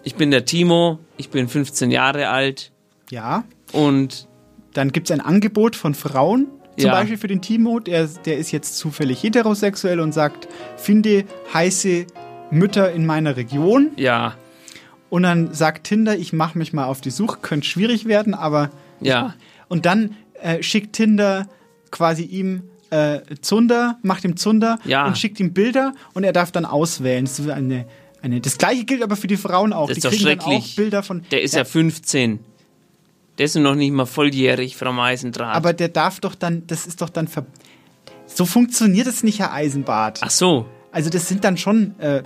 [0.03, 2.71] ich bin der Timo, ich bin 15 Jahre alt
[3.09, 3.43] Ja.
[3.71, 4.27] und
[4.73, 6.47] Dann gibt es ein Angebot von Frauen,
[6.77, 6.93] zum Ja.
[6.93, 10.47] Beispiel für den Timo, der, der ist jetzt zufällig heterosexuell und sagt,
[10.77, 12.05] finde heiße
[12.51, 13.91] Mütter in meiner Region.
[13.97, 14.35] ja,
[15.11, 18.71] Und dann sagt Tinder, ich mache mich mal auf die Suche, könnte schwierig werden, aber.
[19.01, 19.35] Ja.
[19.67, 21.47] Und dann äh, schickt Tinder
[21.91, 25.05] quasi ihm äh, Zunder, macht ihm Zunder Ja.
[25.05, 27.25] und schickt ihm Bilder und er darf dann auswählen.
[27.25, 27.85] Das, eine,
[28.21, 29.89] eine, das gleiche gilt aber für die Frauen auch.
[29.89, 30.77] Das ist die doch schrecklich.
[30.77, 31.23] Bilder von.
[31.29, 32.39] der ist ja, 15.
[33.37, 35.55] Der ist noch nicht mal volljährig, Frau Meisendraht.
[35.55, 37.45] Aber der darf doch dann, das ist doch dann ver
[38.27, 40.19] So funktioniert es nicht, Herr Eisenbart.
[40.21, 40.65] Ach so.
[40.93, 42.23] Also das sind dann schon äh,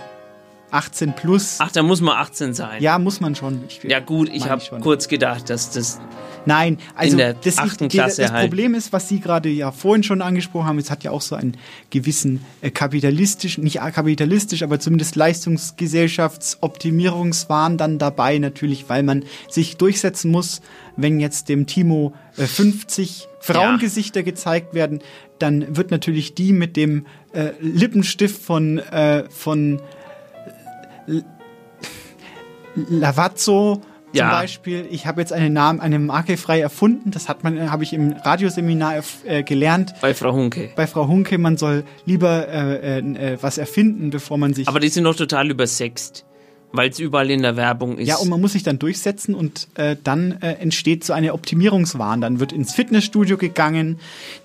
[0.70, 1.56] 18 plus.
[1.58, 2.82] Ach, da muss man 18 sein.
[2.82, 3.60] Ja, muss man schon.
[3.68, 6.00] Ich, Ja gut, ich habe kurz gedacht, dass das
[6.46, 8.48] Nein, also in der das, achten Klasse das halt.
[8.48, 11.34] Problem ist, was Sie gerade ja vorhin schon angesprochen haben, es hat ja auch so
[11.34, 11.56] einen
[11.90, 20.30] gewissen äh, kapitalistischen, nicht kapitalistisch, aber zumindest Leistungsgesellschaftsoptimierungswahn dann dabei natürlich, weil man sich durchsetzen
[20.30, 20.60] muss,
[20.96, 25.00] wenn jetzt dem Timo äh, 50 Frauengesichter gezeigt werden,
[25.40, 29.80] dann wird natürlich die mit dem äh, Lippenstift von von, äh, von
[32.76, 33.82] Lavazzo zum
[34.12, 34.30] Ja.
[34.30, 34.86] Beispiel.
[34.90, 37.10] Ich habe jetzt einen Namen, eine Marke frei erfunden.
[37.10, 39.94] Das hat man, habe ich im Radioseminar äh, gelernt.
[40.00, 40.70] bei Frau Hunke.
[40.76, 44.68] Bei Frau Hunke, man soll lieber äh, äh, äh, was erfinden, bevor man sich.
[44.68, 46.24] Aber die sind doch total übersext,
[46.72, 48.06] weil es überall in der Werbung ist.
[48.08, 52.20] ja, und man muss sich dann durchsetzen und äh, dann äh, entsteht so eine Optimierungswahn.
[52.20, 53.98] Dann wird ins Fitnessstudio gegangen,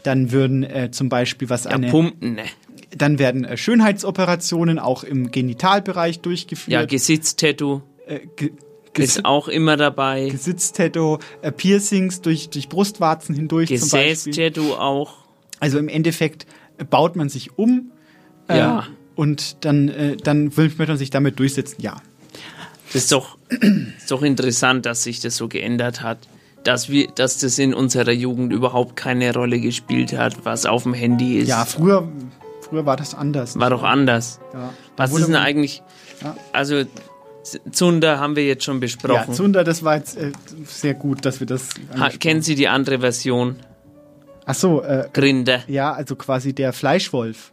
[0.03, 1.89] dann würden zum Beispiel was ja, eine.
[1.89, 2.43] pumpen, ne?
[2.93, 6.73] Dann werden Schönheitsoperationen auch im Genitalbereich durchgeführt.
[6.73, 7.83] Ja, Gesichtstattoo
[8.15, 8.49] äh,
[8.97, 10.29] ist auch immer dabei.
[10.29, 13.69] Gesichtstattoo, äh, Piercings durch, durch Brustwarzen hindurch.
[13.69, 15.13] Gesäßtattoo auch.
[15.59, 16.45] Also im Endeffekt
[16.77, 17.91] äh, baut man sich um
[18.49, 18.87] äh, Ja.
[19.15, 21.95] und dann, äh, dann will man sich damit durchsetzen, ja.
[22.87, 26.17] Das ist doch, ist doch interessant, dass sich das so geändert hat.
[26.65, 30.93] Dass, wir, dass das in unserer Jugend überhaupt keine Rolle gespielt hat, was auf dem
[30.93, 31.47] Handy ist.
[31.47, 32.07] Ja, früher,
[32.59, 33.57] früher war das anders.
[33.57, 34.39] War doch anders.
[34.53, 34.71] Ja.
[34.95, 35.81] Was ist denn eigentlich?
[36.21, 36.35] Ja.
[36.51, 36.83] Also,
[37.71, 39.33] Zunder haben wir jetzt schon Ja, besprochen.
[39.33, 40.31] Zunder, das war jetzt äh,
[40.65, 41.69] sehr gut, dass wir das.
[41.97, 43.55] ha, kennen Sie die andere Version?
[44.45, 45.61] Ach so, äh, Grinder.
[45.67, 47.51] ja, also quasi der Fleischwolf.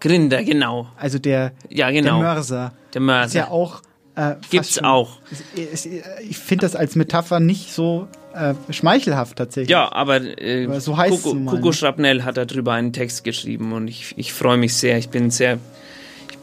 [0.00, 0.88] Grinder, genau.
[0.96, 2.20] Also der, Ja, genau.
[2.20, 2.72] der Mörser.
[2.94, 3.38] Der Ist Mörser.
[3.38, 3.82] ja auch.
[4.14, 5.18] Äh, Gibt's schon- auch.
[5.54, 9.70] Es- es- Ich finde das als Metapher nicht so äh, schmeichelhaft tatsächlich.
[9.70, 11.72] Ja, aber, äh, Aber so nun mal, Coco ne?
[11.72, 14.98] Schrapnell hat darüber einen Text geschrieben und ich, ich freue mich sehr.
[14.98, 15.58] Ich bin sehr,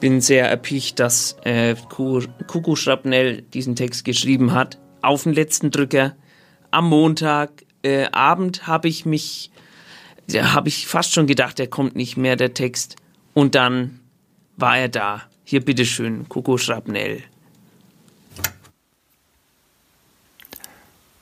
[0.03, 4.77] bin sehr erpicht, dass äh, Coco Schrapnell diesen Text geschrieben hat.
[5.01, 6.13] Auf den letzten Drücker,
[6.71, 9.49] am Montag, äh, habe ich mich,
[10.29, 12.97] ja, habe ich fast schon gedacht, der kommt nicht mehr, der Text.
[13.33, 14.01] Und dann
[14.57, 15.21] war er da.
[15.45, 17.23] Hier, bitteschön, Coco Schrapnell.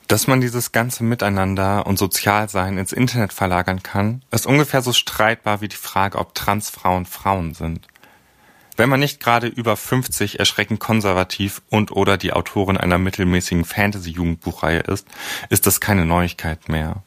[0.08, 5.60] Dass man dieses ganze Miteinander und Sozialsein ins Internet verlagern kann, ist ungefähr so streitbar
[5.60, 7.86] wie die Frage, ob Transfrauen Frauen sind.
[8.76, 14.80] Wenn man nicht gerade über 50 erschreckend konservativ und oder die Autorin einer mittelmäßigen Fantasy-Jugendbuchreihe
[14.80, 15.06] ist,
[15.50, 17.02] ist das keine Neuigkeit mehr.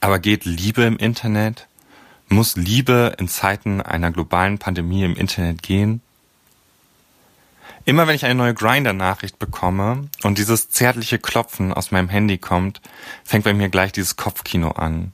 [0.00, 1.68] Aber geht Liebe im Internet?
[2.28, 6.02] Muss Liebe in Zeiten einer globalen Pandemie im Internet gehen?
[7.84, 12.80] Immer wenn ich eine neue Grinder-Nachricht bekomme und dieses zärtliche Klopfen aus meinem Handy kommt,
[13.24, 15.12] fängt bei mir gleich dieses Kopfkino an.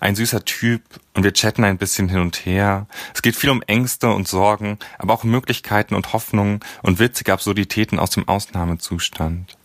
[0.00, 0.82] Ein süßer Typ
[1.14, 2.86] und wir chatten ein bisschen hin und her.
[3.14, 7.32] Es geht viel um Ängste und Sorgen, aber auch um Möglichkeiten und Hoffnungen und witzige
[7.32, 9.56] Absurditäten aus dem Ausnahmezustand.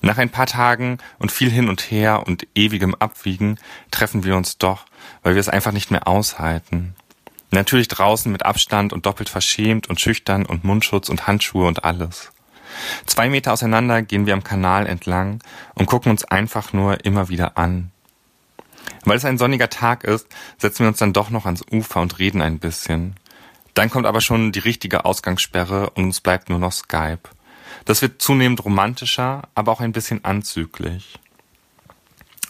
[0.00, 3.58] Nach ein paar Tagen und viel hin und her und ewigem Abwiegen
[3.90, 4.86] treffen wir uns doch,
[5.22, 6.94] weil wir es einfach nicht mehr aushalten.
[7.50, 12.30] Natürlich draußen mit Abstand und doppelt verschämt und schüchtern und Mundschutz und Handschuhe und alles.
[13.06, 15.42] Zwei Meter auseinander gehen wir am Kanal entlang
[15.74, 17.90] und gucken uns einfach nur immer wieder an.
[19.04, 20.26] Weil es ein sonniger Tag ist,
[20.58, 23.14] setzen wir uns dann doch noch ans Ufer und reden ein bisschen.
[23.74, 27.20] Dann kommt aber schon die richtige Ausgangssperre und uns bleibt nur noch Skype.
[27.84, 31.18] Das wird zunehmend romantischer, aber auch ein bisschen anzüglich.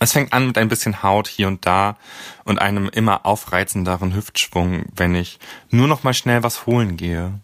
[0.01, 1.97] Es fängt an mit ein bisschen Haut hier und da
[2.45, 5.39] und einem immer aufreizenderen Hüftschwung, wenn ich
[5.71, 7.41] nur noch mal schnell was holen gehe.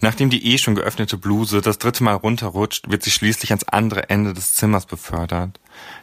[0.00, 4.10] Nachdem die eh schon geöffnete Bluse das dritte Mal runterrutscht, wird sie schließlich ans andere
[4.10, 5.58] Ende des Zimmers befördert.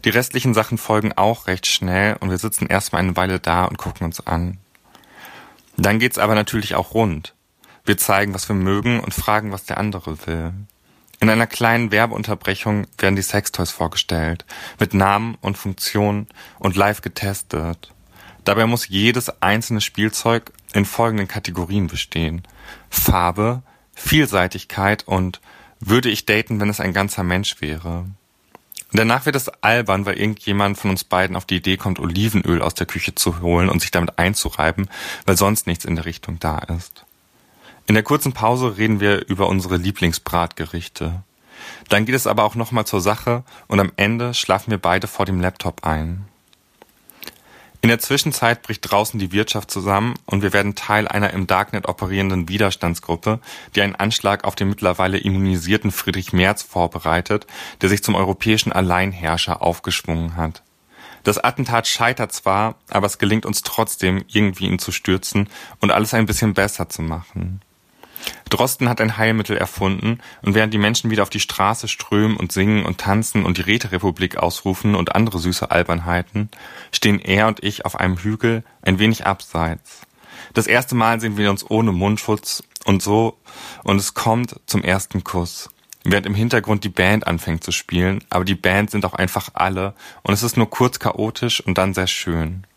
[0.05, 3.77] Die restlichen Sachen folgen auch recht schnell und wir sitzen erstmal eine Weile da und
[3.77, 4.57] gucken uns an.
[5.77, 7.33] Dann geht's aber natürlich auch rund.
[7.85, 10.53] Wir zeigen, was wir mögen und fragen, was der andere will.
[11.19, 14.45] In einer kleinen Werbeunterbrechung werden die Sextoys vorgestellt,
[14.79, 16.27] mit Namen und Funktionen
[16.59, 17.93] und live getestet.
[18.43, 22.43] Dabei muss jedes einzelne Spielzeug in folgenden Kategorien bestehen.
[22.89, 23.63] Farbe,
[23.95, 25.39] Vielseitigkeit und
[25.79, 28.05] würde ich daten, wenn es ein ganzer Mensch wäre.
[28.91, 32.75] Danach wird es albern, weil irgendjemand von uns beiden auf die Idee kommt, Olivenöl aus
[32.75, 34.87] der Küche zu holen und sich damit einzureiben,
[35.25, 37.03] weil sonst nichts in der Richtung da ist.
[37.87, 41.23] In der kurzen Pause reden wir über unsere Lieblingsbratgerichte.
[41.89, 45.25] Dann geht es aber auch nochmal zur Sache und am Ende schlafen wir beide vor
[45.25, 46.25] dem Laptop ein.
[47.83, 51.89] In der Zwischenzeit bricht draußen die Wirtschaft zusammen und wir werden Teil einer im Darknet
[51.89, 53.41] operierenden Widerstandsgruppe,
[53.75, 57.45] die einen Anschlag auf den mittlerweile immunisierten Friedrich Merz vorbereitet,
[57.81, 60.63] der sich zum europäischen Alleinherrscher aufgeschwungen hat.
[61.23, 65.49] Das Attentat scheitert zwar, aber es gelingt uns trotzdem, irgendwie ihn zu stürzen
[65.81, 67.62] und alles ein bisschen besser zu machen.
[68.49, 72.51] Drosten hat ein Heilmittel erfunden und während die Menschen wieder auf die Straße strömen und
[72.51, 76.49] singen und tanzen und die Räterepublik ausrufen und andere süße Albernheiten,
[76.91, 80.01] stehen er und ich auf einem Hügel ein wenig abseits.
[80.53, 83.37] Das erste Mal sehen wir uns ohne Mundschutz und so
[83.83, 85.69] und es kommt zum ersten Kuss.
[86.03, 89.93] Während im Hintergrund die Band anfängt zu spielen, aber die Band sind auch einfach alle
[90.21, 92.67] und es ist nur kurz chaotisch und dann sehr schön.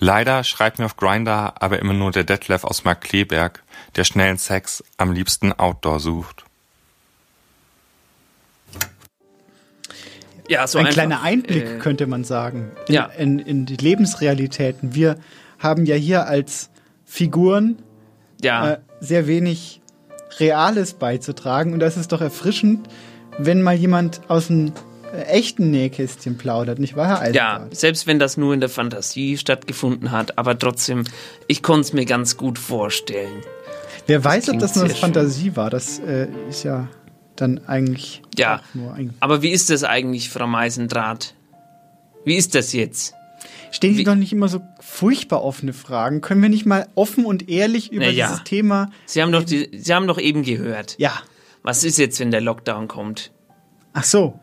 [0.00, 3.62] Leider schreibt mir auf Grinder aber immer nur der Detlef aus Markleberg,
[3.96, 6.44] der schnellen Sex am liebsten Outdoor sucht.
[10.48, 13.04] Ja, so ein einfach, kleiner Einblick äh, könnte man sagen in, ja.
[13.04, 14.94] in, in, die Lebensrealitäten.
[14.94, 15.18] Wir
[15.58, 16.70] haben ja hier als
[17.04, 17.78] Figuren
[18.40, 18.72] ja.
[18.72, 19.82] äh, sehr wenig
[20.38, 22.88] Reales beizutragen und das ist doch erfrischend,
[23.36, 24.72] wenn mal jemand aus dem
[25.12, 27.72] echten Nähkästchen plaudert, nicht wahr, Herr Eisenbart?
[27.72, 31.04] Ja, selbst wenn das nur in der Fantasie stattgefunden hat, aber trotzdem,
[31.46, 33.42] ich konnte es mir ganz gut vorstellen.
[34.06, 36.88] Wer weiß, ob das nur eine Fantasie war, das äh, ist ja
[37.36, 41.34] dann eigentlich ja, nur ein aber wie ist das eigentlich, Frau Meisendraht?
[42.24, 43.14] Wie ist das jetzt?
[43.70, 44.04] Stellen Sie wie?
[44.04, 46.20] doch nicht immer so furchtbar offene Fragen.
[46.20, 48.28] Können wir nicht mal offen und ehrlich über ja.
[48.28, 50.96] dieses Thema Sie haben, doch die, Sie haben doch eben gehört.
[50.98, 51.12] Ja.
[51.62, 53.30] Was ist jetzt, wenn der Lockdown kommt?
[53.92, 54.40] Ach so,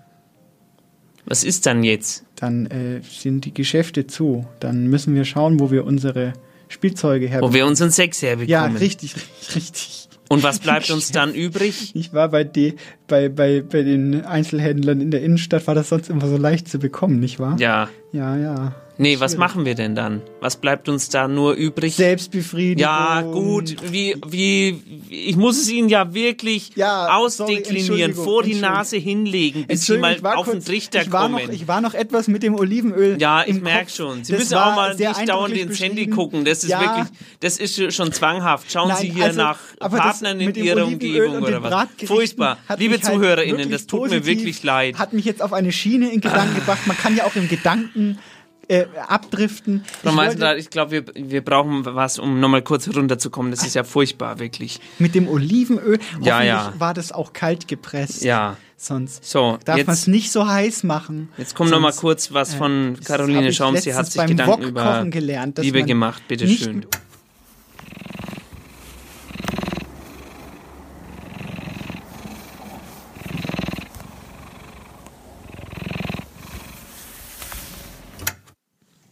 [1.26, 2.24] was ist dann jetzt?
[2.36, 4.46] Dann äh, sind die Geschäfte zu.
[4.60, 6.34] Dann müssen wir schauen, wo wir unsere
[6.68, 7.54] Spielzeuge herbekommen.
[7.54, 8.50] Wo wir unseren Sex herbekommen.
[8.50, 9.16] Ja, richtig,
[9.56, 10.08] richtig.
[10.28, 11.92] Und was bleibt uns dann übrig?
[11.96, 12.76] Ich war bei, die,
[13.08, 16.80] bei, bei, bei den Einzelhändlern in der Innenstadt, war das sonst immer so leicht zu
[16.80, 17.58] bekommen, nicht wahr?
[17.60, 17.90] Ja.
[18.12, 18.76] Ja, ja.
[18.98, 20.22] Nee, was machen wir denn dann?
[20.40, 21.96] Was bleibt uns da nur übrig?
[21.96, 22.80] Selbstbefriedigung.
[22.82, 23.76] Ja, gut.
[23.92, 28.56] Wie, wie, ich muss es Ihnen ja wirklich Ja, ausdeklinieren, sorry, vor die.
[28.56, 31.46] Nase hinlegen, bis Sie mal ich war auf den kurz- Trichter ich war kommen.
[31.46, 33.18] Noch, ich war noch etwas mit dem Olivenöl.
[33.20, 34.24] ja, ich merke schon.
[34.24, 36.46] Sie Das müssen auch mal nicht dauernd ins Handy gucken.
[36.46, 36.80] Das ist Ja.
[36.80, 37.06] wirklich,
[37.42, 38.72] das ist schon zwanghaft.
[38.72, 42.08] Schauen Nein, Sie hier also, nach Partnern in Ihrer Olivenöl Umgebung oder den was.
[42.08, 42.58] Furchtbar.
[42.78, 44.98] Liebe halt ZuhörerInnen, das tut mir wirklich leid.
[44.98, 46.88] Hat mich jetzt auf eine Schiene in Gedanken gebracht.
[46.88, 48.20] Man kann ja auch im Gedanken
[48.68, 49.84] äh, abdriften.
[50.02, 53.52] Frau Ich wollte- ich glaube, wir, wir brauchen was, um nochmal kurz runterzukommen.
[53.52, 54.80] Das ist ja furchtbar, wirklich.
[55.00, 56.00] mit dem Olivenöl.
[56.22, 56.74] Ja, hoffentlich ja.
[56.78, 58.24] war das auch kalt gepresst.
[58.24, 58.58] Ja.
[58.78, 61.30] Sonst So, darf man es nicht so heiß machen.
[61.38, 63.78] Jetzt kommt noch mal Sonst, kurz was äh, von das Caroline Schaum.
[63.78, 66.22] Sie hat sich Gedanken über gelernt, Liebe gemacht.
[66.28, 66.46] Bitte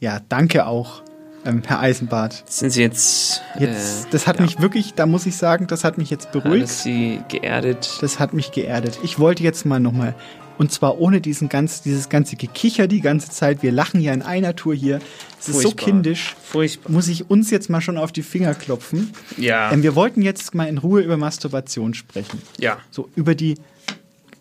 [0.03, 1.01] Ja, danke auch,
[1.45, 2.43] ähm, Herr Eisenbart.
[2.45, 3.41] Sind Sie jetzt.
[3.57, 6.34] Jetzt, äh, das hat ja, mich wirklich, da muss ich sagen, das hat mich jetzt
[6.34, 6.55] beruhigt.
[6.55, 7.99] Alles Sie geerdet.
[8.01, 8.99] Das hat mich geerdet.
[9.03, 10.13] Ich wollte jetzt mal nochmal,
[10.57, 13.63] und zwar ohne diesen ganz, dieses ganze Gekicher die ganze Zeit.
[13.63, 14.99] Wir lachen ja in einer Tour hier.
[15.39, 16.35] Es ist so kindisch.
[16.43, 16.91] Furchtbar.
[16.91, 19.13] Muss ich uns jetzt mal schon auf die Finger klopfen.
[19.38, 19.71] Ja.
[19.71, 22.41] Ähm, wir wollten jetzt mal in Ruhe über Masturbation sprechen.
[22.59, 22.77] Ja.
[22.91, 23.55] So über die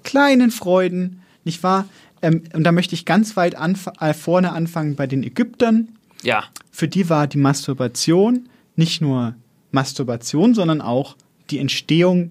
[0.03, 1.85] kleinen Freuden, nicht wahr?
[2.23, 5.89] Ähm, und da möchte ich ganz weit anf äh, vorne anfangen bei den Ägyptern.
[6.23, 6.45] Ja.
[6.71, 9.35] Für die war die Masturbation nicht nur
[9.73, 11.17] Masturbation, sondern auch
[11.51, 12.31] die Entstehung.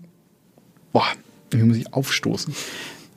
[0.93, 1.05] Boah,
[1.53, 2.53] hier muss ich aufstoßen.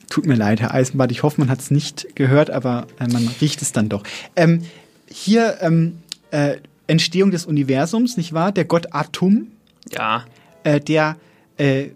[0.09, 1.11] Tut mir leid, Herr Eisenbart.
[1.11, 4.03] Ich hoffe, man hat es nicht gehört, aber äh, man riecht es dann doch.
[4.35, 4.63] Ähm,
[5.07, 5.97] hier ähm,
[6.31, 6.57] äh,
[6.87, 8.51] Entstehung des Universums, nicht wahr?
[8.51, 9.47] Der Gott Atum,
[9.91, 10.25] Ja.
[10.63, 11.15] äh, der
[11.57, 11.87] äh,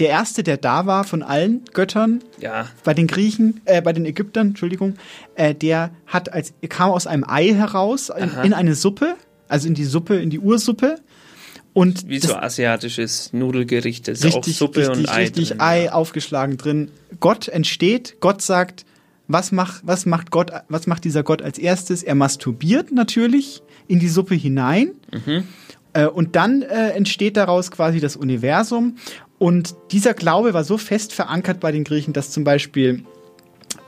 [0.00, 2.66] der erste, der da war von allen Göttern, Ja.
[2.84, 4.94] bei den Griechen, äh, bei den Ägyptern, Entschuldigung,
[5.34, 9.16] äh, der hat als kam aus einem Ei heraus in, in eine Suppe,
[9.48, 10.96] also in die Suppe, in die Ursuppe.
[11.72, 14.06] Und Wie so asiatisches Nudelgericht.
[14.06, 15.22] Das ist auch richtig, Suppe richtig, und Ei.
[15.22, 15.60] richtig drin.
[15.60, 16.90] Ei aufgeschlagen drin.
[17.18, 18.84] Gott entsteht, Gott sagt,
[19.26, 22.02] was macht, was macht Gott, was macht dieser Gott als erstes?
[22.04, 24.92] Er masturbiert natürlich in die Suppe hinein.
[25.12, 25.44] Mhm.
[25.94, 28.96] Äh, Und dann äh, entsteht daraus quasi das Universum.
[29.38, 33.04] Und dieser Glaube war so fest verankert bei den Griechen, dass zum Beispiel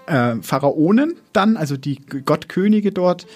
[0.06, 3.26] äh, Pharaonen dann, also die Gottkönige dort,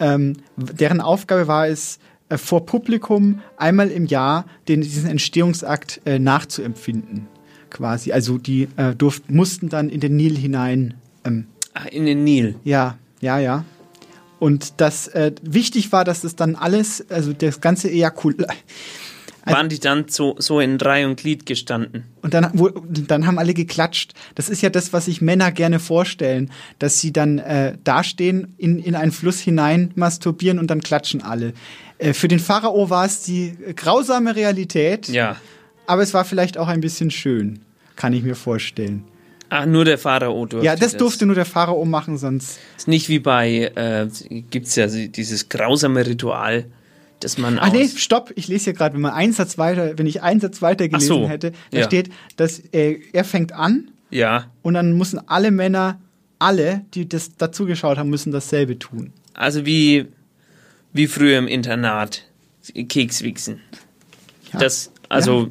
[0.00, 1.98] ähm, deren Aufgabe war es,
[2.28, 7.28] äh, vor Publikum einmal im Jahr den, diesen Entstehungsakt äh, nachzuempfinden.
[7.70, 8.12] Quasi.
[8.12, 10.94] Also die äh, durften, mussten dann in den Nil hinein.
[11.24, 12.56] Ähm, Ach, in den Nil.
[12.64, 13.64] ja, ja, ja.
[14.38, 18.34] Und das äh, wichtig war, dass das dann alles, also das ganze Ejakul
[19.44, 22.04] Also Waren die dann so, so in Reihe und Glied gestanden?
[22.22, 24.12] Und dann, wo, dann haben alle geklatscht.
[24.36, 28.78] Das ist ja das, was sich Männer gerne vorstellen, dass sie dann äh, dastehen, in,
[28.78, 31.54] in einen Fluss hinein masturbieren und dann klatschen alle.
[31.98, 35.36] Äh, für den Pharao war es die grausame Realität, Ja.
[35.86, 37.60] aber es war vielleicht auch ein bisschen schön,
[37.96, 39.02] kann ich mir vorstellen.
[39.48, 42.58] Ach, nur der Pharao durfte ja, das durfte nur der Pharao machen, sonst.
[42.78, 44.06] Ist nicht wie bei, äh,
[44.50, 46.66] gibt's ja dieses grausame Ritual,
[47.24, 50.06] dass man Ach nee, stopp, ich lese hier gerade, wenn man einen Satz weiter, wenn
[50.06, 51.84] ich einen Satz weiter gelesen so, hätte, da ja.
[51.84, 56.00] steht, dass äh, er fängt an Ja, und dann müssen alle Männer,
[56.38, 59.12] alle, die das dazugeschaut haben, müssen dasselbe tun.
[59.34, 60.06] also wie,
[60.92, 62.24] wie früher im Internat,
[62.74, 63.60] Kekswichsen.
[64.52, 64.58] Ja.
[64.60, 65.50] Das, also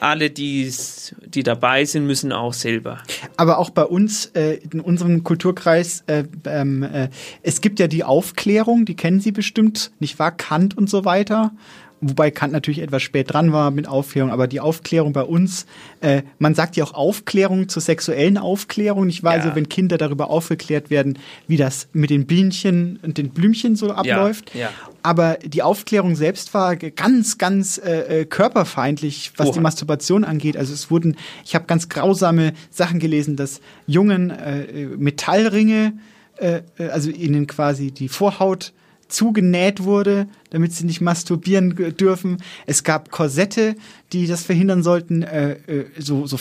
[0.00, 2.98] alle, die's, die dabei sind, müssen auch selber.
[3.36, 7.08] Aber auch bei uns, äh, in unserem Kulturkreis, äh, ähm, äh,
[7.42, 10.32] es gibt ja die Aufklärung, die kennen Sie bestimmt, nicht wahr?
[10.32, 11.52] Kant und so weiter.
[12.00, 15.66] Wobei Kant natürlich etwas spät dran war mit Aufklärung, aber die Aufklärung bei uns,
[16.00, 19.36] äh, man sagt ja auch Aufklärung zur sexuellen Aufklärung, nicht wahr?
[19.36, 19.42] Ja.
[19.42, 21.18] Also wenn Kinder darüber aufgeklärt werden,
[21.48, 24.54] wie das mit den Bienchen und den Blümchen so abläuft.
[24.54, 24.70] Ja, ja.
[25.02, 29.54] Aber die Aufklärung selbst war ganz, ganz äh, äh, körperfeindlich, was Oha.
[29.54, 30.56] die Masturbation angeht.
[30.56, 35.94] Also es wurden, ich habe ganz grausame Sachen gelesen, dass Jungen äh, äh, Metallringe,
[36.36, 36.60] äh,
[36.90, 38.72] also ihnen quasi die Vorhaut
[39.08, 42.42] zugenäht wurde, damit sie nicht masturbieren dürfen.
[42.66, 43.74] Es gab Korsette,
[44.12, 46.36] die das verhindern sollten, äh, äh, so, so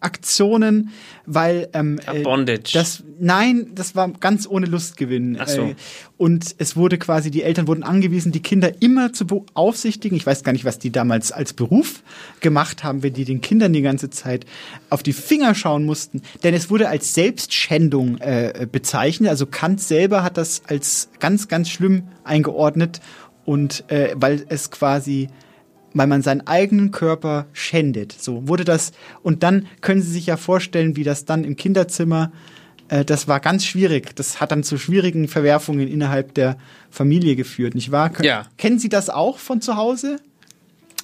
[0.00, 0.90] Fesselungsaktionen,
[1.26, 2.72] weil ähm, Ah, äh, Bondage.
[2.72, 5.36] das nein, das war ganz ohne Lustgewinn.
[5.40, 5.62] Ach so.
[5.62, 5.74] Äh,
[6.16, 10.16] und es wurde quasi, die Eltern wurden angewiesen, die Kinder immer zu beaufsichtigen.
[10.16, 12.02] Ich weiß gar nicht, was die damals als Beruf
[12.40, 14.46] gemacht haben, wenn die den Kindern die ganze Zeit
[14.90, 16.22] auf die Finger schauen mussten.
[16.42, 19.30] Denn es wurde als Selbstschändung äh, bezeichnet.
[19.30, 23.00] Also Kant selber hat das als ganz, ganz schlimm eingeordnet.
[23.44, 25.28] Und äh, weil es quasi
[25.96, 28.12] weil man seinen eigenen Körper schändet.
[28.12, 28.92] So wurde das.
[29.22, 32.30] Und dann können Sie sich ja vorstellen, wie das dann im Kinderzimmer
[32.88, 34.14] Äh, das war ganz schwierig.
[34.14, 36.56] Das hat dann zu schwierigen Verwerfungen innerhalb der
[36.90, 38.12] Familie geführt, nicht wahr?
[38.22, 38.44] Ja.
[38.58, 40.20] Kennen Sie das auch von zu Hause?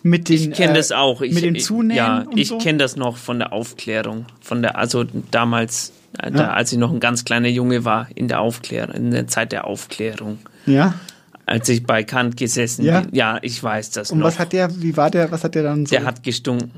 [0.05, 1.23] Mit den, ich kenne äh, das auch.
[1.23, 2.59] Ich, mit dem Zunähen Ja, ich so?
[2.59, 4.27] kenne das noch von der Aufklärung.
[4.41, 6.53] Von der, also damals, äh, da, Ja.
[6.53, 9.67] als ich noch ein ganz kleiner Junge war, in der Aufklärung, in der Zeit der
[9.67, 10.39] Aufklärung.
[10.67, 10.95] Ja.
[11.53, 13.01] Als ich bei Kant gesessen Ja.
[13.03, 13.15] bin.
[13.15, 14.27] Ja, ich weiß das Und noch.
[14.27, 15.91] was hat der, wie war der, was hat der dann so?
[15.95, 16.71] Der hat gestunken.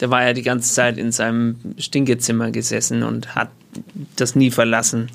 [0.00, 3.48] Der war ja die ganze Zeit in seinem Stinkezimmer gesessen und hat
[4.16, 5.10] das nie verlassen.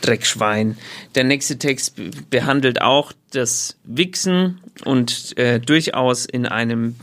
[0.00, 0.78] Dreckschwein.
[1.14, 6.96] Der nächste Text be- behandelt auch das Wichsen und äh, durchaus in einem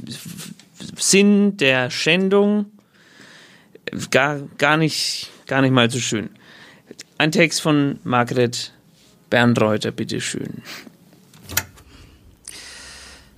[0.97, 2.65] Sinn der Schändung.
[4.11, 6.29] Gar, gar, nicht, gar nicht mal so schön.
[7.17, 7.99] Ein Text von
[9.29, 10.61] Margret Bernreuther, bitteschön.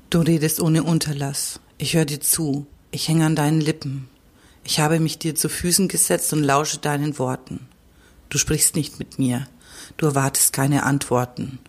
[0.10, 1.60] Du redest ohne Unterlass.
[1.78, 2.66] Ich höre dir zu.
[2.92, 4.10] Ich hänge an deinen Lippen.
[4.64, 7.68] Ich habe mich dir zu Füßen gesetzt und lausche deinen Worten.
[8.30, 9.48] Du sprichst nicht mit mir.
[9.98, 11.60] Du erwartest keine Antworten.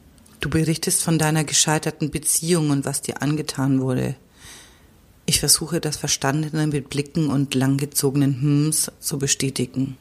[0.41, 4.17] Du berichtest von deiner gescheiterten Beziehung und was dir angetan wurde.
[5.25, 9.97] Ich versuche das Verstandene mit Blicken und langgezogenen Hms zu bestätigen.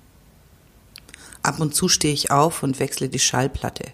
[1.44, 3.86] Ab und zu stehe ich auf und wechsle die Schallplatte.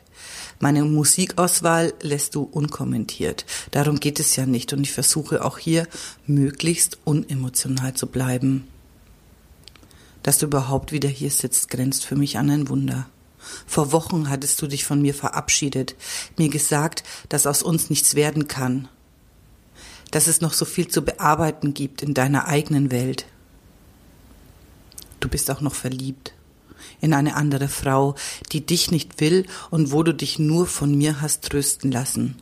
[0.60, 3.45] Meine Musikauswahl lässt du unkommentiert.
[3.72, 5.88] Darum geht es ja nicht und ich versuche auch hier
[6.26, 8.68] möglichst unemotional zu bleiben.
[10.24, 13.07] Dass du überhaupt wieder hier sitzt, grenzt für mich an ein Wunder.
[13.65, 15.95] Vor Wochen hattest du dich von mir verabschiedet,
[16.38, 18.90] mir gesagt, dass aus uns nichts werden kann,
[20.11, 23.26] dass es noch so viel zu bearbeiten gibt in deiner eigenen Welt.
[25.22, 26.34] Du bist auch noch verliebt
[27.01, 28.15] in eine andere Frau,
[28.51, 32.35] die dich nicht will und wo du dich nur von mir hast trösten lassen.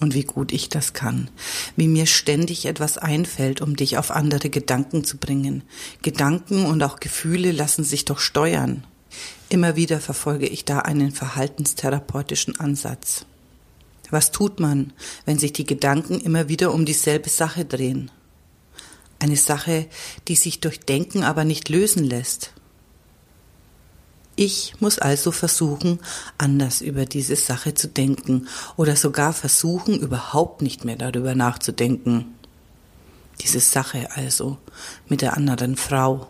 [0.00, 1.30] Und wie gut ich das kann,
[1.76, 5.62] wie mir ständig etwas einfällt, um dich auf andere Gedanken zu bringen.
[6.02, 8.84] Gedanken und auch Gefühle lassen sich doch steuern.
[9.48, 13.26] Immer wieder verfolge ich da einen verhaltenstherapeutischen Ansatz.
[14.10, 14.92] Was tut man,
[15.24, 18.10] wenn sich die Gedanken immer wieder um dieselbe Sache drehen?
[19.18, 19.86] Eine Sache,
[20.26, 22.52] die sich durch Denken aber nicht lösen lässt.
[24.44, 26.00] Ich muss also versuchen,
[26.36, 32.34] anders über diese Sache zu denken oder sogar versuchen, überhaupt nicht mehr darüber nachzudenken.
[33.40, 34.58] Diese Sache also
[35.06, 36.26] mit der anderen Frau.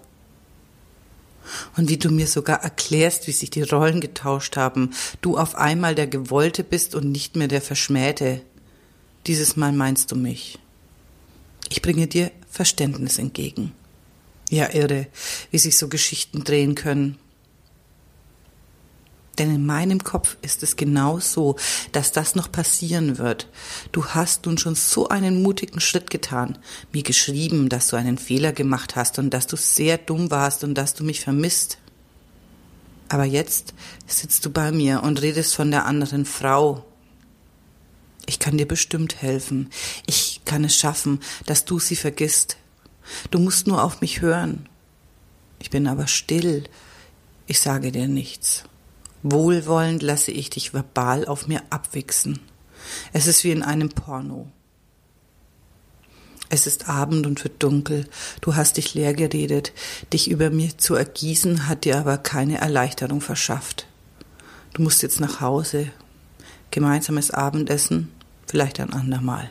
[1.79, 4.91] Und wie du mir sogar erklärst, wie sich die Rollen getauscht haben,
[5.23, 8.43] du auf einmal der Gewollte bist und nicht mehr der Verschmähte.
[9.27, 10.59] Dieses Mal meinst du mich.
[11.71, 13.73] Ich bringe dir Verständnis entgegen.
[14.51, 15.07] Ja, irre,
[15.51, 17.17] wie sich so Geschichten drehen können.
[19.39, 21.57] Denn in meinem Kopf ist es genau so,
[21.93, 23.49] dass das noch passieren wird.
[23.91, 26.59] Du hast nun schon so einen mutigen Schritt getan,
[26.93, 30.75] mir geschrieben, dass du einen Fehler gemacht hast und dass du sehr dumm warst und
[30.75, 31.79] dass du mich vermisst.
[33.09, 33.75] Aber jetzt
[34.07, 36.85] sitzt du bei mir und redest von der anderen Frau.
[38.27, 39.71] Ich kann dir bestimmt helfen.
[40.07, 42.57] Ich kann es schaffen, dass du sie vergisst.
[43.31, 44.69] Du musst nur auf mich hören.
[45.59, 46.65] Ich bin aber still.
[47.47, 48.65] Ich sage dir nichts.
[49.23, 52.41] Wohlwollend lasse ich dich verbal auf mir abwichsen.
[53.13, 54.49] Es ist wie in einem Porno.
[56.49, 58.07] Es ist Abend und wird dunkel.
[58.43, 59.73] Du hast dich leer geredet.
[60.13, 63.87] Dich über mir zu ergießen hat dir aber keine Erleichterung verschafft.
[64.75, 65.91] Du musst jetzt nach Hause.
[66.71, 68.11] Gemeinsames Abendessen,
[68.47, 69.49] vielleicht ein andermal.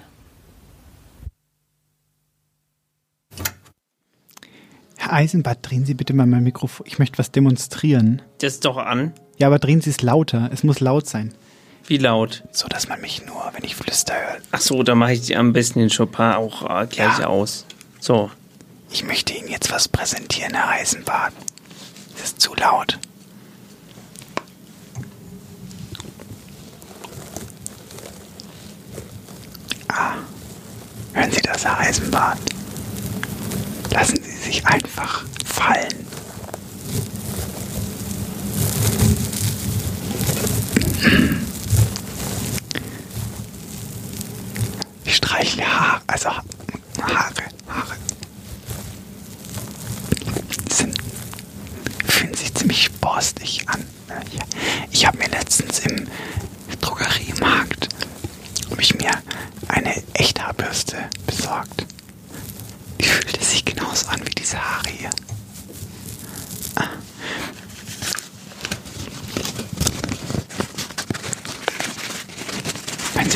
[4.98, 6.86] Herr Eisenbart, drehen Sie bitte mal mein Mikrofon.
[6.86, 8.22] Ich möchte was demonstrieren.
[8.40, 9.14] Das ist doch an.
[9.42, 10.52] Ja, aber drehen Sie es lauter.
[10.54, 11.34] Es muss laut sein.
[11.88, 12.44] Wie laut?
[12.52, 14.38] So, dass man mich nur, wenn ich flüster höre.
[14.52, 17.26] Ach so, da mache ich am besten den Chopin auch äh, gleich Ja.
[17.26, 17.66] aus.
[18.00, 18.30] So.
[18.92, 21.34] Ich möchte Ihnen jetzt was präsentieren, Herr Eisenbart.
[22.16, 23.00] Es ist zu laut.
[29.88, 30.16] Ah,
[31.14, 32.38] hören Sie das, Herr Eisenbart?
[33.92, 36.06] Lassen Sie sich einfach fallen.
[45.04, 46.44] Ich streichle Haare, also Ha-
[47.02, 47.96] Haare, Haare.
[50.72, 50.96] Sind,
[52.06, 53.84] fühlen sich ziemlich borstig an.
[54.92, 56.08] Ich, habe mir letztens im
[56.80, 57.90] Drogeriemarkt
[58.70, 59.12] habe ich mir
[59.68, 61.86] eine Echthaarbürste besorgt.
[63.00, 65.10] Die fühlte sich genauso an wie diese Haare hier.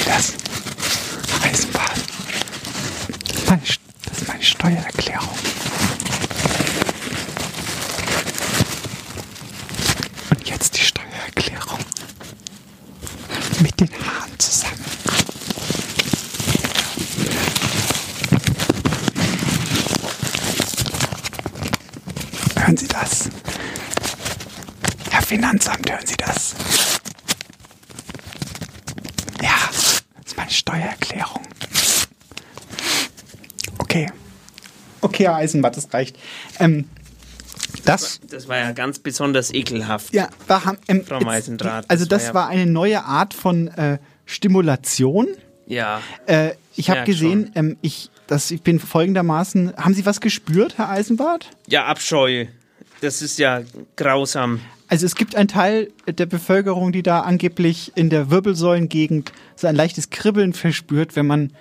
[0.05, 0.33] das
[1.43, 1.83] Eisenbahn.
[3.47, 5.37] Meine, das ist meine Steuererklärung.
[10.29, 11.79] Und jetzt die Steuererklärung.
[13.61, 14.85] Mit den Haaren zusammen.
[22.55, 23.29] Hören Sie das?
[25.09, 26.14] Herr Finanzamt, hören Sie
[35.05, 36.17] Okay, Herr Eisenbart, das reicht.
[36.59, 36.85] Ähm,
[37.83, 40.13] das, das war ja ganz besonders ekelhaft.
[40.13, 41.85] Ja, war, ähm, Frau Meisendrath.
[41.89, 45.27] also das ja- war eine neue Art von äh, Stimulation.
[45.67, 46.01] Ja.
[46.25, 49.75] Äh, ich habe gesehen, ähm, ich, das, ich bin folgendermaßen.
[49.77, 51.49] Haben Sie was gespürt, Herr Eisenbart?
[51.67, 52.45] Ja, Abscheu.
[53.01, 53.61] Das ist ja
[53.95, 54.61] grausam.
[54.87, 59.75] Also es gibt einen Teil der Bevölkerung, die da angeblich in der Wirbelsäulengegend so ein
[59.75, 61.53] leichtes Kribbeln verspürt, wenn man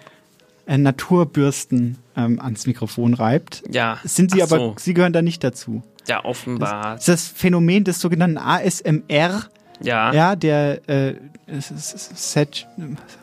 [0.67, 3.63] äh, Naturbürsten ähm, ans Mikrofon reibt.
[3.71, 3.99] Ja.
[4.05, 4.75] Sind Sie Ach aber, so.
[4.79, 5.83] Sie gehören da nicht dazu.
[6.09, 6.95] Ja, offenbar.
[6.95, 9.49] Das ist das Phänomen des sogenannten ASMR.
[9.81, 10.13] Ja.
[10.13, 11.15] Ja, der äh,
[11.59, 12.67] Set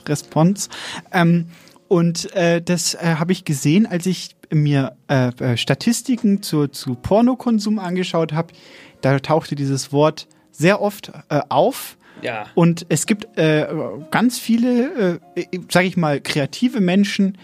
[0.08, 0.70] Response.
[1.12, 1.48] Ähm,
[1.88, 6.96] und äh, das äh, habe ich gesehen, als ich mir äh, äh, Statistiken zu, zu
[6.96, 8.54] Pornokonsum angeschaut habe.
[9.02, 11.98] Da tauchte dieses Wort sehr oft äh, auf.
[12.22, 12.46] Ja.
[12.54, 13.68] Und es gibt äh,
[14.12, 17.38] ganz viele, äh, sage ich mal, kreative Menschen,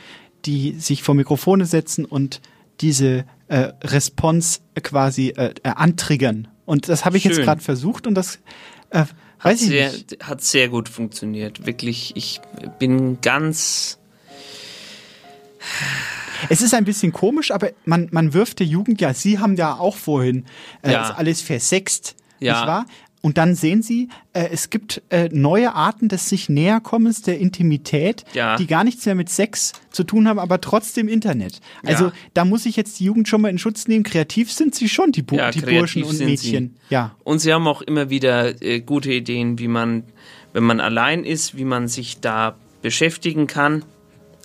[0.45, 2.41] die sich vor Mikrofone setzen und
[2.81, 6.47] diese äh, Response quasi äh, äh, antriggern.
[6.65, 7.45] Und das habe ich jetzt Schön.
[7.45, 8.39] gerade versucht und das
[8.89, 9.09] äh, Hat
[9.41, 10.17] weiß ich sehr, nicht.
[10.23, 11.65] hat sehr gut funktioniert.
[11.65, 12.41] Wirklich, ich
[12.79, 13.97] bin ganz.
[16.49, 19.75] Es ist ein bisschen komisch, aber man, man wirft der Jugend ja, Sie haben ja
[19.77, 20.45] auch vorhin
[20.83, 21.11] äh, Ja.
[21.15, 22.53] alles versext, Ja.
[22.53, 22.85] nicht wahr?
[23.27, 28.23] Und dann sehen Sie, äh, es gibt äh, neue Arten des sich Näherkommens, der Intimität,
[28.33, 28.55] Ja.
[28.55, 31.59] die gar nichts mehr mit Sex zu tun haben, aber trotzdem Internet.
[31.85, 32.11] Also Ja.
[32.33, 34.05] da muss ich jetzt die Jugend schon mal in Schutz nehmen.
[34.05, 36.77] Kreativ sind sie schon, die, Bu Ja, die Burschen und Mädchen.
[36.87, 36.93] Sie.
[36.93, 37.17] Ja.
[37.25, 40.03] Und sie haben auch immer wieder äh, gute Ideen, wie man,
[40.53, 43.83] wenn man allein ist, wie man sich da beschäftigen kann.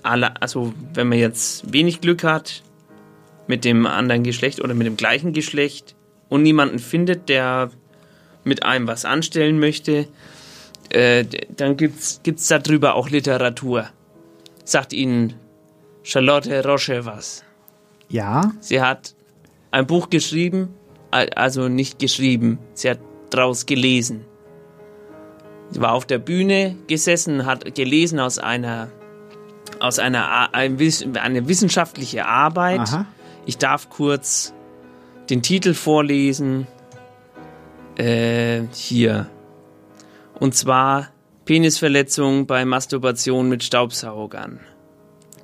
[0.02, 2.64] Alle, also wenn man jetzt wenig Glück hat
[3.46, 5.94] mit dem anderen Geschlecht oder mit dem gleichen Geschlecht
[6.28, 7.70] und niemanden findet, der
[8.44, 10.06] mit einem was anstellen möchte,
[10.90, 11.24] äh,
[11.56, 13.88] dann gibt's gibt's darüber auch Literatur.
[14.64, 15.34] Sagt Ihnen
[16.02, 17.44] Charlotte Roche was?
[18.08, 18.52] Ja.
[18.60, 19.14] Sie hat
[19.70, 20.74] ein Buch geschrieben,
[21.10, 22.98] al- also nicht geschrieben, sie hat
[23.30, 24.24] draus gelesen.
[25.70, 28.90] Sie war auf der Bühne gesessen, hat gelesen aus einer,
[29.80, 30.78] aus einer, eine
[31.48, 32.80] wissenschaftliche Arbeit.
[32.80, 33.06] Aha.
[33.46, 34.52] Ich darf kurz
[35.30, 36.66] den Titel vorlesen.
[37.96, 39.28] Äh, hier.
[40.38, 41.10] Und zwar
[41.44, 44.60] Penisverletzung bei Masturbation mit Staubsaugern.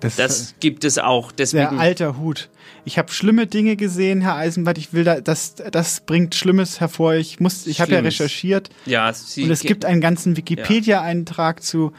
[0.00, 1.32] Das, Das gibt es auch.
[1.32, 2.48] Deswegen, Der alter Hut.
[2.84, 4.78] Ich habe schlimme Dinge gesehen, Herr Eisenbart.
[4.78, 7.14] Ich will da, das, das bringt Schlimmes hervor.
[7.14, 8.70] Ich muss, ich habe ja recherchiert.
[8.86, 11.92] Ja, Sie und es gibt einen ganzen Wikipedia-Eintrag zu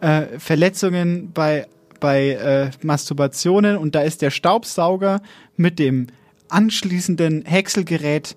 [0.00, 1.66] äh, Verletzungen bei
[1.98, 5.22] bei äh, Masturbationen und da ist der Staubsauger
[5.56, 6.08] mit dem
[6.48, 8.36] anschließenden Häckselgerät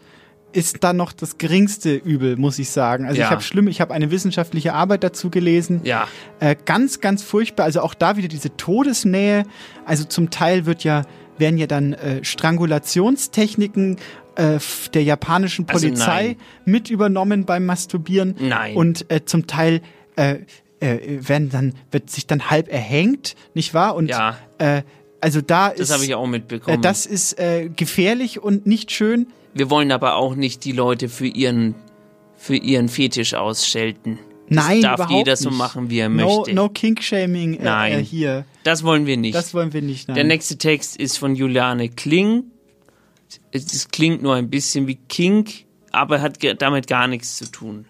[0.52, 3.06] ist dann noch das geringste Übel, muss ich sagen.
[3.06, 3.26] Also Ja.
[3.26, 5.82] ich habe schlimm, ich habe eine wissenschaftliche Arbeit dazu gelesen.
[5.84, 6.08] Ja.
[6.40, 7.66] Äh, ganz, ganz furchtbar.
[7.66, 9.44] Also auch da wieder diese Todesnähe.
[9.86, 11.04] Also zum Teil wird ja,
[11.38, 13.98] werden ja dann äh, Strangulationstechniken
[14.36, 14.60] äh,
[14.94, 16.36] der japanischen Also Polizei nein.
[16.66, 18.36] mit übernommen beim Masturbieren.
[18.40, 18.76] Nein.
[18.76, 19.82] Und äh, zum Teil
[20.16, 20.38] äh,
[20.80, 23.96] äh, werden dann, wird sich dann halb erhängt, nicht wahr?
[23.96, 24.38] Und Ja.
[24.58, 24.82] äh,
[25.22, 25.80] also da ist.
[25.82, 26.78] Das habe ich auch mitbekommen.
[26.80, 29.28] Äh, das ist äh, gefährlich und nicht schön.
[29.60, 31.76] Wir wollen aber auch nicht die Leute für ihren,
[32.38, 34.18] für ihren Fetisch ausschelten.
[34.48, 35.57] Das Nein, darf überhaupt jeder so nicht.
[35.57, 36.56] machen, wie er no, möchte.
[36.56, 37.99] No Kink-Shaming äh, Nein.
[37.99, 38.45] äh, hier.
[38.64, 39.36] Das wollen wir nicht.
[39.36, 40.07] Das wollen wir nicht.
[40.07, 40.15] Nein.
[40.15, 42.45] Der nächste Text ist von Juliane Kling.
[43.52, 47.86] Es klingt nur ein bisschen wie Kink, aber hat damit gar nichts zu tun.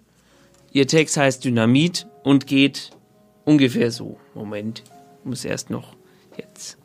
[0.71, 2.89] Ihr Text heißt Dynamit und geht
[3.45, 4.17] ungefähr so.
[4.33, 4.81] Moment,
[5.23, 5.95] muss erst noch
[6.35, 6.79] jetzt.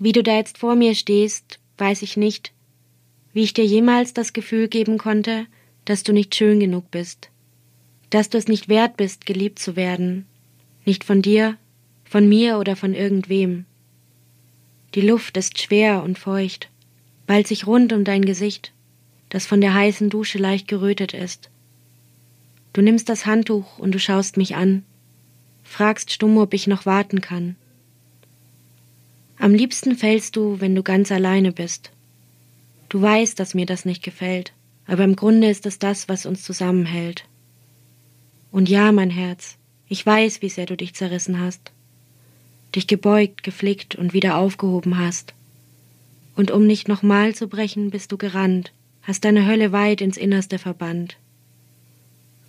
[0.00, 2.52] Wie du da jetzt vor mir stehst, weiß ich nicht,
[3.36, 5.46] wie ich dir jemals das Gefühl geben konnte,
[5.84, 7.28] dass du nicht schön genug bist,
[8.08, 10.24] dass du es nicht wert bist, geliebt zu werden,
[10.86, 11.58] nicht von dir,
[12.02, 13.66] von mir oder von irgendwem.
[14.94, 16.70] Die Luft ist schwer und feucht,
[17.26, 18.72] ballt sich rund um dein Gesicht,
[19.28, 21.50] das von der heißen Dusche leicht gerötet ist.
[22.72, 24.82] Du nimmst das Handtuch und du schaust mich an,
[25.62, 27.56] fragst stumm, ob ich noch warten kann.
[29.38, 31.92] Am liebsten fällst du, wenn du ganz alleine bist.
[32.88, 34.52] Du weißt, dass mir das nicht gefällt,
[34.86, 37.24] aber im Grunde ist es das, was uns zusammenhält.
[38.52, 39.56] Und ja, mein Herz,
[39.88, 41.72] ich weiß, wie sehr du dich zerrissen hast,
[42.74, 45.34] dich gebeugt, geflickt und wieder aufgehoben hast.
[46.36, 48.72] Und um nicht nochmal zu brechen, bist du gerannt,
[49.02, 51.16] hast deine Hölle weit ins Innerste verbannt.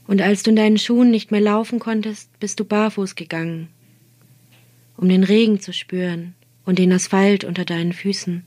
[0.07, 3.69] Und als du in deinen Schuhen nicht mehr laufen konntest, bist du barfuß gegangen,
[4.95, 6.33] um den Regen zu spüren
[6.65, 8.45] und den Asphalt unter deinen Füßen.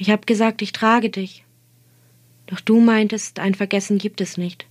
[0.00, 1.44] Ich habe gesagt, ich trage dich.
[2.46, 4.64] Doch du meintest, ein Vergessen gibt es nicht.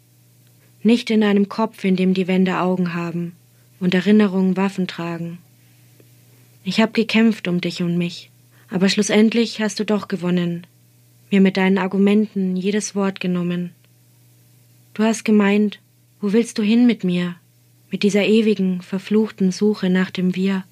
[0.82, 3.34] Nicht in einem Kopf, in dem die Wände Augen haben
[3.80, 5.38] und Erinnerungen Waffen tragen.
[6.64, 8.32] Ich habe gekämpft um dich und mich,
[8.72, 10.66] aber schlussendlich hast du doch gewonnen,
[11.30, 13.70] mir mit deinen Argumenten jedes Wort genommen.
[14.96, 15.80] Du hast gemeint,
[16.22, 17.36] wo willst du hin mit mir,
[17.92, 20.64] mit dieser ewigen, verfluchten Suche nach dem Wir?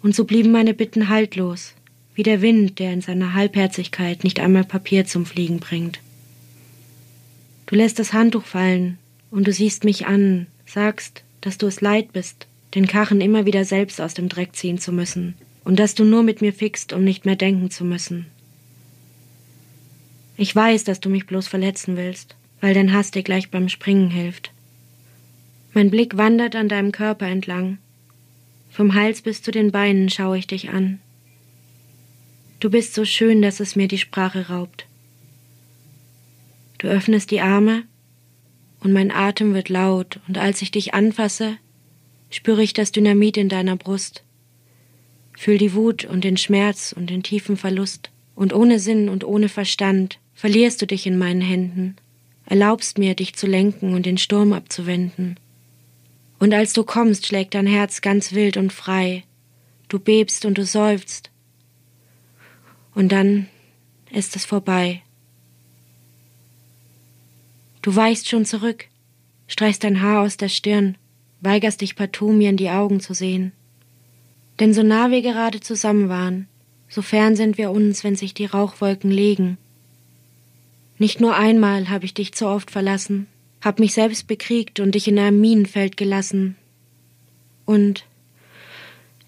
[0.00, 1.74] Und so blieben meine Bitten haltlos,
[2.18, 6.00] wie der Wind, der in seiner Halbherzigkeit nicht einmal Papier zum Fliegen bringt.
[7.66, 8.98] Du lässt das Handtuch fallen
[9.30, 13.64] und du siehst mich an, sagst, dass du es leid bist, den Kachen immer wieder
[13.64, 17.04] selbst aus dem Dreck ziehen zu müssen und dass du nur mit mir fixt, um
[17.04, 18.26] nicht mehr denken zu müssen.
[20.36, 24.10] Ich weiß, dass du mich bloß verletzen willst, weil dein Hass dir gleich beim Springen
[24.10, 24.50] hilft.
[25.72, 27.78] Mein Blick wandert an deinem Körper entlang.
[28.72, 30.98] Vom Hals bis zu den Beinen schaue ich dich an.
[32.60, 34.86] Du bist so schön, dass es mir die Sprache raubt.
[36.78, 37.84] Du öffnest die Arme
[38.80, 41.56] und mein Atem wird laut, und als ich dich anfasse,
[42.30, 44.22] spüre ich das Dynamit in deiner Brust.
[45.36, 49.48] Fühl die Wut und den Schmerz und den tiefen Verlust, und ohne Sinn und ohne
[49.48, 51.96] Verstand verlierst du dich in meinen Händen,
[52.46, 55.38] erlaubst mir, dich zu lenken und den Sturm abzuwenden.
[56.38, 59.24] Und als du kommst, schlägt dein Herz ganz wild und frei,
[59.88, 61.27] du bebst und du seufzt.
[62.98, 63.46] Und dann
[64.10, 65.02] ist es vorbei.
[67.80, 68.86] Du weichst schon zurück,
[69.46, 70.98] streichst dein Haar aus der Stirn,
[71.40, 73.52] weigerst dich partout, mir in die Augen zu sehen.
[74.58, 76.48] Denn so nah wir gerade zusammen waren,
[76.88, 79.58] so fern sind wir uns, wenn sich die Rauchwolken legen.
[80.98, 83.28] Nicht nur einmal habe ich dich zu oft verlassen,
[83.60, 86.56] hab mich selbst bekriegt und dich in einem Minenfeld gelassen.
[87.64, 88.06] Und,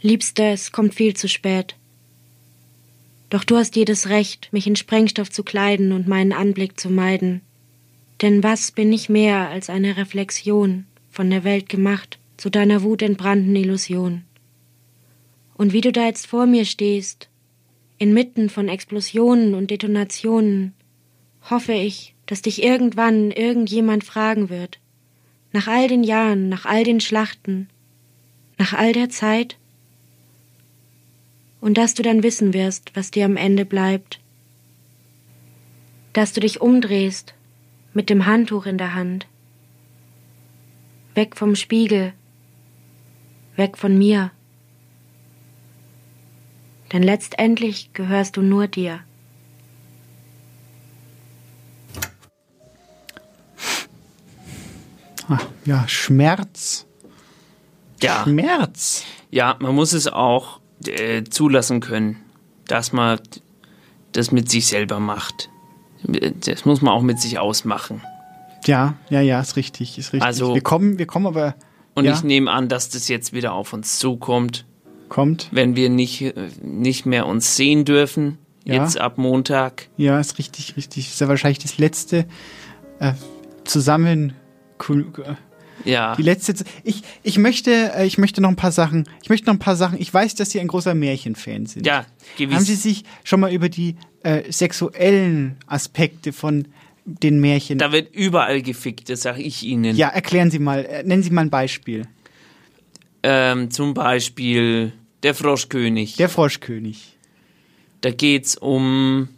[0.03, 1.77] Liebste, es kommt viel zu spät.
[3.31, 7.40] Doch du hast jedes Recht, mich in Sprengstoff zu kleiden und meinen Anblick zu meiden.
[8.20, 13.02] Denn was bin ich mehr als eine Reflexion, von der Welt gemacht, zu deiner Wut
[13.02, 14.24] entbrannten Illusion?
[15.55, 17.28] Und wie du da jetzt vor mir stehst,
[17.98, 20.74] inmitten von Explosionen und Detonationen,
[21.48, 24.78] hoffe ich, dass dich irgendwann irgendjemand fragen wird,
[25.52, 27.69] nach all den Jahren, nach all den Schlachten,
[28.59, 29.57] nach all der Zeit,
[31.61, 34.20] und dass du dann wissen wirst, was dir am Ende bleibt,
[36.12, 37.35] dass du dich umdrehst
[37.93, 39.27] mit dem Handtuch in der Hand.
[41.15, 42.12] Weg vom Spiegel,
[43.57, 44.31] weg von mir.
[46.93, 49.01] Denn letztendlich gehörst du nur dir.
[55.28, 56.87] Ah, ja, Schmerz.
[58.01, 58.24] Ja.
[58.24, 59.05] Schmerz.
[59.31, 62.16] Ja, man muss es auch äh, zulassen können,
[62.66, 63.19] dass man
[64.12, 65.51] das mit sich selber macht.
[66.02, 68.02] Das muss man auch mit sich ausmachen.
[68.66, 70.23] Ja, ja, ja, ist richtig, ist richtig.
[70.23, 71.55] Also- wir kommen, wir kommen aber.
[71.94, 74.65] Und ja, ich nehme an, dass das jetzt wieder auf uns zukommt.
[75.09, 75.48] Kommt.
[75.51, 78.74] Wenn wir nicht, äh, nicht mehr uns sehen dürfen, Ja.
[78.74, 79.89] jetzt ab Montag.
[79.97, 81.09] Ja, ist richtig, richtig.
[81.09, 82.27] Ist ja wahrscheinlich das letzte
[83.01, 83.15] äh,
[83.65, 84.35] zusammen.
[85.85, 86.15] Ja.
[86.16, 86.55] Die letzte.
[86.85, 89.09] Ich, ich möchte, äh, ich möchte noch ein paar Sachen.
[89.23, 90.01] Ich möchte noch ein paar Sachen.
[90.01, 91.86] Ich weiß, dass Sie ein großer Märchenfan sind.
[91.86, 92.57] Ja, gewiss.
[92.57, 96.66] Haben Sie sich schon mal über die äh, sexuellen Aspekte von
[97.05, 97.78] den Märchen?
[97.78, 99.97] Da wird überall gefickt, das sage ich Ihnen.
[99.97, 100.85] ja, erklären Sie mal.
[100.85, 102.07] Äh, nennen Sie mal ein Beispiel.
[103.23, 104.93] Ähm, zum Beispiel
[105.23, 106.16] der Froschkönig.
[106.16, 107.16] Der Froschkönig.
[108.01, 109.28] Da geht's um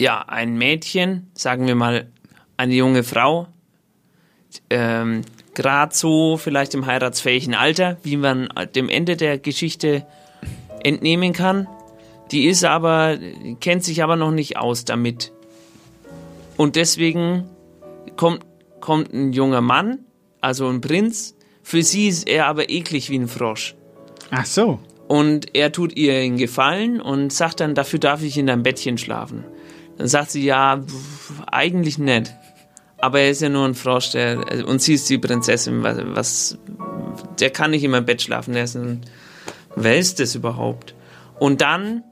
[0.00, 2.08] ja ein Mädchen, sagen wir mal
[2.56, 3.48] eine junge Frau,
[4.70, 5.22] ähm,
[5.54, 10.06] gerade so vielleicht im heiratsfähigen Alter, wie man dem Ende der Geschichte
[10.82, 11.66] entnehmen kann.
[12.30, 13.18] Die ist aber
[13.60, 15.32] kennt sich aber noch nicht aus damit.
[16.56, 17.48] Und deswegen
[18.16, 18.44] kommt
[18.80, 20.00] kommt ein junger Mann,
[20.40, 21.34] also ein Prinz.
[21.62, 23.74] Für sie ist er aber eklig wie ein Frosch.
[24.30, 24.78] Ach so.
[25.06, 28.98] Und er tut ihr einen Gefallen und sagt dann, dafür darf ich in deinem Bettchen
[28.98, 29.44] schlafen.
[29.96, 30.84] Dann sagt sie, ja,
[31.50, 32.32] eigentlich nicht.
[33.00, 36.58] Aber er ist ja nur ein Frosch, der, und sie ist die Prinzessin, was, was
[37.38, 39.02] der kann nicht in meinem Bett schlafen, der ist ein,
[39.76, 40.94] wer ist das überhaupt?
[41.38, 42.02] Und dann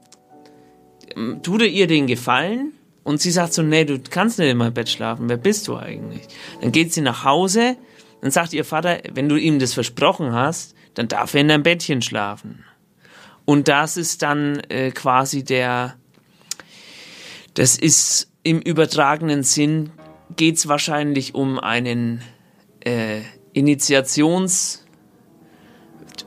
[1.15, 2.71] ähm, tut er ihr den Gefallen
[3.03, 5.75] und sie sagt so, nee, du kannst nicht in meinem Bett schlafen, wer bist du
[5.75, 6.27] eigentlich?
[6.61, 7.75] Dann geht sie nach Hause,
[8.21, 11.63] dann sagt ihr Vater, wenn du ihm das versprochen hast, dann darf er in deinem
[11.63, 12.63] Bettchen schlafen.
[13.45, 15.95] Und das ist dann äh, quasi der,
[17.53, 19.91] das ist im übertragenen Sinn,
[20.35, 22.21] geht es wahrscheinlich um einen
[22.81, 23.21] äh,
[23.53, 24.85] Initiations,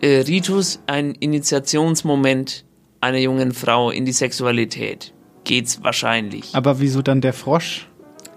[0.00, 2.64] äh, Ritus, ein Initiationsmoment
[3.00, 5.12] einer jungen Frau in die Sexualität
[5.44, 6.54] geht's wahrscheinlich.
[6.54, 7.88] Aber wieso dann der Frosch?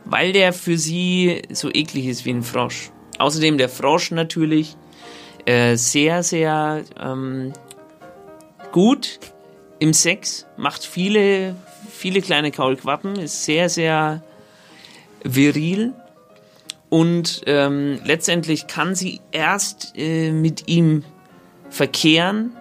[0.05, 2.91] Weil der für sie so eklig ist wie ein Frosch.
[3.19, 4.75] Außerdem der Frosch natürlich
[5.45, 7.53] äh, sehr, sehr ähm,
[8.71, 9.19] gut
[9.79, 11.55] im Sex, macht viele,
[11.89, 14.23] viele kleine Kaulquappen, ist sehr, sehr
[15.23, 15.93] viril
[16.93, 21.03] und ähm, letztendlich kann sie erst äh, mit ihm
[21.71, 22.51] verkehren,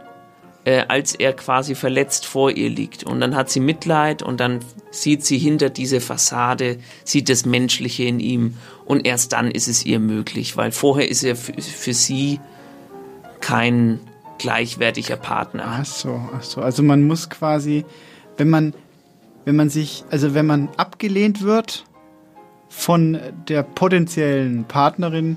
[0.65, 3.05] äh, als er quasi verletzt vor ihr liegt.
[3.05, 4.61] Und dann hat sie Mitleid und dann
[4.91, 8.57] sieht sie hinter diese Fassade, sieht das Menschliche in ihm
[8.87, 12.41] und erst dann ist es ihr möglich, weil vorher ist er für, sie
[13.41, 14.01] kein
[14.39, 15.65] gleichwertiger Partner.
[15.67, 16.63] Ach so, ach so.
[16.63, 17.85] Also man muss quasi,
[18.39, 18.73] wenn man,
[19.45, 21.85] wenn man sich, also wenn man abgelehnt wird
[22.75, 23.19] von
[23.49, 25.37] der potenziellen Partnerin,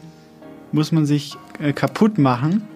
[0.71, 2.67] muss man sich äh, kaputt machen.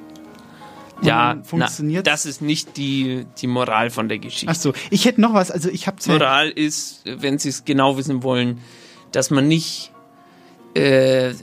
[1.01, 2.05] Ja, funktioniert.
[2.05, 4.47] Na, das ist nicht die, die Moral von der Geschichte.
[4.49, 5.49] Ach so, ich hätte noch was.
[5.49, 8.59] Also ich habe Moral ist, wenn Sie es genau wissen wollen,
[9.13, 9.91] dass man nicht
[10.79, 11.33] äh,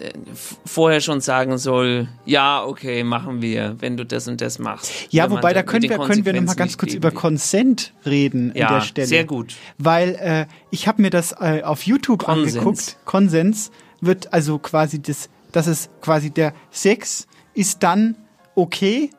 [0.64, 4.90] vorher schon sagen soll, ja, okay, machen wir, wenn du das und das machst.
[5.10, 8.68] Ja, wobei da können wir, können wir noch mal ganz kurz über Consent reden ja,
[8.68, 9.06] an der Stelle.
[9.06, 9.54] sehr gut.
[9.78, 12.56] Weil äh, ich habe mir das äh, auf YouTube Konsens.
[12.56, 12.96] angeguckt.
[13.04, 18.16] Konsens wird also quasi das, das ist quasi der Sex ist dann
[18.54, 19.10] okay,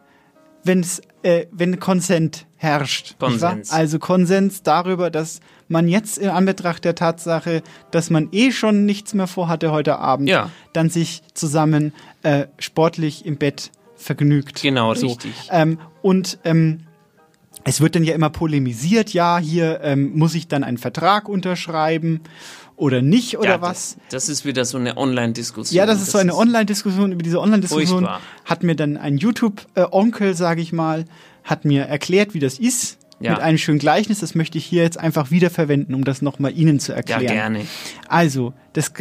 [0.63, 3.17] wenn es, äh, wenn Consent herrscht.
[3.19, 3.71] Konsens.
[3.71, 7.61] Also Konsens darüber, dass man jetzt in Anbetracht der Tatsache,
[7.91, 10.49] dass man eh schon nichts mehr vorhatte heute Abend, ja.
[10.73, 14.61] dann sich zusammen äh, sportlich im Bett vergnügt.
[14.61, 15.07] Genau, so.
[15.07, 15.33] richtig.
[15.51, 16.81] Ähm, und ähm,
[17.63, 22.21] es wird dann ja immer polemisiert, ja, hier ähm, muss ich dann einen Vertrag unterschreiben
[22.77, 23.95] oder nicht oder ja, was.
[24.09, 25.75] Das, das, ist wieder so eine Online-Diskussion.
[25.75, 27.11] Ja, das ist das so eine Online-Diskussion.
[27.11, 28.07] Über diese Online-Diskussion
[28.45, 31.05] hat mir dann ein YouTube-Onkel, sage ich mal,
[31.43, 32.96] hat mir erklärt, wie das ist.
[33.19, 33.31] Ja.
[33.31, 34.19] Mit einem schönen Gleichnis.
[34.19, 37.23] Das möchte ich hier jetzt einfach wieder verwenden, um das nochmal Ihnen zu erklären.
[37.23, 37.65] Ja, gerne.
[38.07, 38.93] Also, das,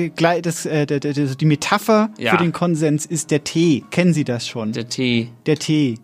[0.42, 2.30] das, äh, der- die Metapher Ja.
[2.30, 3.84] für den Konsens ist der Tee.
[3.90, 4.72] Kennen Sie das schon?
[4.72, 5.28] Der Tee.
[5.44, 5.98] Der Tee.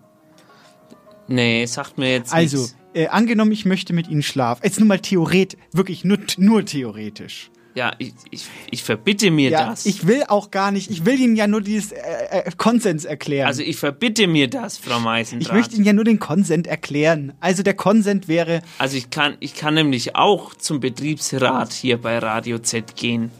[1.28, 4.60] Nee, sagt mir jetzt Also, äh, angenommen, ich möchte mit Ihnen schlafen.
[4.64, 7.50] Jetzt nur mal theoretisch, wirklich nur, nur theoretisch.
[7.74, 9.86] Ja, ich, ich, ich verbitte mir ja, das.
[9.86, 12.00] ich will auch gar nicht, ich will Ihnen ja nur dieses äh,
[12.30, 13.46] äh, Konsens erklären.
[13.46, 15.48] also ich verbitte mir das, Frau Meisendrath.
[15.48, 17.32] ich möchte Ihnen ja nur den Konsent erklären.
[17.40, 22.18] Also der Konsent wäre, Also ich kann, ich kann nämlich auch zum Betriebsrat hier bei
[22.18, 23.30] Radio Z gehen.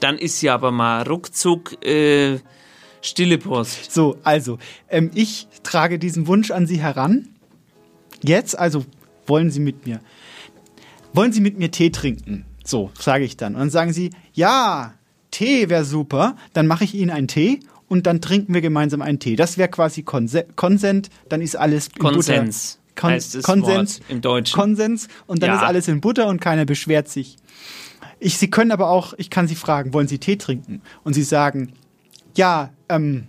[0.00, 2.38] Dann ist ja aber mal ruckzuck äh,
[3.00, 3.92] stille Post.
[3.92, 4.58] so, also,
[4.90, 7.28] ähm, ich trage diesen Wunsch an Sie heran.
[8.22, 8.84] Jetzt, also,
[9.26, 10.00] wollen Sie mit mir,
[11.14, 12.44] wollen Sie mit mir Tee trinken?
[12.64, 13.54] So, sage ich dann.
[13.54, 14.94] Und dann sagen Sie, ja,
[15.30, 16.36] Tee wäre super.
[16.52, 19.36] Dann mache ich Ihnen einen Tee und dann trinken wir gemeinsam einen Tee.
[19.36, 22.78] Das wäre quasi Konse Konsent, dann ist alles Konsens.
[22.96, 24.54] Kon heißt das Konsens Wort im Deutschen.
[24.54, 25.56] Konsens und dann Ja.
[25.56, 27.36] ist alles in Butter und keiner beschwert sich.
[28.20, 30.80] Ich, Sie können aber auch, ich kann Sie fragen, wollen Sie Tee trinken?
[31.02, 31.72] Und Sie sagen,
[32.36, 33.24] ja, ähm,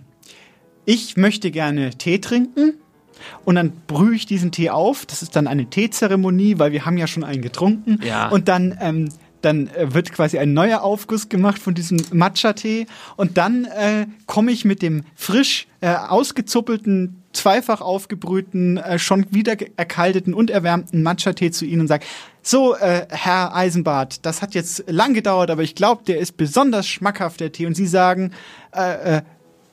[0.84, 2.74] ich möchte gerne Tee trinken.
[3.44, 5.04] Und dann brühe ich diesen Tee auf.
[5.06, 7.98] Das ist dann eine Teezeremonie, weil wir haben ja schon einen getrunken.
[8.04, 8.28] Ja.
[8.28, 9.08] Und dann, ähm,
[9.46, 12.86] dann äh, wird quasi ein neuer Aufguss gemacht von diesem Matcha-Tee.
[13.16, 19.56] Und dann äh, komme ich mit dem frisch äh, ausgezuppelten, zweifach aufgebrühten, äh, schon wieder
[19.76, 22.04] erkalteten und erwärmten Matcha-Tee zu Ihnen und sage,
[22.42, 26.86] so, äh, Herr Eisenbart, das hat jetzt lang gedauert, aber ich glaube, der ist besonders
[26.86, 27.66] schmackhaft, der Tee.
[27.66, 28.32] Und Sie sagen,
[28.74, 29.22] äh, äh,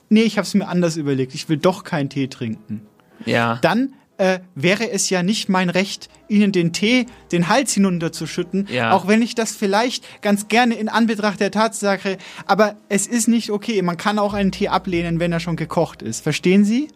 [0.10, 2.82] nee, ich habe es mir anders überlegt, ich will doch keinen Tee trinken
[3.26, 3.60] Ja.
[3.62, 8.91] dann äh, wäre es ja nicht mein Recht, Ihnen den Tee den Hals hinunterzuschütten, Ja.
[8.91, 13.49] auch wenn ich das vielleicht ganz gerne in Anbetracht der Tatsache, aber es ist nicht
[13.49, 13.81] okay.
[13.81, 16.22] Man kann auch einen Tee ablehnen, wenn er schon gekocht ist.
[16.22, 16.90] Verstehen Sie?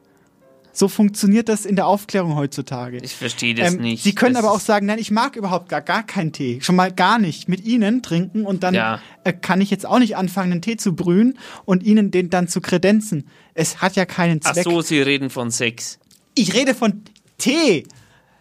[0.73, 2.97] So funktioniert das in der Aufklärung heutzutage.
[3.01, 4.03] Ich verstehe das Ähm, nicht.
[4.03, 6.59] Sie können Das aber auch sagen, nein, ich mag überhaupt gar, gar keinen Tee.
[6.61, 7.49] Schon mal gar nicht.
[7.49, 9.01] Mit Ihnen trinken und dann Ja.
[9.23, 12.47] äh, kann ich jetzt auch nicht anfangen, einen Tee zu brühen und Ihnen den dann
[12.47, 13.27] zu kredenzen.
[13.55, 14.65] Es hat ja keinen Ach Zweck.
[14.65, 15.97] so, Sie reden von Sex.
[16.37, 17.01] Ich rede von
[17.37, 17.85] Tee.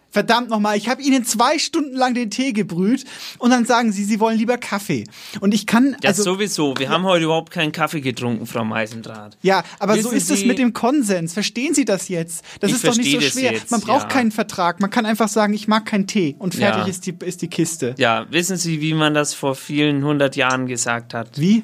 [0.09, 3.03] Verdammt nochmal, ich habe Ihnen zwei Stunden lang den Tee gebrüht
[3.39, 5.03] und dann sagen Sie, Sie wollen lieber Kaffee.
[5.41, 6.73] Und ich kann, Ja, also, sowieso.
[6.77, 9.37] Wir haben heute überhaupt keinen Kaffee getrunken, Frau Meisendrath.
[9.41, 11.33] ja, aber so Wissen ist es Sie- mit dem Konsens.
[11.33, 12.43] Verstehen Sie das jetzt?
[12.61, 13.51] Das ist doch nicht so das schwer.
[13.51, 14.07] jetzt, Man braucht ja.
[14.07, 14.79] keinen Vertrag.
[14.79, 16.87] Man kann einfach sagen, ich mag keinen Tee und fertig Ja.
[16.89, 17.93] ist, die, ist die Kiste.
[17.97, 21.37] Ja, wissen Sie, wie man das vor vielen hundert Jahren gesagt hat?
[21.39, 21.63] Wie?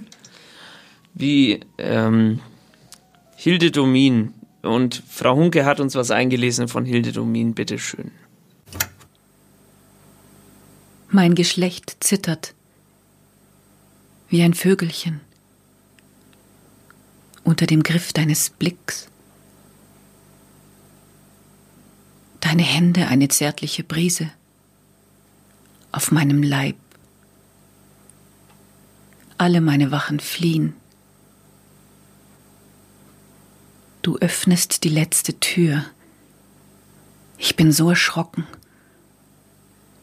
[1.16, 2.40] Wie ähm,
[3.38, 4.34] Hilde Domin.
[4.64, 8.12] Und Frau Hunke hat uns was eingelesen von Hilde Domin, bitteschön.
[11.10, 12.56] Mein Geschlecht zittert
[14.30, 15.22] wie ein Vögelchen
[17.44, 19.10] unter dem Griff deines Blicks.
[22.40, 24.32] Deine Hände eine zärtliche Brise
[25.92, 26.78] auf meinem Leib.
[29.38, 30.74] Alle meine Wachen fliehen.
[34.04, 35.86] Du öffnest die letzte Tür.
[37.38, 38.46] Ich bin so erschrocken.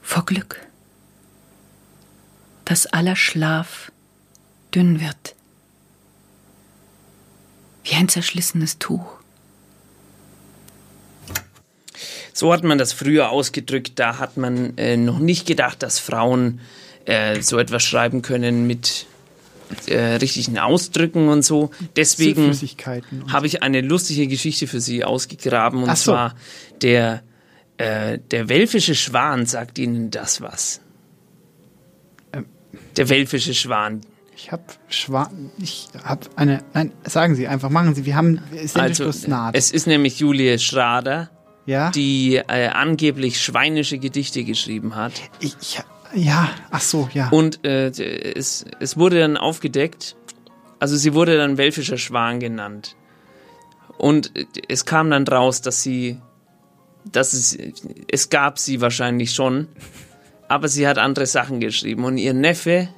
[0.01, 0.59] Vor Glück,
[2.65, 3.93] dass aller Schlaf
[4.75, 5.37] dünn wird.
[7.85, 9.19] Wie ein zerschlissenes Tuch.
[12.33, 13.93] So hat man das früher ausgedrückt.
[13.97, 16.61] Da hat man äh, noch nicht gedacht, dass Frauen
[17.05, 19.07] äh, so etwas schreiben können mit
[19.87, 21.71] äh, richtigen Ausdrücken und so.
[21.97, 22.53] Deswegen
[23.33, 25.83] habe ich eine lustige Geschichte für Sie ausgegraben.
[25.83, 26.13] Und so.
[26.13, 26.35] zwar
[26.83, 27.23] der,
[27.77, 30.81] äh, der welfische Schwan sagt Ihnen das was.
[32.33, 32.47] Ähm.
[32.97, 34.01] Der welfische Schwan.
[34.37, 35.51] Ich habe Schwan.
[35.59, 36.65] Ich habe eine.
[36.73, 38.07] Nein, sagen Sie einfach, machen Sie.
[38.07, 38.41] Wir haben.
[38.65, 39.55] Sendeschluss naht.
[39.55, 41.31] es ist nämlich Julie Schrader,
[41.67, 41.91] Ja?
[41.91, 45.13] die äh, angeblich schweinische Gedichte geschrieben hat.
[45.41, 45.81] Ich, ich,
[46.15, 47.29] ja, ach so, ja.
[47.31, 50.17] Und äh, es, es wurde dann aufgedeckt,
[50.79, 52.97] also sie wurde dann welfischer Schwan genannt.
[53.99, 56.19] Und äh, es kam dann raus, dass sie,
[57.05, 57.57] dass es,
[58.11, 59.69] es gab sie wahrscheinlich schon,
[60.49, 62.05] aber sie hat andere Sachen geschrieben.
[62.05, 62.89] Und ihr Neffe,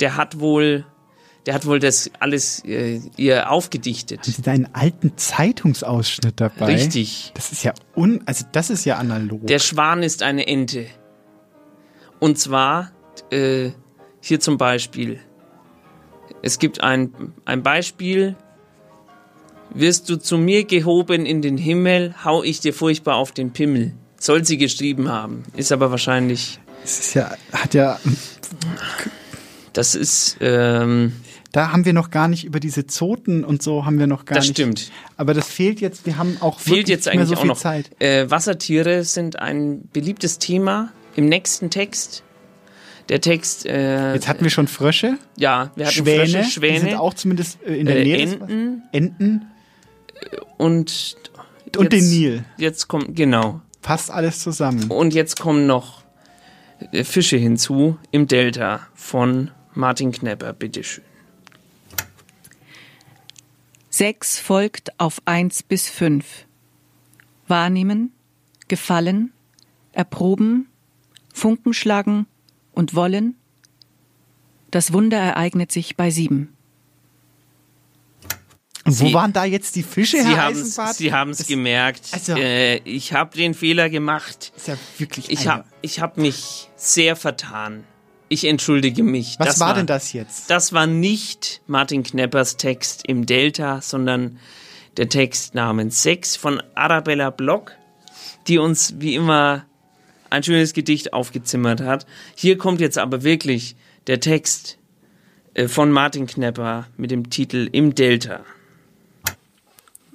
[0.00, 0.86] der hat wohl,
[1.46, 4.20] der hat wohl das alles äh, ihr aufgedichtet.
[4.20, 6.66] Haben Sie da einen alten Zeitungsausschnitt dabei?
[6.66, 7.32] Richtig.
[7.34, 9.46] Das ist ja un, also das ist ja analog.
[9.46, 10.86] Der Schwan ist eine Ente.
[12.20, 12.90] Und zwar
[13.30, 13.70] äh,
[14.20, 15.20] hier zum Beispiel.
[16.42, 17.12] Es gibt ein,
[17.44, 18.36] ein Beispiel.
[19.70, 23.92] Wirst du zu mir gehoben in den Himmel, hau ich dir furchtbar auf den Pimmel.
[24.18, 25.42] Soll sie geschrieben haben.
[25.56, 26.58] Ist aber wahrscheinlich.
[26.82, 28.00] Das ist ja, hat ja.
[29.74, 30.38] Das ist.
[30.40, 31.12] Ähm,
[31.52, 34.36] da haben wir noch gar nicht über diese Zoten und so haben wir noch gar
[34.36, 34.56] Das nicht.
[34.56, 34.90] stimmt.
[35.16, 36.04] Aber das fehlt jetzt.
[36.06, 37.58] Wir haben auch fehlt jetzt eigentlich so auch viel noch.
[37.58, 37.90] Zeit.
[38.00, 42.22] Äh, Wassertiere sind ein beliebtes Thema im nächsten Text.
[43.08, 43.66] Der Text.
[43.66, 45.18] Äh, Jetzt hatten wir schon Frösche.
[45.36, 46.20] Ja, wir hatten Schwäne.
[46.24, 46.80] Frösche, Die Schwäne.
[46.80, 48.18] sind auch zumindest äh, in der Äh, Nähe.
[48.22, 48.82] Enten.
[48.92, 49.46] Enten.
[50.58, 51.16] und
[51.76, 52.44] Und den Nil.
[52.56, 53.60] Jetzt kommt genau.
[53.82, 54.90] Passt alles zusammen.
[54.90, 56.02] Und jetzt kommen noch
[56.92, 61.02] äh, Fische hinzu im Delta von Martin Knepper, bitteschön.
[63.90, 66.44] Sechs folgt auf eins bis fünf.
[67.48, 68.12] Wahrnehmen,
[68.68, 69.32] gefallen,
[69.92, 70.68] erproben,
[71.38, 72.26] Funken schlagen
[72.72, 73.34] und wollen.
[74.70, 76.54] Das Wunder ereignet sich bei sieben.
[78.84, 80.96] Und wo Sie- waren da jetzt die Fische, Sie Herr haben Eisenbart?
[80.96, 82.08] Sie haben es gemerkt.
[82.12, 84.52] also- äh, ich habe den Fehler gemacht.
[84.56, 87.84] Ist ja wirklich ich habe ich hab mich sehr vertan.
[88.30, 89.36] Ich entschuldige mich.
[89.38, 90.50] Was war denn das jetzt?
[90.50, 94.38] Das war nicht Martin Kneppers Text im Delta, sondern
[94.98, 97.72] der Text namens Sex von Arabella Block,
[98.46, 99.64] die uns wie immer
[100.30, 102.06] ein schönes Gedicht aufgezimmert hat.
[102.34, 103.76] Hier kommt jetzt aber wirklich
[104.06, 104.78] der Text
[105.54, 108.44] äh, von Martin Knepper mit dem Titel Im Delta.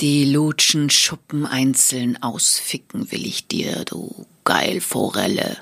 [0.01, 5.57] Die Lutschen Schuppen einzeln ausficken will ich dir, du Geilforelle.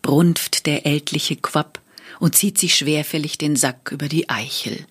[0.00, 1.80] brunft der ältliche Quapp
[2.20, 4.86] und zieht sich schwerfällig den Sack über die Eichel.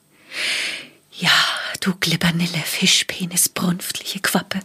[1.11, 1.31] Ja,
[1.79, 4.59] du glibbernille Fischpenis brunftliche Quappe,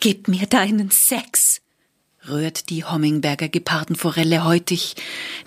[0.00, 1.62] gib mir deinen Sex,
[2.28, 4.96] rührt die Hommingberger Gepardenforelle heutig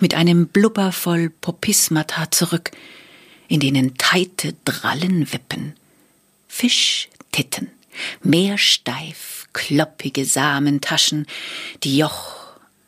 [0.00, 2.70] mit einem Blubber voll Popismata zurück,
[3.48, 5.74] in denen teite Drallen wippen.
[6.46, 7.70] Fischtitten,
[8.22, 11.26] meersteif, kloppige Samentaschen,
[11.84, 12.36] die Joch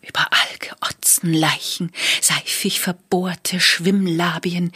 [0.02, 4.72] überall geotzten Leichen, seifig verbohrte Schwimmlabien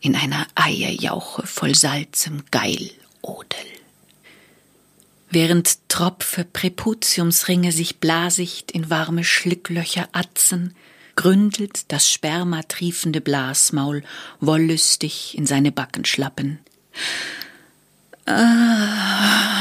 [0.00, 3.79] in einer Eierjauche voll salzem Geilodel.
[5.30, 10.74] Während Tropfe Präputiumsringe sich blasicht in warme Schlicklöcher atzen,
[11.14, 14.02] gründelt das spermatriefende Blasmaul
[14.40, 16.58] wollüstig in seine Backen schlappen.
[18.26, 19.60] Ah,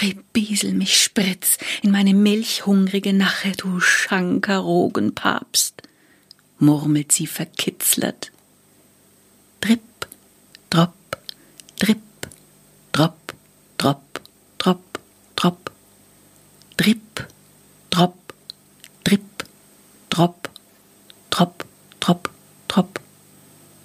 [0.00, 5.82] Rebiesel mich spritz in meine milchhungrige Nache, du Schankerogenpapst,
[6.58, 8.32] murmelt sie verkitzlert.
[9.60, 9.82] Drip,
[10.70, 10.94] drop,
[11.78, 12.00] drip,
[12.92, 13.34] drop,
[13.78, 14.20] drop,
[14.58, 14.82] drop,
[15.36, 15.70] drop,
[16.76, 17.26] drip,
[17.90, 18.34] drop,
[19.04, 19.44] drip,
[20.10, 20.48] drop,
[21.30, 21.64] drop,
[22.00, 22.30] drop,
[22.68, 22.98] drop,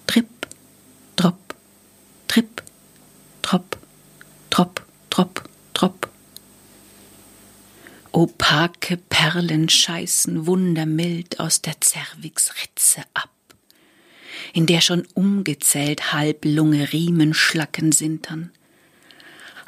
[0.08, 0.46] drip,
[1.16, 1.54] drop,
[2.28, 2.62] trip,
[3.42, 3.78] trop,
[4.50, 6.10] trop, trop, trop.
[8.12, 13.30] Opake Perlen scheißen wundermild aus der Zervixritze ab,
[14.54, 18.52] in der schon umgezählt halb Lunge Riemen schlacken sintern.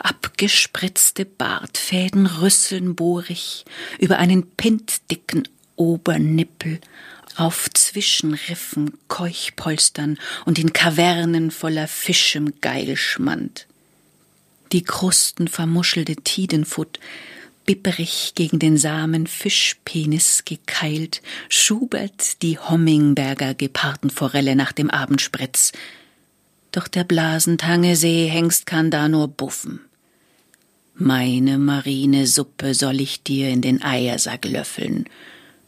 [0.02, 3.65] Abgespritzte Bartfäden rüsseln bohrig
[3.99, 6.80] über einen pintdicken Obernippel,
[7.36, 13.68] auf Zwischenriffen Keuchpolstern und in Kavernen voller fischem Geilschmand.
[14.72, 16.99] Die Krusten vermuschelte Tidenfutt,
[17.65, 25.73] bibberig gegen den Samen Fischpenis gekeilt, Schubert die Hommingberger Gepardenforelle nach dem Abendspritz.
[26.72, 29.82] Doch der Blasentange Seehengst kann da nur buffen.
[30.93, 35.05] Meine marine Suppe soll ich dir in den Eiersack löffeln,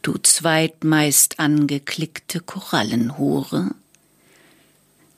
[0.02, 3.70] du zweitmeist angeklickte Korallenhure.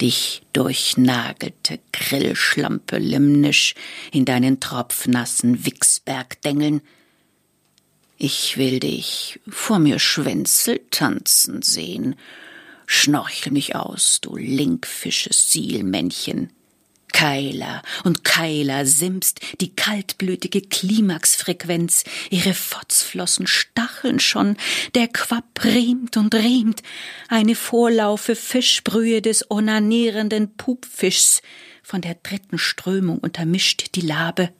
[0.00, 3.74] Dich durchnagelte Grillschlampe limnisch
[4.12, 6.82] in deinen tropfnassen Wichsberg dengeln.
[8.18, 12.14] Ich will dich vor mir Schwänzel tanzen sehen.
[12.86, 16.50] Schnorchel mich aus, du linkfisches Sielmännchen.
[17.16, 24.58] Keiler und Keiler simst die kaltblütige Klimaxfrequenz, ihre Fotzflossen stacheln schon,
[24.94, 26.82] der Quapp riemt und riemt,
[27.28, 31.40] eine Vorlaufe Fischbrühe des onanierenden Pupfischs,
[31.82, 34.50] von der dritten Strömung untermischt die Labe.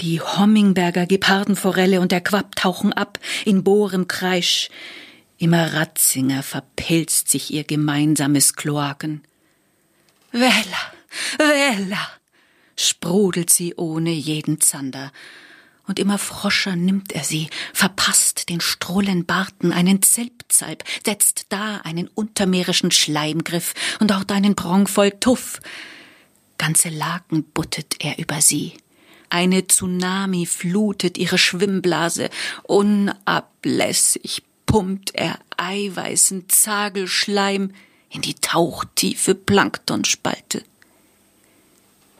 [0.00, 4.70] Die Hommingberger Gepardenforelle und der Quapp tauchen ab in bohrem Kreisch.
[5.36, 9.22] Immer Ratzinger verpelzt sich ihr gemeinsames Kloaken.
[10.30, 11.01] Wella!
[11.38, 12.08] Wella,
[12.76, 15.12] sprudelt sie ohne jeden Zander.
[15.86, 22.08] Und immer froscher nimmt er sie, verpasst den strullen Barten einen Zelbzalb, setzt da einen
[22.08, 25.60] untermeerischen Schleimgriff und dort einen Prong voll Tuff.
[26.56, 28.74] Ganze Laken buttet er über sie.
[29.28, 32.30] Eine Tsunami flutet ihre Schwimmblase.
[32.62, 37.72] Unablässig pumpt er eiweißen Zagelschleim
[38.10, 40.62] in die tauchtiefe Planktonspalte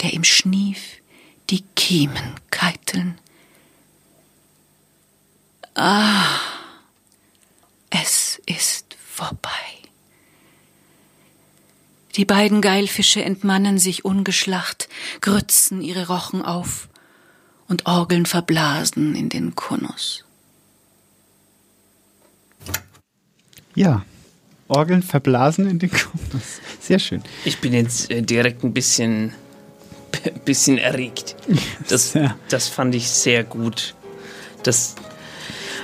[0.03, 1.01] der im Schnief
[1.51, 3.19] die Kiemen keiteln.
[5.75, 6.39] Ah,
[7.91, 9.49] es ist vorbei.
[12.17, 14.89] Die beiden Geilfische entmannen sich ungeschlacht,
[15.21, 16.89] grützen ihre Rochen auf
[17.69, 20.25] und orgeln verblasen in den Konus.
[23.75, 24.05] Ja,
[24.69, 26.61] Orgeln verblasen in den Konus.
[26.81, 27.23] Sehr schön.
[27.45, 29.33] Ich bin jetzt äh, direkt ein bisschen
[30.45, 31.37] bisschen erregt.
[31.89, 32.37] Das, ja.
[32.49, 33.95] das fand ich sehr gut.
[34.63, 34.95] Das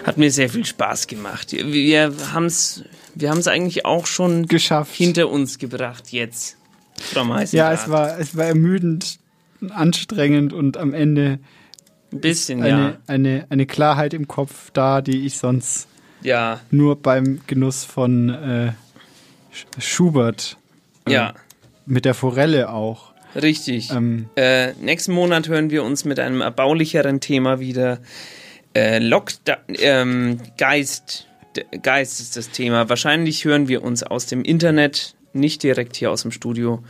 [0.04, 1.52] hat mir sehr viel Spaß gemacht.
[1.52, 2.84] Wir haben es
[3.20, 6.56] wir haben's eigentlich auch schon geschafft hinter uns gebracht jetzt.
[7.00, 9.18] Frau Ja, es war, es war ermüdend,
[9.70, 11.40] anstrengend und am Ende
[12.12, 12.96] ein bisschen, eine, ja.
[13.06, 15.88] Eine, eine Klarheit im Kopf da, die ich sonst
[16.22, 16.60] ja.
[16.70, 18.72] nur beim Genuss von äh,
[19.80, 20.56] Schubert
[21.06, 21.34] äh, ja.
[21.86, 23.90] mit der Forelle auch Richtig.
[23.90, 27.98] Ähm, äh, nächsten Monat hören wir uns mit einem erbaulicheren Thema wieder.
[28.74, 31.26] Äh, Lockdown, ähm, Geist,
[31.82, 32.88] Geist ist das Thema.
[32.88, 36.82] Wahrscheinlich hören wir uns aus dem Internet, nicht direkt hier aus dem Studio,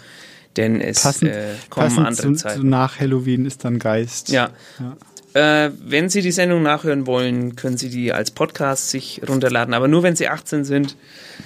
[0.57, 2.61] denn es passend, äh, kommen passend andere zu, Zeiten.
[2.61, 4.29] Zu nach Halloween ist dann Geist.
[4.31, 4.51] Ja.
[4.79, 4.97] ja.
[5.39, 9.87] Äh, wenn Sie die Sendung nachhören wollen, können Sie die als Podcast sich runterladen, aber
[9.87, 10.97] nur wenn Sie 18 sind.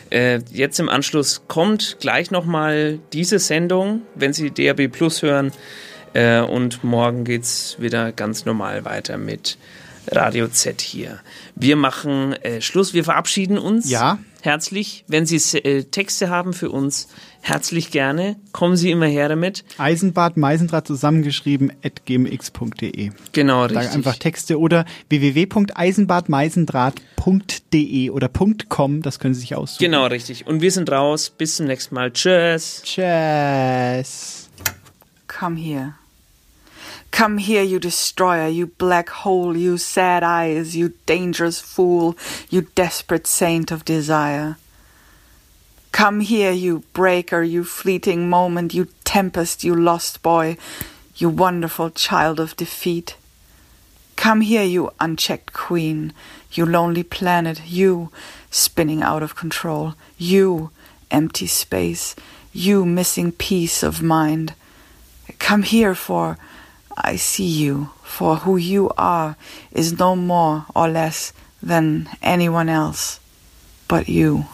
[0.09, 5.52] Äh, jetzt im Anschluss kommt gleich nochmal diese Sendung, wenn Sie DAB Plus hören.
[6.14, 9.59] Äh, und morgen geht es wieder ganz normal weiter mit
[10.10, 11.20] Radio Z hier.
[11.55, 13.90] Wir machen äh, Schluss, wir verabschieden uns.
[13.90, 14.19] Ja.
[14.40, 15.05] Herzlich.
[15.06, 17.09] Wenn Sie äh, Texte haben für uns,
[17.43, 18.36] herzlich gerne.
[18.52, 19.64] Kommen Sie immer her damit.
[19.77, 23.10] Eisenbad Meisendraht zusammengeschrieben at gmx.de.
[23.32, 23.82] Genau, richtig.
[23.82, 28.31] Da einfach Texte oder www.eisenbadmeisendraht.de oder
[28.69, 29.85] .com, das können Sie sich aussuchen.
[29.85, 30.47] Genau, richtig.
[30.47, 31.28] Und wir sind raus.
[31.31, 32.12] Bis zum nächsten Mal.
[32.12, 32.81] Tschüss.
[32.85, 34.48] Tschüss.
[35.27, 35.94] Come here.
[37.10, 42.16] Come here, you destroyer, you black hole, you sad eyes, you dangerous fool,
[42.48, 44.56] you desperate saint of desire.
[45.93, 50.56] Come here, you breaker, you fleeting moment, you tempest, you lost boy,
[51.16, 53.16] you wonderful child of defeat.
[54.16, 56.12] Come here, you unchecked queen,
[56.52, 58.10] you lonely planet, you
[58.51, 60.70] spinning out of control, you
[61.10, 62.16] empty space,
[62.52, 64.55] you missing peace of mind.
[65.39, 66.39] Come here, for
[66.97, 69.36] I see you, for who you are
[69.70, 71.32] is no more or less
[71.62, 73.20] than anyone else
[73.89, 74.47] but you.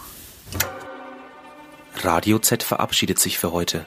[2.04, 3.86] Radio Z verabschiedet sich für heute.